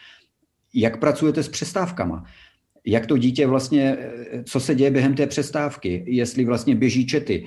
Jak 0.74 0.99
pracujete 0.99 1.43
s 1.43 1.49
přestávkama? 1.49 2.26
Jak 2.86 3.07
to 3.07 3.17
dítě 3.17 3.47
vlastně, 3.47 3.97
co 4.43 4.59
se 4.59 4.75
děje 4.75 4.91
během 4.91 5.15
té 5.15 5.27
přestávky, 5.27 6.03
jestli 6.07 6.45
vlastně 6.45 6.75
běží 6.75 7.05
čety, 7.05 7.45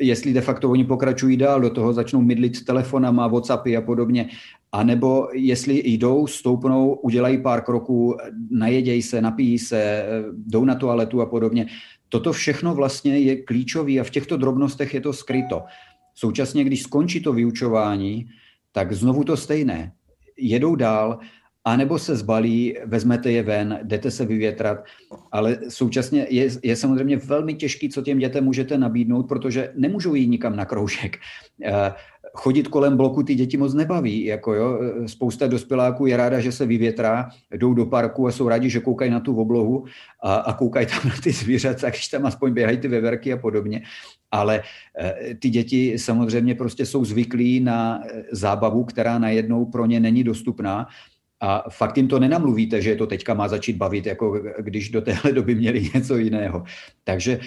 jestli 0.00 0.32
de 0.32 0.40
facto 0.40 0.70
oni 0.70 0.84
pokračují 0.84 1.36
dál, 1.36 1.60
do 1.60 1.70
toho 1.70 1.92
začnou 1.92 2.20
mydlit 2.20 2.64
telefonama, 2.64 3.28
Whatsappy 3.28 3.76
a 3.76 3.80
podobně, 3.80 4.28
anebo 4.72 5.28
jestli 5.32 5.82
jdou, 5.84 6.26
stoupnou, 6.26 6.94
udělají 6.94 7.42
pár 7.42 7.62
kroků, 7.62 8.16
najedějí 8.50 9.02
se, 9.02 9.22
napijí 9.22 9.58
se, 9.58 10.04
jdou 10.46 10.64
na 10.64 10.74
toaletu 10.74 11.20
a 11.20 11.26
podobně. 11.26 11.66
Toto 12.08 12.32
všechno 12.32 12.74
vlastně 12.74 13.18
je 13.18 13.36
klíčové 13.36 13.92
a 13.92 14.04
v 14.04 14.10
těchto 14.10 14.36
drobnostech 14.36 14.94
je 14.94 15.00
to 15.00 15.12
skryto. 15.12 15.62
Současně, 16.14 16.64
když 16.64 16.82
skončí 16.82 17.20
to 17.20 17.32
vyučování, 17.32 18.26
tak 18.72 18.92
znovu 18.92 19.24
to 19.24 19.36
stejné. 19.36 19.92
Jedou 20.38 20.74
dál 20.74 21.18
a 21.64 21.76
nebo 21.76 21.98
se 21.98 22.16
zbalí, 22.16 22.76
vezmete 22.84 23.32
je 23.32 23.42
ven, 23.42 23.78
jdete 23.82 24.10
se 24.10 24.24
vyvětrat, 24.24 24.84
ale 25.32 25.58
současně 25.68 26.26
je, 26.30 26.48
je 26.62 26.76
samozřejmě 26.76 27.16
velmi 27.16 27.54
těžký, 27.54 27.88
co 27.88 28.02
těm 28.02 28.18
dětem 28.18 28.44
můžete 28.44 28.78
nabídnout, 28.78 29.22
protože 29.22 29.72
nemůžou 29.76 30.14
jít 30.14 30.26
nikam 30.26 30.56
na 30.56 30.64
kroužek. 30.64 31.18
Eh, 31.64 31.92
chodit 32.34 32.68
kolem 32.68 32.96
bloku 32.96 33.22
ty 33.22 33.34
děti 33.34 33.56
moc 33.56 33.74
nebaví. 33.74 34.24
Jako 34.24 34.54
jo, 34.54 34.80
spousta 35.06 35.46
dospěláků 35.46 36.06
je 36.06 36.16
ráda, 36.16 36.40
že 36.40 36.52
se 36.52 36.66
vyvětrá, 36.66 37.28
jdou 37.50 37.74
do 37.74 37.86
parku 37.86 38.26
a 38.26 38.32
jsou 38.32 38.48
rádi, 38.48 38.70
že 38.70 38.80
koukají 38.80 39.10
na 39.10 39.20
tu 39.20 39.36
oblohu 39.36 39.84
a, 40.22 40.34
a 40.34 40.52
koukají 40.52 40.86
tam 40.86 41.00
na 41.08 41.14
ty 41.22 41.32
zvířata, 41.32 41.80
takže 41.80 42.10
tam 42.10 42.26
aspoň 42.26 42.52
běhají 42.52 42.78
ty 42.78 42.88
veverky 42.88 43.32
a 43.32 43.36
podobně. 43.36 43.82
Ale 44.30 44.62
e, 44.98 45.34
ty 45.34 45.50
děti 45.50 45.98
samozřejmě 45.98 46.54
prostě 46.54 46.86
jsou 46.86 47.04
zvyklí 47.04 47.60
na 47.60 48.00
eh, 48.04 48.22
zábavu, 48.32 48.84
která 48.84 49.18
najednou 49.18 49.64
pro 49.64 49.86
ně 49.86 50.00
není 50.00 50.24
dostupná 50.24 50.86
a 51.44 51.64
fakt 51.70 51.96
jim 51.96 52.08
to 52.08 52.18
nenamluvíte, 52.18 52.82
že 52.82 52.90
je 52.90 52.96
to 52.96 53.06
teďka 53.06 53.34
má 53.34 53.48
začít 53.48 53.76
bavit, 53.76 54.06
jako 54.06 54.40
když 54.58 54.88
do 54.88 55.00
téhle 55.00 55.32
doby 55.32 55.54
měli 55.54 55.90
něco 55.94 56.16
jiného. 56.16 56.64
Takže 57.04 57.40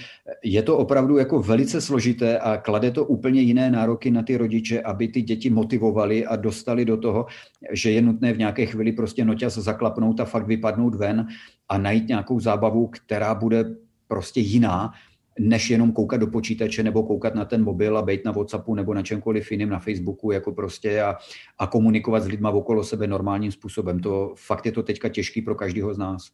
je 0.43 0.61
to 0.61 0.77
opravdu 0.77 1.17
jako 1.17 1.39
velice 1.39 1.81
složité 1.81 2.39
a 2.39 2.57
klade 2.57 2.91
to 2.91 3.05
úplně 3.05 3.41
jiné 3.41 3.71
nároky 3.71 4.11
na 4.11 4.23
ty 4.23 4.37
rodiče, 4.37 4.81
aby 4.81 5.07
ty 5.07 5.21
děti 5.21 5.49
motivovali 5.49 6.25
a 6.25 6.35
dostali 6.35 6.85
do 6.85 6.97
toho, 6.97 7.25
že 7.71 7.91
je 7.91 8.01
nutné 8.01 8.33
v 8.33 8.37
nějaké 8.37 8.65
chvíli 8.65 8.91
prostě 8.91 9.25
noťas 9.25 9.57
zaklapnout 9.57 10.19
a 10.19 10.25
fakt 10.25 10.47
vypadnout 10.47 10.95
ven 10.95 11.27
a 11.69 11.77
najít 11.77 12.07
nějakou 12.07 12.39
zábavu, 12.39 12.87
která 12.87 13.35
bude 13.35 13.65
prostě 14.07 14.39
jiná, 14.39 14.93
než 15.39 15.69
jenom 15.69 15.91
koukat 15.91 16.19
do 16.19 16.27
počítače 16.27 16.83
nebo 16.83 17.03
koukat 17.03 17.35
na 17.35 17.45
ten 17.45 17.63
mobil 17.63 17.97
a 17.97 18.01
být 18.01 18.25
na 18.25 18.31
Whatsappu 18.31 18.75
nebo 18.75 18.93
na 18.93 19.03
čemkoliv 19.03 19.51
jiném, 19.51 19.69
na 19.69 19.79
Facebooku 19.79 20.31
jako 20.31 20.51
prostě 20.51 21.01
a, 21.01 21.15
a 21.59 21.67
komunikovat 21.67 22.23
s 22.23 22.27
lidma 22.27 22.49
okolo 22.49 22.83
sebe 22.83 23.07
normálním 23.07 23.51
způsobem. 23.51 23.99
To 23.99 24.33
fakt 24.35 24.65
je 24.65 24.71
to 24.71 24.83
teďka 24.83 25.09
těžký 25.09 25.41
pro 25.41 25.55
každého 25.55 25.93
z 25.93 25.97
nás. 25.97 26.29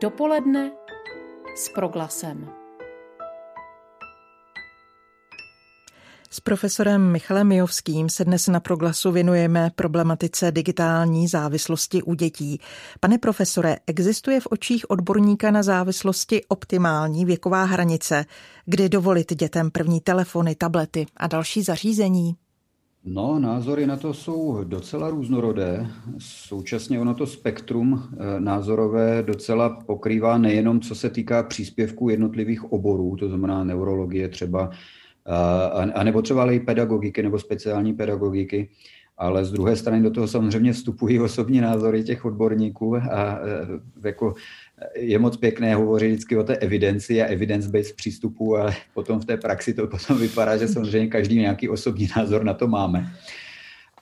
Dopoledne 0.00 0.72
s 1.56 1.68
proglasem. 1.68 2.61
S 6.34 6.40
profesorem 6.40 7.12
Michalem 7.12 7.48
Mijovským 7.48 8.08
se 8.08 8.24
dnes 8.24 8.48
na 8.48 8.60
proglasu 8.60 9.12
věnujeme 9.12 9.70
problematice 9.74 10.52
digitální 10.52 11.28
závislosti 11.28 12.02
u 12.02 12.14
dětí. 12.14 12.60
Pane 13.00 13.18
profesore, 13.18 13.76
existuje 13.86 14.40
v 14.40 14.46
očích 14.50 14.90
odborníka 14.90 15.50
na 15.50 15.62
závislosti 15.62 16.40
optimální 16.48 17.24
věková 17.24 17.64
hranice, 17.64 18.24
kdy 18.66 18.88
dovolit 18.88 19.34
dětem 19.34 19.70
první 19.70 20.00
telefony, 20.00 20.54
tablety 20.54 21.06
a 21.16 21.26
další 21.26 21.62
zařízení? 21.62 22.34
No, 23.04 23.38
názory 23.38 23.86
na 23.86 23.96
to 23.96 24.14
jsou 24.14 24.64
docela 24.64 25.10
různorodé. 25.10 25.86
Současně 26.18 27.00
ono 27.00 27.14
to 27.14 27.26
spektrum 27.26 28.02
eh, 28.12 28.40
názorové 28.40 29.22
docela 29.22 29.70
pokrývá 29.86 30.38
nejenom 30.38 30.80
co 30.80 30.94
se 30.94 31.10
týká 31.10 31.42
příspěvků 31.42 32.08
jednotlivých 32.08 32.72
oborů, 32.72 33.16
to 33.16 33.28
znamená 33.28 33.64
neurologie 33.64 34.28
třeba, 34.28 34.70
a, 35.94 36.04
nebo 36.04 36.22
třeba 36.22 36.52
i 36.52 36.60
pedagogiky 36.60 37.22
nebo 37.22 37.38
speciální 37.38 37.94
pedagogiky, 37.94 38.68
ale 39.18 39.44
z 39.44 39.52
druhé 39.52 39.76
strany 39.76 40.02
do 40.02 40.10
toho 40.10 40.28
samozřejmě 40.28 40.72
vstupují 40.72 41.20
osobní 41.20 41.60
názory 41.60 42.04
těch 42.04 42.24
odborníků 42.24 42.96
a 42.96 43.38
e, 44.04 44.08
jako 44.08 44.34
je 44.96 45.18
moc 45.18 45.36
pěkné 45.36 45.74
hovořit 45.74 46.08
vždycky 46.08 46.36
o 46.36 46.42
té 46.42 46.56
evidenci 46.56 47.22
a 47.22 47.26
evidence-based 47.26 47.96
přístupu, 47.96 48.56
ale 48.56 48.74
potom 48.94 49.20
v 49.20 49.24
té 49.24 49.36
praxi 49.36 49.74
to 49.74 49.86
potom 49.86 50.18
vypadá, 50.18 50.56
že 50.56 50.68
samozřejmě 50.68 51.08
každý 51.08 51.38
nějaký 51.38 51.68
osobní 51.68 52.08
názor 52.16 52.44
na 52.44 52.54
to 52.54 52.68
máme. 52.68 53.12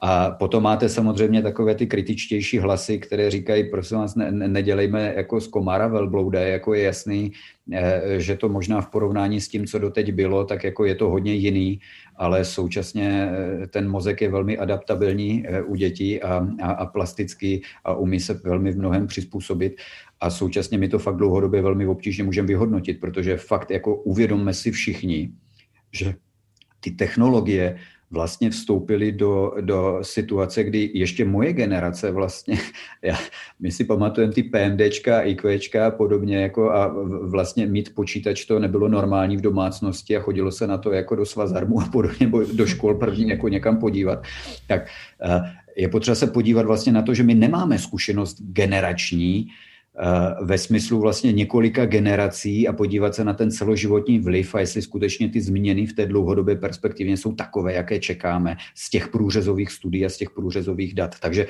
A 0.03 0.31
potom 0.31 0.63
máte 0.63 0.89
samozřejmě 0.89 1.41
takové 1.41 1.75
ty 1.75 1.87
kritičtější 1.87 2.59
hlasy, 2.59 2.99
které 2.99 3.31
říkají, 3.31 3.69
prosím 3.69 3.97
vás, 3.97 4.15
ne, 4.15 4.31
nedělejme 4.31 5.13
jako 5.15 5.41
z 5.41 5.47
komára 5.47 5.87
velblouda, 5.87 6.41
jako 6.41 6.73
je 6.73 6.83
jasný, 6.83 7.31
eh, 7.73 8.01
že 8.17 8.37
to 8.37 8.49
možná 8.49 8.81
v 8.81 8.89
porovnání 8.89 9.41
s 9.41 9.47
tím, 9.47 9.65
co 9.65 9.79
doteď 9.79 10.11
bylo, 10.13 10.45
tak 10.45 10.63
jako 10.63 10.85
je 10.85 10.95
to 10.95 11.09
hodně 11.09 11.33
jiný, 11.33 11.79
ale 12.15 12.45
současně 12.45 13.31
eh, 13.31 13.67
ten 13.67 13.89
mozek 13.89 14.21
je 14.21 14.29
velmi 14.29 14.57
adaptabilní 14.57 15.45
eh, 15.47 15.61
u 15.61 15.75
dětí 15.75 16.21
a, 16.21 16.47
a, 16.61 16.71
a 16.71 16.85
plastický 16.85 17.61
a 17.83 17.93
umí 17.93 18.19
se 18.19 18.33
velmi 18.33 18.71
v 18.71 18.77
mnohem 18.77 19.07
přizpůsobit. 19.07 19.73
A 20.21 20.29
současně 20.29 20.77
my 20.77 20.89
to 20.89 20.99
fakt 20.99 21.15
dlouhodobě 21.15 21.61
velmi 21.61 21.87
obtížně 21.87 22.23
můžeme 22.23 22.47
vyhodnotit, 22.47 22.99
protože 22.99 23.37
fakt 23.37 23.71
jako 23.71 23.95
uvědomme 23.95 24.53
si 24.53 24.71
všichni, 24.71 25.31
že 25.91 26.13
ty 26.79 26.91
technologie 26.91 27.77
vlastně 28.11 28.49
vstoupili 28.49 29.11
do, 29.11 29.53
do 29.61 29.99
situace, 30.01 30.63
kdy 30.63 30.91
ještě 30.93 31.25
moje 31.25 31.53
generace 31.53 32.11
vlastně, 32.11 32.57
já, 33.01 33.17
my 33.59 33.71
si 33.71 33.83
pamatujeme 33.83 34.33
ty 34.33 34.43
PMDčka, 34.43 35.21
IQčka 35.21 35.87
a 35.87 35.91
podobně, 35.91 36.37
jako 36.37 36.71
a 36.71 36.95
vlastně 37.21 37.65
mít 37.65 37.95
počítač 37.95 38.45
to 38.45 38.59
nebylo 38.59 38.87
normální 38.87 39.37
v 39.37 39.41
domácnosti 39.41 40.17
a 40.17 40.21
chodilo 40.21 40.51
se 40.51 40.67
na 40.67 40.77
to 40.77 40.91
jako 40.91 41.15
do 41.15 41.25
svazarmu 41.25 41.81
a 41.81 41.85
podobně, 41.85 42.17
nebo 42.19 42.43
do 42.53 42.65
škol 42.65 42.95
první 42.95 43.29
jako 43.29 43.47
někam 43.47 43.77
podívat, 43.77 44.23
tak 44.67 44.87
eh, 45.23 45.41
je 45.77 45.87
potřeba 45.87 46.15
se 46.15 46.27
podívat 46.27 46.65
vlastně 46.65 46.91
na 46.91 47.01
to, 47.01 47.13
že 47.13 47.23
my 47.23 47.35
nemáme 47.35 47.79
zkušenost 47.79 48.37
generační, 48.41 49.47
ve 50.41 50.57
smyslu 50.57 50.99
vlastně 50.99 51.31
několika 51.31 51.85
generací 51.85 52.67
a 52.67 52.73
podívat 52.73 53.15
se 53.15 53.23
na 53.23 53.33
ten 53.33 53.51
celoživotní 53.51 54.19
vliv 54.19 54.55
a 54.55 54.59
jestli 54.59 54.81
skutečně 54.81 55.29
ty 55.29 55.41
změny 55.41 55.85
v 55.85 55.93
té 55.93 56.05
dlouhodobé 56.05 56.55
perspektivě 56.55 57.17
jsou 57.17 57.33
takové, 57.33 57.73
jaké 57.73 57.99
čekáme 57.99 58.57
z 58.75 58.89
těch 58.89 59.07
průřezových 59.07 59.71
studií 59.71 60.05
a 60.05 60.09
z 60.09 60.17
těch 60.17 60.29
průřezových 60.29 60.93
dat. 60.93 61.19
Takže 61.19 61.47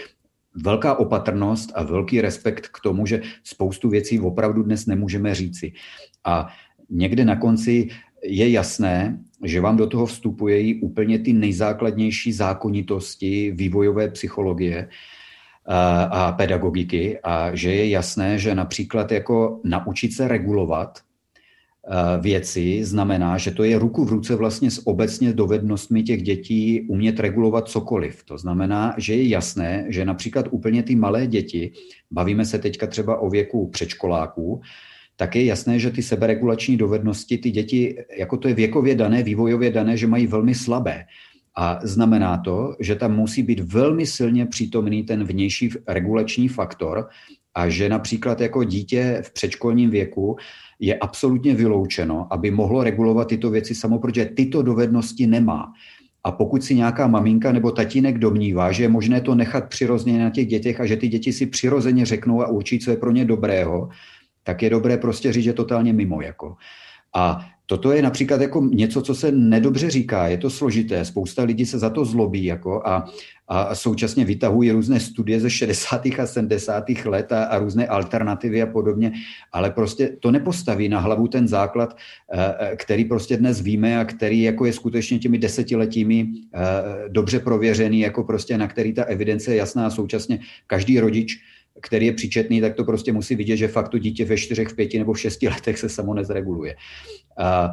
velká 0.55 0.95
opatrnost 0.95 1.71
a 1.75 1.83
velký 1.83 2.21
respekt 2.21 2.67
k 2.67 2.79
tomu, 2.79 3.05
že 3.05 3.21
spoustu 3.43 3.89
věcí 3.89 4.19
opravdu 4.19 4.63
dnes 4.63 4.85
nemůžeme 4.85 5.35
říci. 5.35 5.71
A 6.23 6.47
někde 6.89 7.25
na 7.25 7.35
konci 7.35 7.87
je 8.23 8.49
jasné, 8.49 9.19
že 9.43 9.61
vám 9.61 9.77
do 9.77 9.87
toho 9.87 10.05
vstupují 10.05 10.81
úplně 10.81 11.19
ty 11.19 11.33
nejzákladnější 11.33 12.33
zákonitosti 12.33 13.51
vývojové 13.51 14.09
psychologie, 14.09 14.89
a 16.11 16.31
pedagogiky 16.31 17.19
a 17.23 17.55
že 17.55 17.73
je 17.73 17.89
jasné, 17.89 18.39
že 18.39 18.55
například 18.55 19.11
jako 19.11 19.59
naučit 19.63 20.13
se 20.13 20.27
regulovat 20.27 20.99
věci 22.21 22.85
znamená, 22.85 23.37
že 23.37 23.51
to 23.51 23.63
je 23.63 23.79
ruku 23.79 24.05
v 24.05 24.09
ruce 24.09 24.35
vlastně 24.35 24.71
s 24.71 24.87
obecně 24.87 25.33
dovednostmi 25.33 26.03
těch 26.03 26.23
dětí 26.23 26.81
umět 26.81 27.19
regulovat 27.19 27.69
cokoliv. 27.69 28.23
To 28.23 28.37
znamená, 28.37 28.95
že 28.97 29.15
je 29.15 29.27
jasné, 29.27 29.85
že 29.89 30.05
například 30.05 30.45
úplně 30.51 30.83
ty 30.83 30.95
malé 30.95 31.27
děti, 31.27 31.71
bavíme 32.11 32.45
se 32.45 32.59
teďka 32.59 32.87
třeba 32.87 33.19
o 33.19 33.29
věku 33.29 33.67
předškoláků, 33.67 34.61
tak 35.15 35.35
je 35.35 35.45
jasné, 35.45 35.79
že 35.79 35.91
ty 35.91 36.01
seberegulační 36.01 36.77
dovednosti 36.77 37.37
ty 37.37 37.51
děti, 37.51 37.97
jako 38.17 38.37
to 38.37 38.47
je 38.47 38.53
věkově 38.53 38.95
dané, 38.95 39.23
vývojově 39.23 39.71
dané, 39.71 39.97
že 39.97 40.07
mají 40.07 40.27
velmi 40.27 40.55
slabé. 40.55 41.05
A 41.57 41.79
znamená 41.83 42.37
to, 42.37 42.75
že 42.79 42.95
tam 42.95 43.15
musí 43.15 43.43
být 43.43 43.59
velmi 43.59 44.05
silně 44.05 44.45
přítomný 44.45 45.03
ten 45.03 45.23
vnější 45.23 45.69
regulační 45.87 46.47
faktor 46.47 47.09
a 47.55 47.69
že 47.69 47.89
například 47.89 48.41
jako 48.41 48.63
dítě 48.63 49.21
v 49.25 49.33
předškolním 49.33 49.89
věku 49.89 50.35
je 50.79 50.95
absolutně 50.95 51.55
vyloučeno, 51.55 52.27
aby 52.31 52.51
mohlo 52.51 52.83
regulovat 52.83 53.27
tyto 53.27 53.49
věci 53.49 53.75
samo, 53.75 53.99
protože 53.99 54.25
tyto 54.25 54.61
dovednosti 54.61 55.27
nemá. 55.27 55.73
A 56.23 56.31
pokud 56.31 56.63
si 56.63 56.75
nějaká 56.75 57.07
maminka 57.07 57.51
nebo 57.51 57.71
tatínek 57.71 58.17
domnívá, 58.17 58.71
že 58.71 58.83
je 58.83 58.89
možné 58.89 59.21
to 59.21 59.35
nechat 59.35 59.69
přirozeně 59.69 60.19
na 60.19 60.29
těch 60.29 60.47
dětech 60.47 60.79
a 60.79 60.85
že 60.85 60.97
ty 60.97 61.07
děti 61.07 61.33
si 61.33 61.45
přirozeně 61.45 62.05
řeknou 62.05 62.41
a 62.41 62.47
určí, 62.47 62.79
co 62.79 62.91
je 62.91 62.97
pro 62.97 63.11
ně 63.11 63.25
dobrého, 63.25 63.89
tak 64.43 64.61
je 64.61 64.69
dobré 64.69 64.97
prostě 64.97 65.33
říct, 65.33 65.43
že 65.43 65.53
totálně 65.53 65.93
mimo. 65.93 66.21
Jako. 66.21 66.55
A 67.15 67.45
Toto 67.71 67.91
je 67.91 68.01
například 68.01 68.41
jako 68.41 68.61
něco, 68.61 69.01
co 69.01 69.15
se 69.15 69.31
nedobře 69.31 69.89
říká, 69.89 70.27
je 70.27 70.37
to 70.37 70.49
složité, 70.49 71.05
spousta 71.05 71.43
lidí 71.43 71.65
se 71.65 71.79
za 71.79 71.89
to 71.89 72.05
zlobí 72.05 72.45
jako 72.45 72.87
a, 72.87 73.05
a 73.47 73.75
současně 73.75 74.25
vytahují 74.25 74.71
různé 74.71 74.99
studie 74.99 75.39
ze 75.39 75.49
60. 75.49 76.05
a 76.19 76.25
70. 76.25 76.83
let 77.05 77.31
a, 77.31 77.43
a 77.43 77.59
různé 77.59 77.87
alternativy 77.87 78.61
a 78.61 78.65
podobně, 78.65 79.11
ale 79.51 79.71
prostě 79.71 80.17
to 80.19 80.31
nepostaví 80.31 80.89
na 80.89 80.99
hlavu 80.99 81.27
ten 81.27 81.47
základ, 81.47 81.97
eh, 82.33 82.55
eh, 82.59 82.75
který 82.75 83.05
prostě 83.05 83.37
dnes 83.37 83.61
víme 83.61 83.99
a 83.99 84.05
který 84.05 84.41
jako 84.41 84.65
je 84.65 84.73
skutečně 84.73 85.19
těmi 85.19 85.37
desetiletími 85.37 86.27
eh, 86.53 86.59
dobře 87.07 87.39
prověřený, 87.39 87.99
jako 87.99 88.23
prostě 88.23 88.57
na 88.57 88.67
který 88.67 88.93
ta 88.93 89.03
evidence 89.03 89.51
je 89.51 89.57
jasná 89.57 89.85
a 89.87 89.89
současně 89.89 90.39
každý 90.67 90.99
rodič 90.99 91.39
který 91.81 92.05
je 92.05 92.13
příčetný, 92.13 92.61
tak 92.61 92.75
to 92.75 92.83
prostě 92.83 93.13
musí 93.13 93.35
vidět, 93.35 93.57
že 93.57 93.67
fakt 93.67 93.89
to 93.89 93.97
dítě 93.97 94.25
ve 94.25 94.37
čtyřech, 94.37 94.67
v 94.67 94.75
pěti 94.75 94.99
nebo 94.99 95.13
v 95.13 95.19
šesti 95.19 95.47
letech 95.47 95.77
se 95.77 95.89
samo 95.89 96.13
nezreguluje. 96.13 96.75
A 97.37 97.71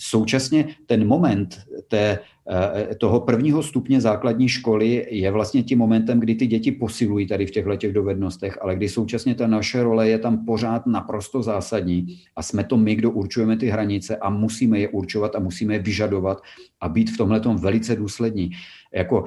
současně 0.00 0.64
ten 0.86 1.06
moment 1.06 1.60
té, 1.88 2.18
eh, 2.50 2.94
toho 2.94 3.20
prvního 3.20 3.62
stupně 3.62 4.00
základní 4.00 4.48
školy 4.48 5.06
je 5.10 5.30
vlastně 5.30 5.62
tím 5.62 5.78
momentem, 5.78 6.20
kdy 6.20 6.34
ty 6.34 6.46
děti 6.46 6.72
posilují 6.72 7.26
tady 7.26 7.46
v 7.46 7.50
těchto 7.50 7.76
těch 7.76 7.92
dovednostech, 7.92 8.58
ale 8.62 8.76
kdy 8.76 8.88
současně 8.88 9.34
ta 9.34 9.46
naše 9.46 9.82
role 9.82 10.08
je 10.08 10.18
tam 10.18 10.44
pořád 10.44 10.86
naprosto 10.86 11.42
zásadní 11.42 12.16
a 12.36 12.42
jsme 12.42 12.64
to 12.64 12.76
my, 12.76 12.94
kdo 12.94 13.10
určujeme 13.10 13.56
ty 13.56 13.68
hranice 13.68 14.16
a 14.16 14.30
musíme 14.30 14.78
je 14.78 14.88
určovat 14.88 15.36
a 15.36 15.38
musíme 15.38 15.74
je 15.74 15.78
vyžadovat 15.78 16.42
a 16.80 16.88
být 16.88 17.10
v 17.10 17.16
tomhle 17.16 17.40
velice 17.60 17.96
důslední. 17.96 18.50
Jako, 18.94 19.24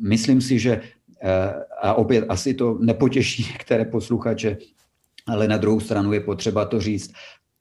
myslím 0.00 0.40
si, 0.40 0.58
že 0.58 0.80
a 1.82 1.94
opět 1.94 2.24
asi 2.28 2.54
to 2.54 2.78
nepotěší 2.80 3.42
některé 3.52 3.84
posluchače, 3.84 4.56
ale 5.26 5.48
na 5.48 5.56
druhou 5.56 5.80
stranu 5.80 6.12
je 6.12 6.20
potřeba 6.20 6.64
to 6.64 6.80
říct, 6.80 7.12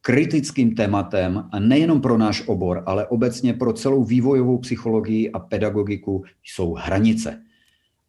kritickým 0.02 0.76
tématem, 0.76 1.50
a 1.52 1.60
nejenom 1.60 2.02
pro 2.02 2.18
náš 2.18 2.48
obor, 2.48 2.84
ale 2.86 3.08
obecně 3.08 3.54
pro 3.54 3.74
celou 3.74 4.04
vývojovou 4.04 4.58
psychologii 4.58 5.32
a 5.32 5.40
pedagogiku, 5.40 6.24
jsou 6.44 6.74
hranice. 6.74 7.42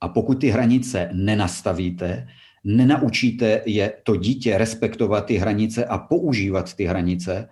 A 0.00 0.08
pokud 0.08 0.40
ty 0.40 0.48
hranice 0.48 1.10
nenastavíte, 1.12 2.28
nenaučíte 2.64 3.62
je 3.66 3.92
to 4.02 4.16
dítě 4.16 4.58
respektovat 4.58 5.26
ty 5.26 5.36
hranice 5.36 5.84
a 5.84 5.98
používat 5.98 6.74
ty 6.74 6.84
hranice, 6.84 7.48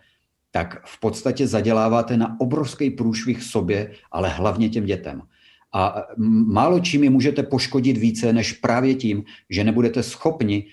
tak 0.50 0.86
v 0.86 1.00
podstatě 1.00 1.46
zaděláváte 1.46 2.16
na 2.16 2.40
obrovský 2.40 2.90
průšvih 2.90 3.42
sobě, 3.42 3.90
ale 4.12 4.28
hlavně 4.28 4.68
těm 4.68 4.84
dětem. 4.84 5.22
A 5.74 6.06
málo 6.46 6.80
čím 6.80 7.04
je 7.04 7.10
můžete 7.10 7.42
poškodit 7.42 7.96
více, 7.96 8.32
než 8.32 8.52
právě 8.52 8.94
tím, 8.94 9.24
že 9.50 9.64
nebudete 9.64 10.02
schopni 10.02 10.66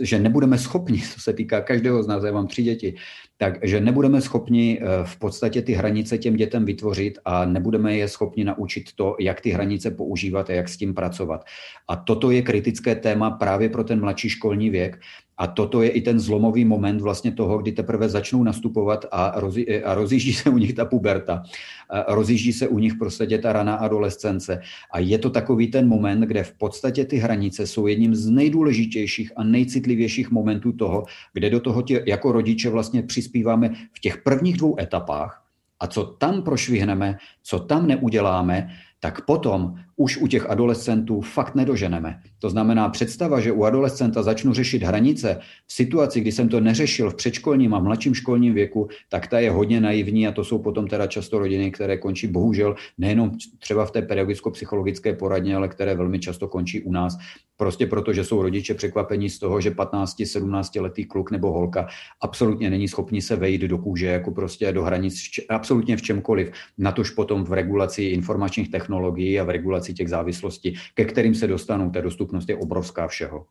že 0.00 0.18
nebudeme 0.18 0.58
schopni, 0.58 1.02
co 1.14 1.20
se 1.20 1.32
týká 1.32 1.60
každého 1.60 2.02
z 2.02 2.06
nás, 2.06 2.24
já 2.24 2.32
mám 2.32 2.46
tři 2.46 2.62
děti, 2.62 2.94
takže 3.38 3.80
nebudeme 3.80 4.20
schopni 4.20 4.80
eh, 4.80 5.04
v 5.04 5.16
podstatě 5.16 5.62
ty 5.62 5.72
hranice 5.72 6.18
těm 6.18 6.36
dětem 6.36 6.64
vytvořit 6.64 7.18
a 7.24 7.44
nebudeme 7.44 7.96
je 7.96 8.08
schopni 8.08 8.44
naučit 8.44 8.92
to, 8.94 9.16
jak 9.20 9.40
ty 9.40 9.50
hranice 9.50 9.90
používat 9.90 10.50
a 10.50 10.52
jak 10.52 10.68
s 10.68 10.76
tím 10.76 10.94
pracovat. 10.94 11.44
A 11.88 11.96
toto 11.96 12.30
je 12.30 12.42
kritické 12.42 12.94
téma 12.94 13.30
právě 13.30 13.68
pro 13.68 13.84
ten 13.84 14.00
mladší 14.00 14.28
školní 14.28 14.70
věk, 14.70 14.98
a 15.38 15.46
toto 15.46 15.82
je 15.82 15.90
i 15.90 16.00
ten 16.00 16.20
zlomový 16.20 16.64
moment 16.64 17.00
vlastně 17.00 17.32
toho, 17.32 17.58
kdy 17.58 17.72
teprve 17.72 18.08
začnou 18.08 18.42
nastupovat 18.42 19.06
a, 19.10 19.40
rozi, 19.40 19.84
a 19.84 19.94
rozjíždí 19.94 20.32
se 20.32 20.50
u 20.50 20.58
nich 20.58 20.74
ta 20.74 20.84
puberta, 20.84 21.42
a 21.90 22.14
rozjíždí 22.14 22.52
se 22.52 22.68
u 22.68 22.78
nich 22.78 22.94
prostě 22.94 23.38
ta 23.38 23.52
raná 23.52 23.74
adolescence. 23.74 24.60
A 24.92 24.98
je 24.98 25.18
to 25.18 25.30
takový 25.30 25.68
ten 25.68 25.88
moment, 25.88 26.20
kde 26.20 26.42
v 26.42 26.52
podstatě 26.52 27.04
ty 27.04 27.16
hranice 27.16 27.66
jsou 27.66 27.86
jedním 27.86 28.14
z 28.14 28.30
nejdůležitějších 28.30 29.32
a 29.36 29.44
nejcitlivějších 29.44 30.30
momentů 30.30 30.72
toho, 30.72 31.04
kde 31.32 31.50
do 31.50 31.60
toho 31.60 31.82
tě, 31.82 32.02
jako 32.06 32.32
rodiče 32.32 32.70
vlastně 32.70 33.02
přispíváme 33.26 33.68
v 33.92 34.00
těch 34.00 34.22
prvních 34.22 34.56
dvou 34.56 34.80
etapách, 34.80 35.42
a 35.80 35.86
co 35.86 36.04
tam 36.04 36.42
prošvihneme, 36.42 37.18
co 37.42 37.58
tam 37.58 37.86
neuděláme, 37.86 38.70
tak 39.00 39.24
potom 39.24 39.74
už 39.96 40.16
u 40.16 40.26
těch 40.26 40.50
adolescentů 40.50 41.20
fakt 41.20 41.54
nedoženeme. 41.54 42.20
To 42.38 42.50
znamená 42.50 42.88
představa, 42.88 43.40
že 43.40 43.52
u 43.52 43.64
adolescenta 43.64 44.22
začnu 44.22 44.52
řešit 44.52 44.82
hranice 44.82 45.38
v 45.66 45.72
situaci, 45.72 46.20
kdy 46.20 46.32
jsem 46.32 46.48
to 46.48 46.60
neřešil 46.60 47.10
v 47.10 47.14
předškolním 47.14 47.74
a 47.74 47.78
mladším 47.78 48.14
školním 48.14 48.54
věku, 48.54 48.88
tak 49.08 49.26
ta 49.26 49.38
je 49.38 49.50
hodně 49.50 49.80
naivní 49.80 50.28
a 50.28 50.32
to 50.32 50.44
jsou 50.44 50.58
potom 50.58 50.86
teda 50.86 51.06
často 51.06 51.38
rodiny, 51.38 51.70
které 51.70 51.96
končí 51.98 52.26
bohužel 52.26 52.74
nejenom 52.98 53.30
třeba 53.58 53.86
v 53.86 53.90
té 53.90 54.02
pedagogicko-psychologické 54.02 55.12
poradně, 55.12 55.56
ale 55.56 55.68
které 55.68 55.94
velmi 55.94 56.18
často 56.18 56.48
končí 56.48 56.82
u 56.82 56.92
nás. 56.92 57.16
Prostě 57.56 57.86
proto, 57.86 58.12
že 58.12 58.24
jsou 58.24 58.42
rodiče 58.42 58.74
překvapení 58.74 59.30
z 59.30 59.38
toho, 59.38 59.60
že 59.60 59.70
15-17 59.70 60.82
letý 60.82 61.04
kluk 61.04 61.30
nebo 61.30 61.52
holka 61.52 61.86
absolutně 62.20 62.70
není 62.70 62.88
schopni 62.88 63.22
se 63.22 63.36
vejít 63.36 63.60
do 63.60 63.78
kůže, 63.78 64.06
jako 64.06 64.30
prostě 64.30 64.72
do 64.72 64.82
hranic, 64.82 65.22
absolutně 65.48 65.96
v 65.96 66.02
čemkoliv. 66.02 66.50
Natož 66.78 67.10
potom 67.10 67.44
v 67.44 67.52
regulaci 67.52 68.02
informačních 68.02 68.70
technologií 68.70 69.40
a 69.40 69.44
v 69.44 69.50
regulaci 69.50 69.85
regulaci 69.86 69.94
těch 69.94 70.08
závislostí, 70.08 70.74
ke 70.94 71.04
kterým 71.04 71.34
se 71.34 71.46
dostanou. 71.46 71.90
Ta 71.90 72.00
dostupnost 72.00 72.48
je 72.48 72.56
obrovská 72.56 73.08
všeho. 73.08 73.46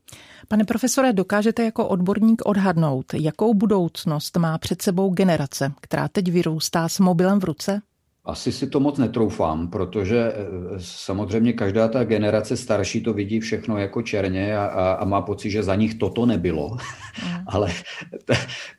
Pane 0.47 0.63
profesore, 0.63 1.13
dokážete 1.13 1.63
jako 1.63 1.87
odborník 1.87 2.41
odhadnout, 2.45 3.13
jakou 3.13 3.53
budoucnost 3.53 4.37
má 4.37 4.57
před 4.57 4.81
sebou 4.81 5.13
generace, 5.13 5.73
která 5.81 6.07
teď 6.07 6.31
vyrůstá 6.31 6.89
s 6.89 6.99
mobilem 6.99 7.39
v 7.39 7.43
ruce? 7.43 7.81
Asi 8.25 8.51
si 8.51 8.67
to 8.67 8.79
moc 8.79 8.97
netroufám, 8.97 9.67
protože 9.67 10.33
eh, 10.33 10.35
samozřejmě 10.77 11.53
každá 11.53 11.87
ta 11.87 12.03
generace 12.03 12.57
starší 12.57 13.01
to 13.01 13.13
vidí 13.13 13.39
všechno 13.39 13.77
jako 13.77 14.01
černě 14.01 14.57
a, 14.57 14.65
a, 14.65 14.91
a 14.93 15.05
má 15.05 15.21
pocit, 15.21 15.49
že 15.49 15.63
za 15.63 15.75
nich 15.75 15.95
toto 15.95 16.25
nebylo. 16.25 16.69
Mm. 16.69 16.77
Ale 17.47 17.71
t- 18.25 18.33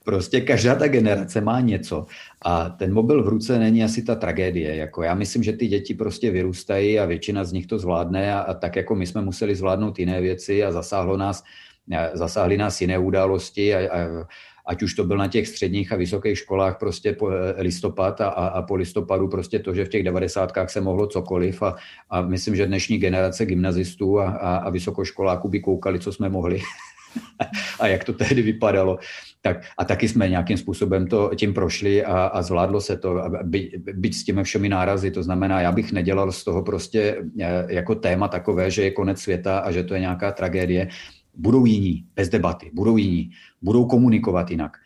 prostě 0.04 0.40
každá 0.40 0.74
ta 0.74 0.88
generace 0.88 1.40
má 1.40 1.60
něco. 1.60 2.06
A 2.42 2.68
ten 2.68 2.92
mobil 2.92 3.24
v 3.24 3.28
ruce 3.28 3.58
není 3.58 3.84
asi 3.84 4.02
ta 4.02 4.14
tragédie. 4.14 4.76
Jako 4.76 5.02
já 5.02 5.14
myslím, 5.14 5.42
že 5.42 5.52
ty 5.52 5.66
děti 5.66 5.94
prostě 5.94 6.30
vyrůstají 6.30 6.98
a 6.98 7.04
většina 7.04 7.44
z 7.44 7.52
nich 7.52 7.66
to 7.66 7.78
zvládne 7.78 8.34
a, 8.34 8.38
a 8.38 8.54
tak 8.54 8.76
jako 8.76 8.94
my 8.94 9.06
jsme 9.06 9.22
museli 9.22 9.54
zvládnout 9.54 9.98
jiné 9.98 10.20
věci 10.20 10.64
a 10.64 10.72
zasáhlo 10.72 11.16
nás, 11.16 11.44
eh, 11.92 12.10
zasáhly 12.14 12.56
nás 12.56 12.80
jiné 12.80 12.98
události 12.98 13.74
a, 13.74 13.78
a 13.78 14.26
ať 14.66 14.82
už 14.82 14.94
to 14.94 15.04
byl 15.04 15.16
na 15.16 15.28
těch 15.28 15.48
středních 15.48 15.92
a 15.92 15.96
vysokých 15.96 16.38
školách 16.38 16.78
prostě 16.78 17.12
po 17.12 17.30
eh, 17.30 17.62
listopad 17.62 18.20
a, 18.20 18.28
a 18.28 18.62
po 18.62 18.74
listopadu 18.74 19.28
prostě 19.28 19.58
to, 19.58 19.74
že 19.74 19.84
v 19.84 19.88
těch 19.88 20.02
devadesátkách 20.02 20.70
se 20.70 20.80
mohlo 20.80 21.06
cokoliv 21.06 21.62
a, 21.62 21.74
a 22.10 22.22
myslím, 22.22 22.56
že 22.56 22.66
dnešní 22.66 22.98
generace 22.98 23.46
gymnazistů 23.46 24.20
a, 24.20 24.30
a, 24.30 24.56
a 24.56 24.70
vysokoškoláků 24.70 25.48
by 25.48 25.60
koukali, 25.60 25.98
co 25.98 26.12
jsme 26.12 26.28
mohli 26.28 26.60
a 27.80 27.86
jak 27.86 28.04
to 28.04 28.12
tehdy 28.12 28.42
vypadalo. 28.42 28.98
Tak, 29.42 29.56
a 29.78 29.84
taky 29.84 30.08
jsme 30.08 30.28
nějakým 30.28 30.56
způsobem 30.56 31.06
to 31.06 31.30
tím 31.36 31.54
prošli 31.54 32.04
a, 32.04 32.26
a 32.26 32.42
zvládlo 32.42 32.80
se 32.80 32.96
to, 32.96 33.22
by, 33.42 33.70
byť 33.92 34.14
s 34.14 34.24
těmi 34.24 34.44
všemi 34.44 34.68
nárazy. 34.68 35.10
To 35.10 35.22
znamená, 35.22 35.60
já 35.60 35.72
bych 35.72 35.92
nedělal 35.92 36.32
z 36.32 36.44
toho 36.44 36.62
prostě 36.62 37.22
eh, 37.40 37.66
jako 37.68 37.94
téma 37.94 38.28
takové, 38.28 38.70
že 38.70 38.82
je 38.82 38.90
konec 38.90 39.20
světa 39.20 39.58
a 39.58 39.70
že 39.70 39.84
to 39.84 39.94
je 39.94 40.00
nějaká 40.00 40.32
tragédie. 40.32 40.88
Budou 41.36 41.66
jiní, 41.66 42.04
bez 42.16 42.28
debaty, 42.28 42.70
budou 42.74 42.96
jiní 42.96 43.30
budou 43.62 43.84
komunikovat 43.84 44.50
jinak. 44.50 44.76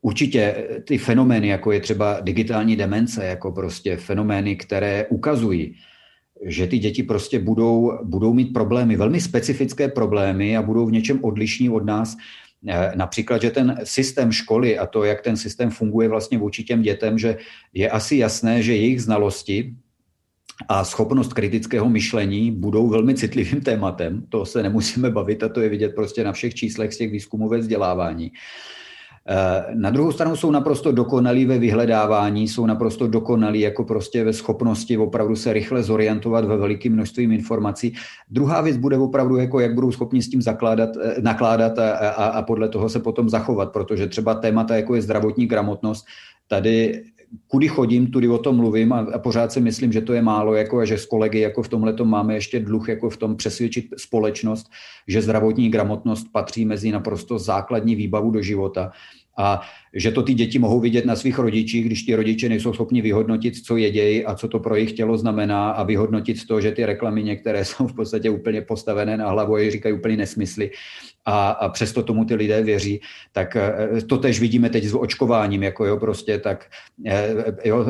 Určitě 0.00 0.68
ty 0.84 0.98
fenomény, 0.98 1.48
jako 1.48 1.72
je 1.72 1.80
třeba 1.80 2.20
digitální 2.20 2.76
demence, 2.76 3.26
jako 3.26 3.52
prostě 3.52 3.96
fenomény, 3.96 4.56
které 4.56 5.06
ukazují, 5.06 5.74
že 6.44 6.66
ty 6.66 6.78
děti 6.78 7.02
prostě 7.02 7.38
budou, 7.38 7.98
budou 8.04 8.34
mít 8.34 8.52
problémy, 8.52 8.96
velmi 8.96 9.20
specifické 9.20 9.88
problémy 9.88 10.56
a 10.56 10.62
budou 10.62 10.86
v 10.86 10.92
něčem 10.92 11.24
odlišní 11.24 11.70
od 11.70 11.84
nás. 11.84 12.16
Například, 12.94 13.42
že 13.42 13.50
ten 13.50 13.78
systém 13.84 14.32
školy 14.32 14.78
a 14.78 14.86
to, 14.86 15.04
jak 15.04 15.20
ten 15.20 15.36
systém 15.36 15.70
funguje 15.70 16.08
vlastně 16.08 16.38
vůči 16.38 16.64
těm 16.64 16.82
dětem, 16.82 17.18
že 17.18 17.36
je 17.74 17.90
asi 17.90 18.16
jasné, 18.16 18.62
že 18.62 18.76
jejich 18.76 19.02
znalosti 19.02 19.74
a 20.68 20.84
schopnost 20.84 21.32
kritického 21.32 21.88
myšlení 21.88 22.50
budou 22.50 22.88
velmi 22.88 23.14
citlivým 23.14 23.60
tématem. 23.60 24.22
To 24.28 24.46
se 24.46 24.62
nemusíme 24.62 25.10
bavit 25.10 25.42
a 25.42 25.48
to 25.48 25.60
je 25.60 25.68
vidět 25.68 25.94
prostě 25.94 26.24
na 26.24 26.32
všech 26.32 26.54
číslech 26.54 26.94
z 26.94 26.98
těch 26.98 27.10
výzkumů 27.10 27.48
ve 27.48 27.58
vzdělávání. 27.58 28.32
Eh, 29.28 29.74
na 29.74 29.90
druhou 29.90 30.12
stranu 30.12 30.36
jsou 30.36 30.50
naprosto 30.50 30.92
dokonalí 30.92 31.44
ve 31.44 31.58
vyhledávání, 31.58 32.48
jsou 32.48 32.66
naprosto 32.66 33.06
dokonalí 33.06 33.60
jako 33.60 33.84
prostě 33.84 34.24
ve 34.24 34.32
schopnosti 34.32 34.96
opravdu 34.96 35.36
se 35.36 35.52
rychle 35.52 35.82
zorientovat 35.82 36.44
ve 36.44 36.56
velikým 36.56 36.92
množstvím 36.92 37.32
informací. 37.32 37.94
Druhá 38.30 38.60
věc 38.60 38.76
bude 38.76 38.98
opravdu, 38.98 39.36
jako 39.36 39.60
jak 39.60 39.74
budou 39.74 39.92
schopni 39.92 40.22
s 40.22 40.30
tím 40.30 40.42
zakládat, 40.42 40.90
eh, 41.02 41.14
nakládat 41.20 41.78
a, 41.78 41.90
a, 41.90 42.24
a 42.24 42.42
podle 42.42 42.68
toho 42.68 42.88
se 42.88 43.00
potom 43.00 43.28
zachovat, 43.28 43.72
protože 43.72 44.06
třeba 44.06 44.34
témata, 44.34 44.76
jako 44.76 44.94
je 44.94 45.02
zdravotní 45.02 45.46
gramotnost, 45.46 46.06
tady 46.48 47.02
kudy 47.48 47.68
chodím, 47.68 48.06
tudy 48.06 48.28
o 48.28 48.38
tom 48.38 48.56
mluvím 48.56 48.92
a, 48.92 48.98
a 48.98 49.18
pořád 49.18 49.52
si 49.52 49.60
myslím, 49.60 49.92
že 49.92 50.00
to 50.00 50.12
je 50.12 50.22
málo 50.22 50.54
jako, 50.54 50.78
a 50.78 50.84
že 50.84 50.98
s 50.98 51.06
kolegy 51.06 51.40
jako 51.40 51.62
v 51.62 51.68
tomhle 51.68 51.94
máme 52.04 52.34
ještě 52.34 52.60
dluh 52.60 52.88
jako 52.88 53.10
v 53.10 53.16
tom 53.16 53.36
přesvědčit 53.36 53.86
společnost, 53.96 54.70
že 55.08 55.22
zdravotní 55.22 55.70
gramotnost 55.70 56.26
patří 56.32 56.64
mezi 56.64 56.92
naprosto 56.92 57.38
základní 57.38 57.94
výbavu 57.94 58.30
do 58.30 58.42
života 58.42 58.90
a 59.38 59.60
že 59.94 60.12
to 60.12 60.22
ty 60.22 60.34
děti 60.34 60.58
mohou 60.58 60.80
vidět 60.80 61.04
na 61.04 61.16
svých 61.16 61.38
rodičích, 61.38 61.86
když 61.86 62.02
ti 62.02 62.14
rodiče 62.14 62.48
nejsou 62.48 62.72
schopni 62.72 63.02
vyhodnotit, 63.02 63.56
co 63.56 63.76
jedějí 63.76 64.24
a 64.24 64.34
co 64.34 64.48
to 64.48 64.58
pro 64.58 64.74
jejich 64.74 64.92
tělo 64.92 65.18
znamená 65.18 65.70
a 65.70 65.82
vyhodnotit 65.82 66.46
to, 66.46 66.60
že 66.60 66.72
ty 66.72 66.86
reklamy 66.86 67.22
některé 67.22 67.64
jsou 67.64 67.86
v 67.86 67.94
podstatě 67.94 68.30
úplně 68.30 68.62
postavené 68.62 69.16
na 69.16 69.30
hlavu 69.30 69.56
a 69.56 69.70
říkají 69.70 69.94
úplně 69.94 70.16
nesmysly 70.16 70.70
a, 71.26 71.48
a 71.50 71.68
přesto 71.68 72.02
tomu 72.02 72.24
ty 72.24 72.34
lidé 72.34 72.62
věří, 72.62 73.00
tak 73.32 73.56
eh, 73.56 73.88
to 74.06 74.18
tež 74.18 74.40
vidíme 74.40 74.70
teď 74.70 74.84
s 74.84 74.94
očkováním, 74.94 75.62
jako 75.62 75.84
jo, 75.84 75.96
prostě 75.96 76.38
tak, 76.38 76.66
eh, 77.06 77.34
jo, 77.64 77.86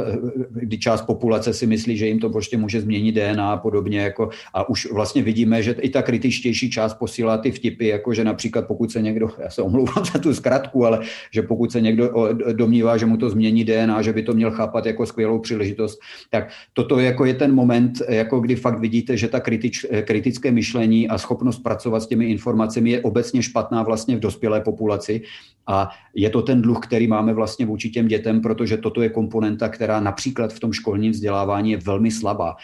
kdy 0.50 0.78
část 0.78 1.02
populace 1.02 1.54
si 1.54 1.66
myslí, 1.66 1.96
že 1.96 2.06
jim 2.06 2.18
to 2.18 2.30
prostě 2.30 2.56
může 2.56 2.80
změnit 2.80 3.12
DNA 3.12 3.52
a 3.52 3.56
podobně, 3.56 4.00
jako, 4.00 4.30
a 4.54 4.68
už 4.68 4.92
vlastně 4.92 5.22
vidíme, 5.22 5.62
že 5.62 5.72
i 5.72 5.88
ta 5.88 6.02
kritičtější 6.02 6.70
část 6.70 6.94
posílá 6.94 7.38
ty 7.38 7.50
vtipy, 7.50 7.88
jako 7.88 8.14
že 8.14 8.24
například 8.24 8.66
pokud 8.66 8.92
se 8.92 9.02
někdo, 9.02 9.30
já 9.38 9.50
se 9.50 9.62
omlouvám 9.62 10.04
za 10.12 10.18
tu 10.18 10.34
zkratku, 10.34 10.86
ale 10.86 11.00
že 11.30 11.42
pokud 11.42 11.72
se 11.72 11.80
někdo 11.80 12.34
domnívá, 12.52 12.96
že 12.96 13.06
mu 13.06 13.16
to 13.16 13.30
změní 13.30 13.64
DNA, 13.64 14.02
že 14.02 14.12
by 14.12 14.22
to 14.22 14.32
měl 14.32 14.50
chápat 14.50 14.86
jako 14.86 15.06
skvělou 15.06 15.38
příležitost, 15.38 15.98
tak 16.30 16.48
toto 16.72 16.98
jako 16.98 17.24
je 17.24 17.34
ten 17.34 17.54
moment, 17.54 18.02
jako 18.08 18.40
kdy 18.40 18.56
fakt 18.56 18.80
vidíte, 18.80 19.16
že 19.16 19.28
ta 19.28 19.40
kritič, 19.40 19.86
kritické 20.02 20.50
myšlení 20.50 21.08
a 21.08 21.18
schopnost 21.18 21.58
pracovat 21.58 22.00
s 22.00 22.06
těmi 22.06 22.24
informacemi 22.24 22.90
je 22.90 23.00
obecně 23.00 23.25
obecně 23.26 23.42
špatná 23.42 23.82
vlastně 23.82 24.16
v 24.16 24.20
dospělé 24.20 24.60
populaci. 24.60 25.22
A 25.66 25.90
je 26.14 26.30
to 26.30 26.42
ten 26.42 26.62
dluh, 26.62 26.78
který 26.78 27.06
máme 27.06 27.34
vlastně 27.34 27.66
vůči 27.66 27.90
těm 27.90 28.08
dětem, 28.08 28.40
protože 28.40 28.76
toto 28.76 29.02
je 29.02 29.08
komponenta, 29.10 29.68
která 29.68 30.00
například 30.00 30.52
v 30.52 30.60
tom 30.60 30.72
školním 30.72 31.12
vzdělávání 31.12 31.70
je 31.70 31.76
velmi 31.82 32.10
slabá. 32.10 32.56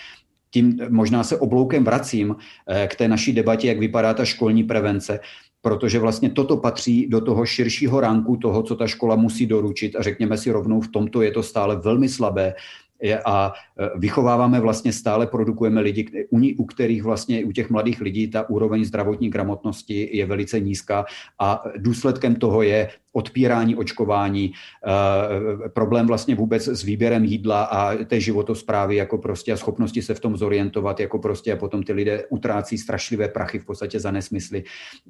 Tím 0.50 0.78
možná 0.88 1.24
se 1.24 1.36
obloukem 1.36 1.84
vracím 1.84 2.36
eh, 2.36 2.86
k 2.86 2.94
té 2.94 3.08
naší 3.08 3.32
debatě, 3.32 3.68
jak 3.68 3.78
vypadá 3.78 4.14
ta 4.14 4.24
školní 4.24 4.64
prevence, 4.64 5.20
protože 5.62 5.98
vlastně 5.98 6.30
toto 6.30 6.56
patří 6.56 7.06
do 7.10 7.20
toho 7.20 7.46
širšího 7.46 8.00
ránku 8.00 8.36
toho, 8.36 8.62
co 8.62 8.76
ta 8.76 8.86
škola 8.86 9.16
musí 9.16 9.46
doručit. 9.46 9.96
A 9.96 10.02
řekněme 10.02 10.38
si 10.38 10.50
rovnou, 10.50 10.80
v 10.80 10.88
tomto 10.88 11.22
je 11.22 11.30
to 11.30 11.42
stále 11.42 11.76
velmi 11.76 12.08
slabé 12.08 12.54
a 13.24 13.52
e, 13.78 13.90
vychováváme 13.98 14.60
vlastně 14.60 14.92
stále, 14.92 15.26
produkujeme 15.26 15.80
lidi, 15.80 16.28
u 16.58 16.64
kterých 16.64 17.02
vlastně 17.02 17.44
u 17.44 17.52
těch 17.52 17.70
mladých 17.70 18.00
lidí 18.00 18.30
ta 18.30 18.50
úroveň 18.50 18.84
zdravotní 18.84 19.30
gramotnosti 19.30 20.16
je 20.16 20.26
velice 20.26 20.60
nízká 20.60 21.04
a 21.38 21.64
důsledkem 21.76 22.34
toho 22.34 22.62
je 22.62 22.88
odpírání 23.12 23.76
očkování, 23.76 24.52
e, 24.52 25.68
problém 25.68 26.06
vlastně 26.06 26.34
vůbec 26.34 26.68
s 26.68 26.82
výběrem 26.82 27.24
jídla 27.24 27.64
a 27.64 28.04
té 28.04 28.20
životosprávy 28.20 28.96
jako 28.96 29.18
prostě 29.18 29.52
a 29.52 29.56
schopnosti 29.56 30.02
se 30.02 30.14
v 30.14 30.20
tom 30.20 30.36
zorientovat 30.36 31.00
jako 31.00 31.18
prostě 31.18 31.52
a 31.52 31.56
potom 31.56 31.82
ty 31.82 31.92
lidé 31.92 32.24
utrácí 32.30 32.78
strašlivé 32.78 33.28
prachy 33.28 33.58
v 33.58 33.64
podstatě 33.64 34.00
za 34.00 34.10
nesmysly. 34.10 34.64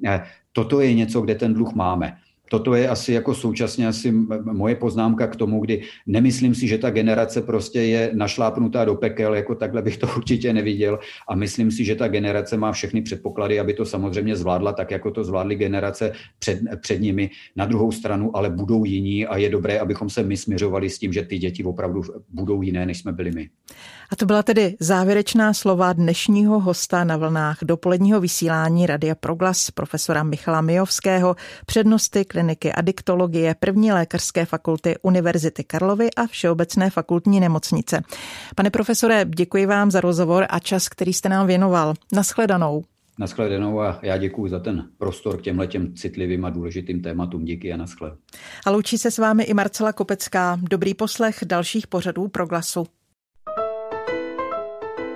E, 0.05 0.23
toto 0.51 0.81
je 0.81 0.93
něco, 0.93 1.21
kde 1.21 1.35
ten 1.35 1.53
dluh 1.53 1.73
máme 1.73 2.17
toto 2.49 2.75
je 2.75 2.89
asi 2.89 3.13
jako 3.13 3.35
současně 3.35 3.87
asi 3.87 4.11
moje 4.51 4.75
poznámka 4.75 5.27
k 5.27 5.35
tomu, 5.35 5.59
kdy 5.59 5.81
nemyslím 6.07 6.55
si, 6.55 6.67
že 6.67 6.77
ta 6.77 6.89
generace 6.89 7.41
prostě 7.41 7.81
je 7.81 8.11
našlápnutá 8.13 8.85
do 8.85 8.95
pekel, 8.95 9.35
jako 9.35 9.55
takhle 9.55 9.81
bych 9.81 9.97
to 9.97 10.07
určitě 10.17 10.53
neviděl 10.53 10.99
a 11.29 11.35
myslím 11.35 11.71
si, 11.71 11.85
že 11.85 11.95
ta 11.95 12.07
generace 12.07 12.57
má 12.57 12.71
všechny 12.71 13.01
předpoklady, 13.01 13.59
aby 13.59 13.73
to 13.73 13.85
samozřejmě 13.85 14.35
zvládla 14.35 14.73
tak, 14.73 14.91
jako 14.91 15.11
to 15.11 15.23
zvládly 15.23 15.55
generace 15.55 16.11
před, 16.39 16.59
před 16.81 17.01
nimi. 17.01 17.29
Na 17.55 17.65
druhou 17.65 17.91
stranu 17.91 18.37
ale 18.37 18.49
budou 18.49 18.85
jiní 18.85 19.25
a 19.25 19.37
je 19.37 19.49
dobré, 19.49 19.79
abychom 19.79 20.09
se 20.09 20.23
my 20.23 20.37
směřovali 20.37 20.89
s 20.89 20.99
tím, 20.99 21.13
že 21.13 21.21
ty 21.21 21.37
děti 21.37 21.63
opravdu 21.63 22.01
budou 22.29 22.61
jiné, 22.61 22.85
než 22.85 22.97
jsme 22.97 23.11
byli 23.11 23.31
my. 23.31 23.49
A 24.09 24.15
to 24.15 24.25
byla 24.25 24.43
tedy 24.43 24.75
závěrečná 24.79 25.53
slova 25.53 25.93
dnešního 25.93 26.59
hosta 26.59 27.03
na 27.03 27.17
vlnách 27.17 27.57
dopoledního 27.61 28.19
vysílání 28.19 28.85
Radia 28.85 29.15
Proglas 29.15 29.71
profesora 29.71 30.23
Michala 30.23 30.61
Mijovského, 30.61 31.35
přednosty 31.65 32.25
kliniky 32.25 32.73
adiktologie 32.73 33.55
první 33.59 33.91
lékařské 33.91 34.45
fakulty 34.45 34.95
Univerzity 35.01 35.63
Karlovy 35.63 36.09
a 36.17 36.27
Všeobecné 36.27 36.89
fakultní 36.89 37.39
nemocnice. 37.39 38.01
Pane 38.55 38.69
profesore, 38.69 39.25
děkuji 39.35 39.65
vám 39.65 39.91
za 39.91 40.01
rozhovor 40.01 40.45
a 40.49 40.59
čas, 40.59 40.89
který 40.89 41.13
jste 41.13 41.29
nám 41.29 41.47
věnoval. 41.47 41.93
Naschledanou. 42.11 42.83
Naschledanou 43.19 43.81
a 43.81 43.99
já 44.01 44.17
děkuji 44.17 44.47
za 44.47 44.59
ten 44.59 44.89
prostor 44.97 45.37
k 45.37 45.41
těmhle 45.41 45.67
těm 45.67 45.95
citlivým 45.95 46.45
a 46.45 46.49
důležitým 46.49 47.01
tématům. 47.01 47.45
Díky 47.45 47.73
a 47.73 47.77
naschle. 47.77 48.11
A 48.65 48.71
loučí 48.71 48.97
se 48.97 49.11
s 49.11 49.17
vámi 49.17 49.43
i 49.43 49.53
Marcela 49.53 49.93
Kopecká. 49.93 50.59
Dobrý 50.61 50.93
poslech 50.93 51.39
dalších 51.45 51.87
pořadů 51.87 52.27
Proglasu. 52.27 52.87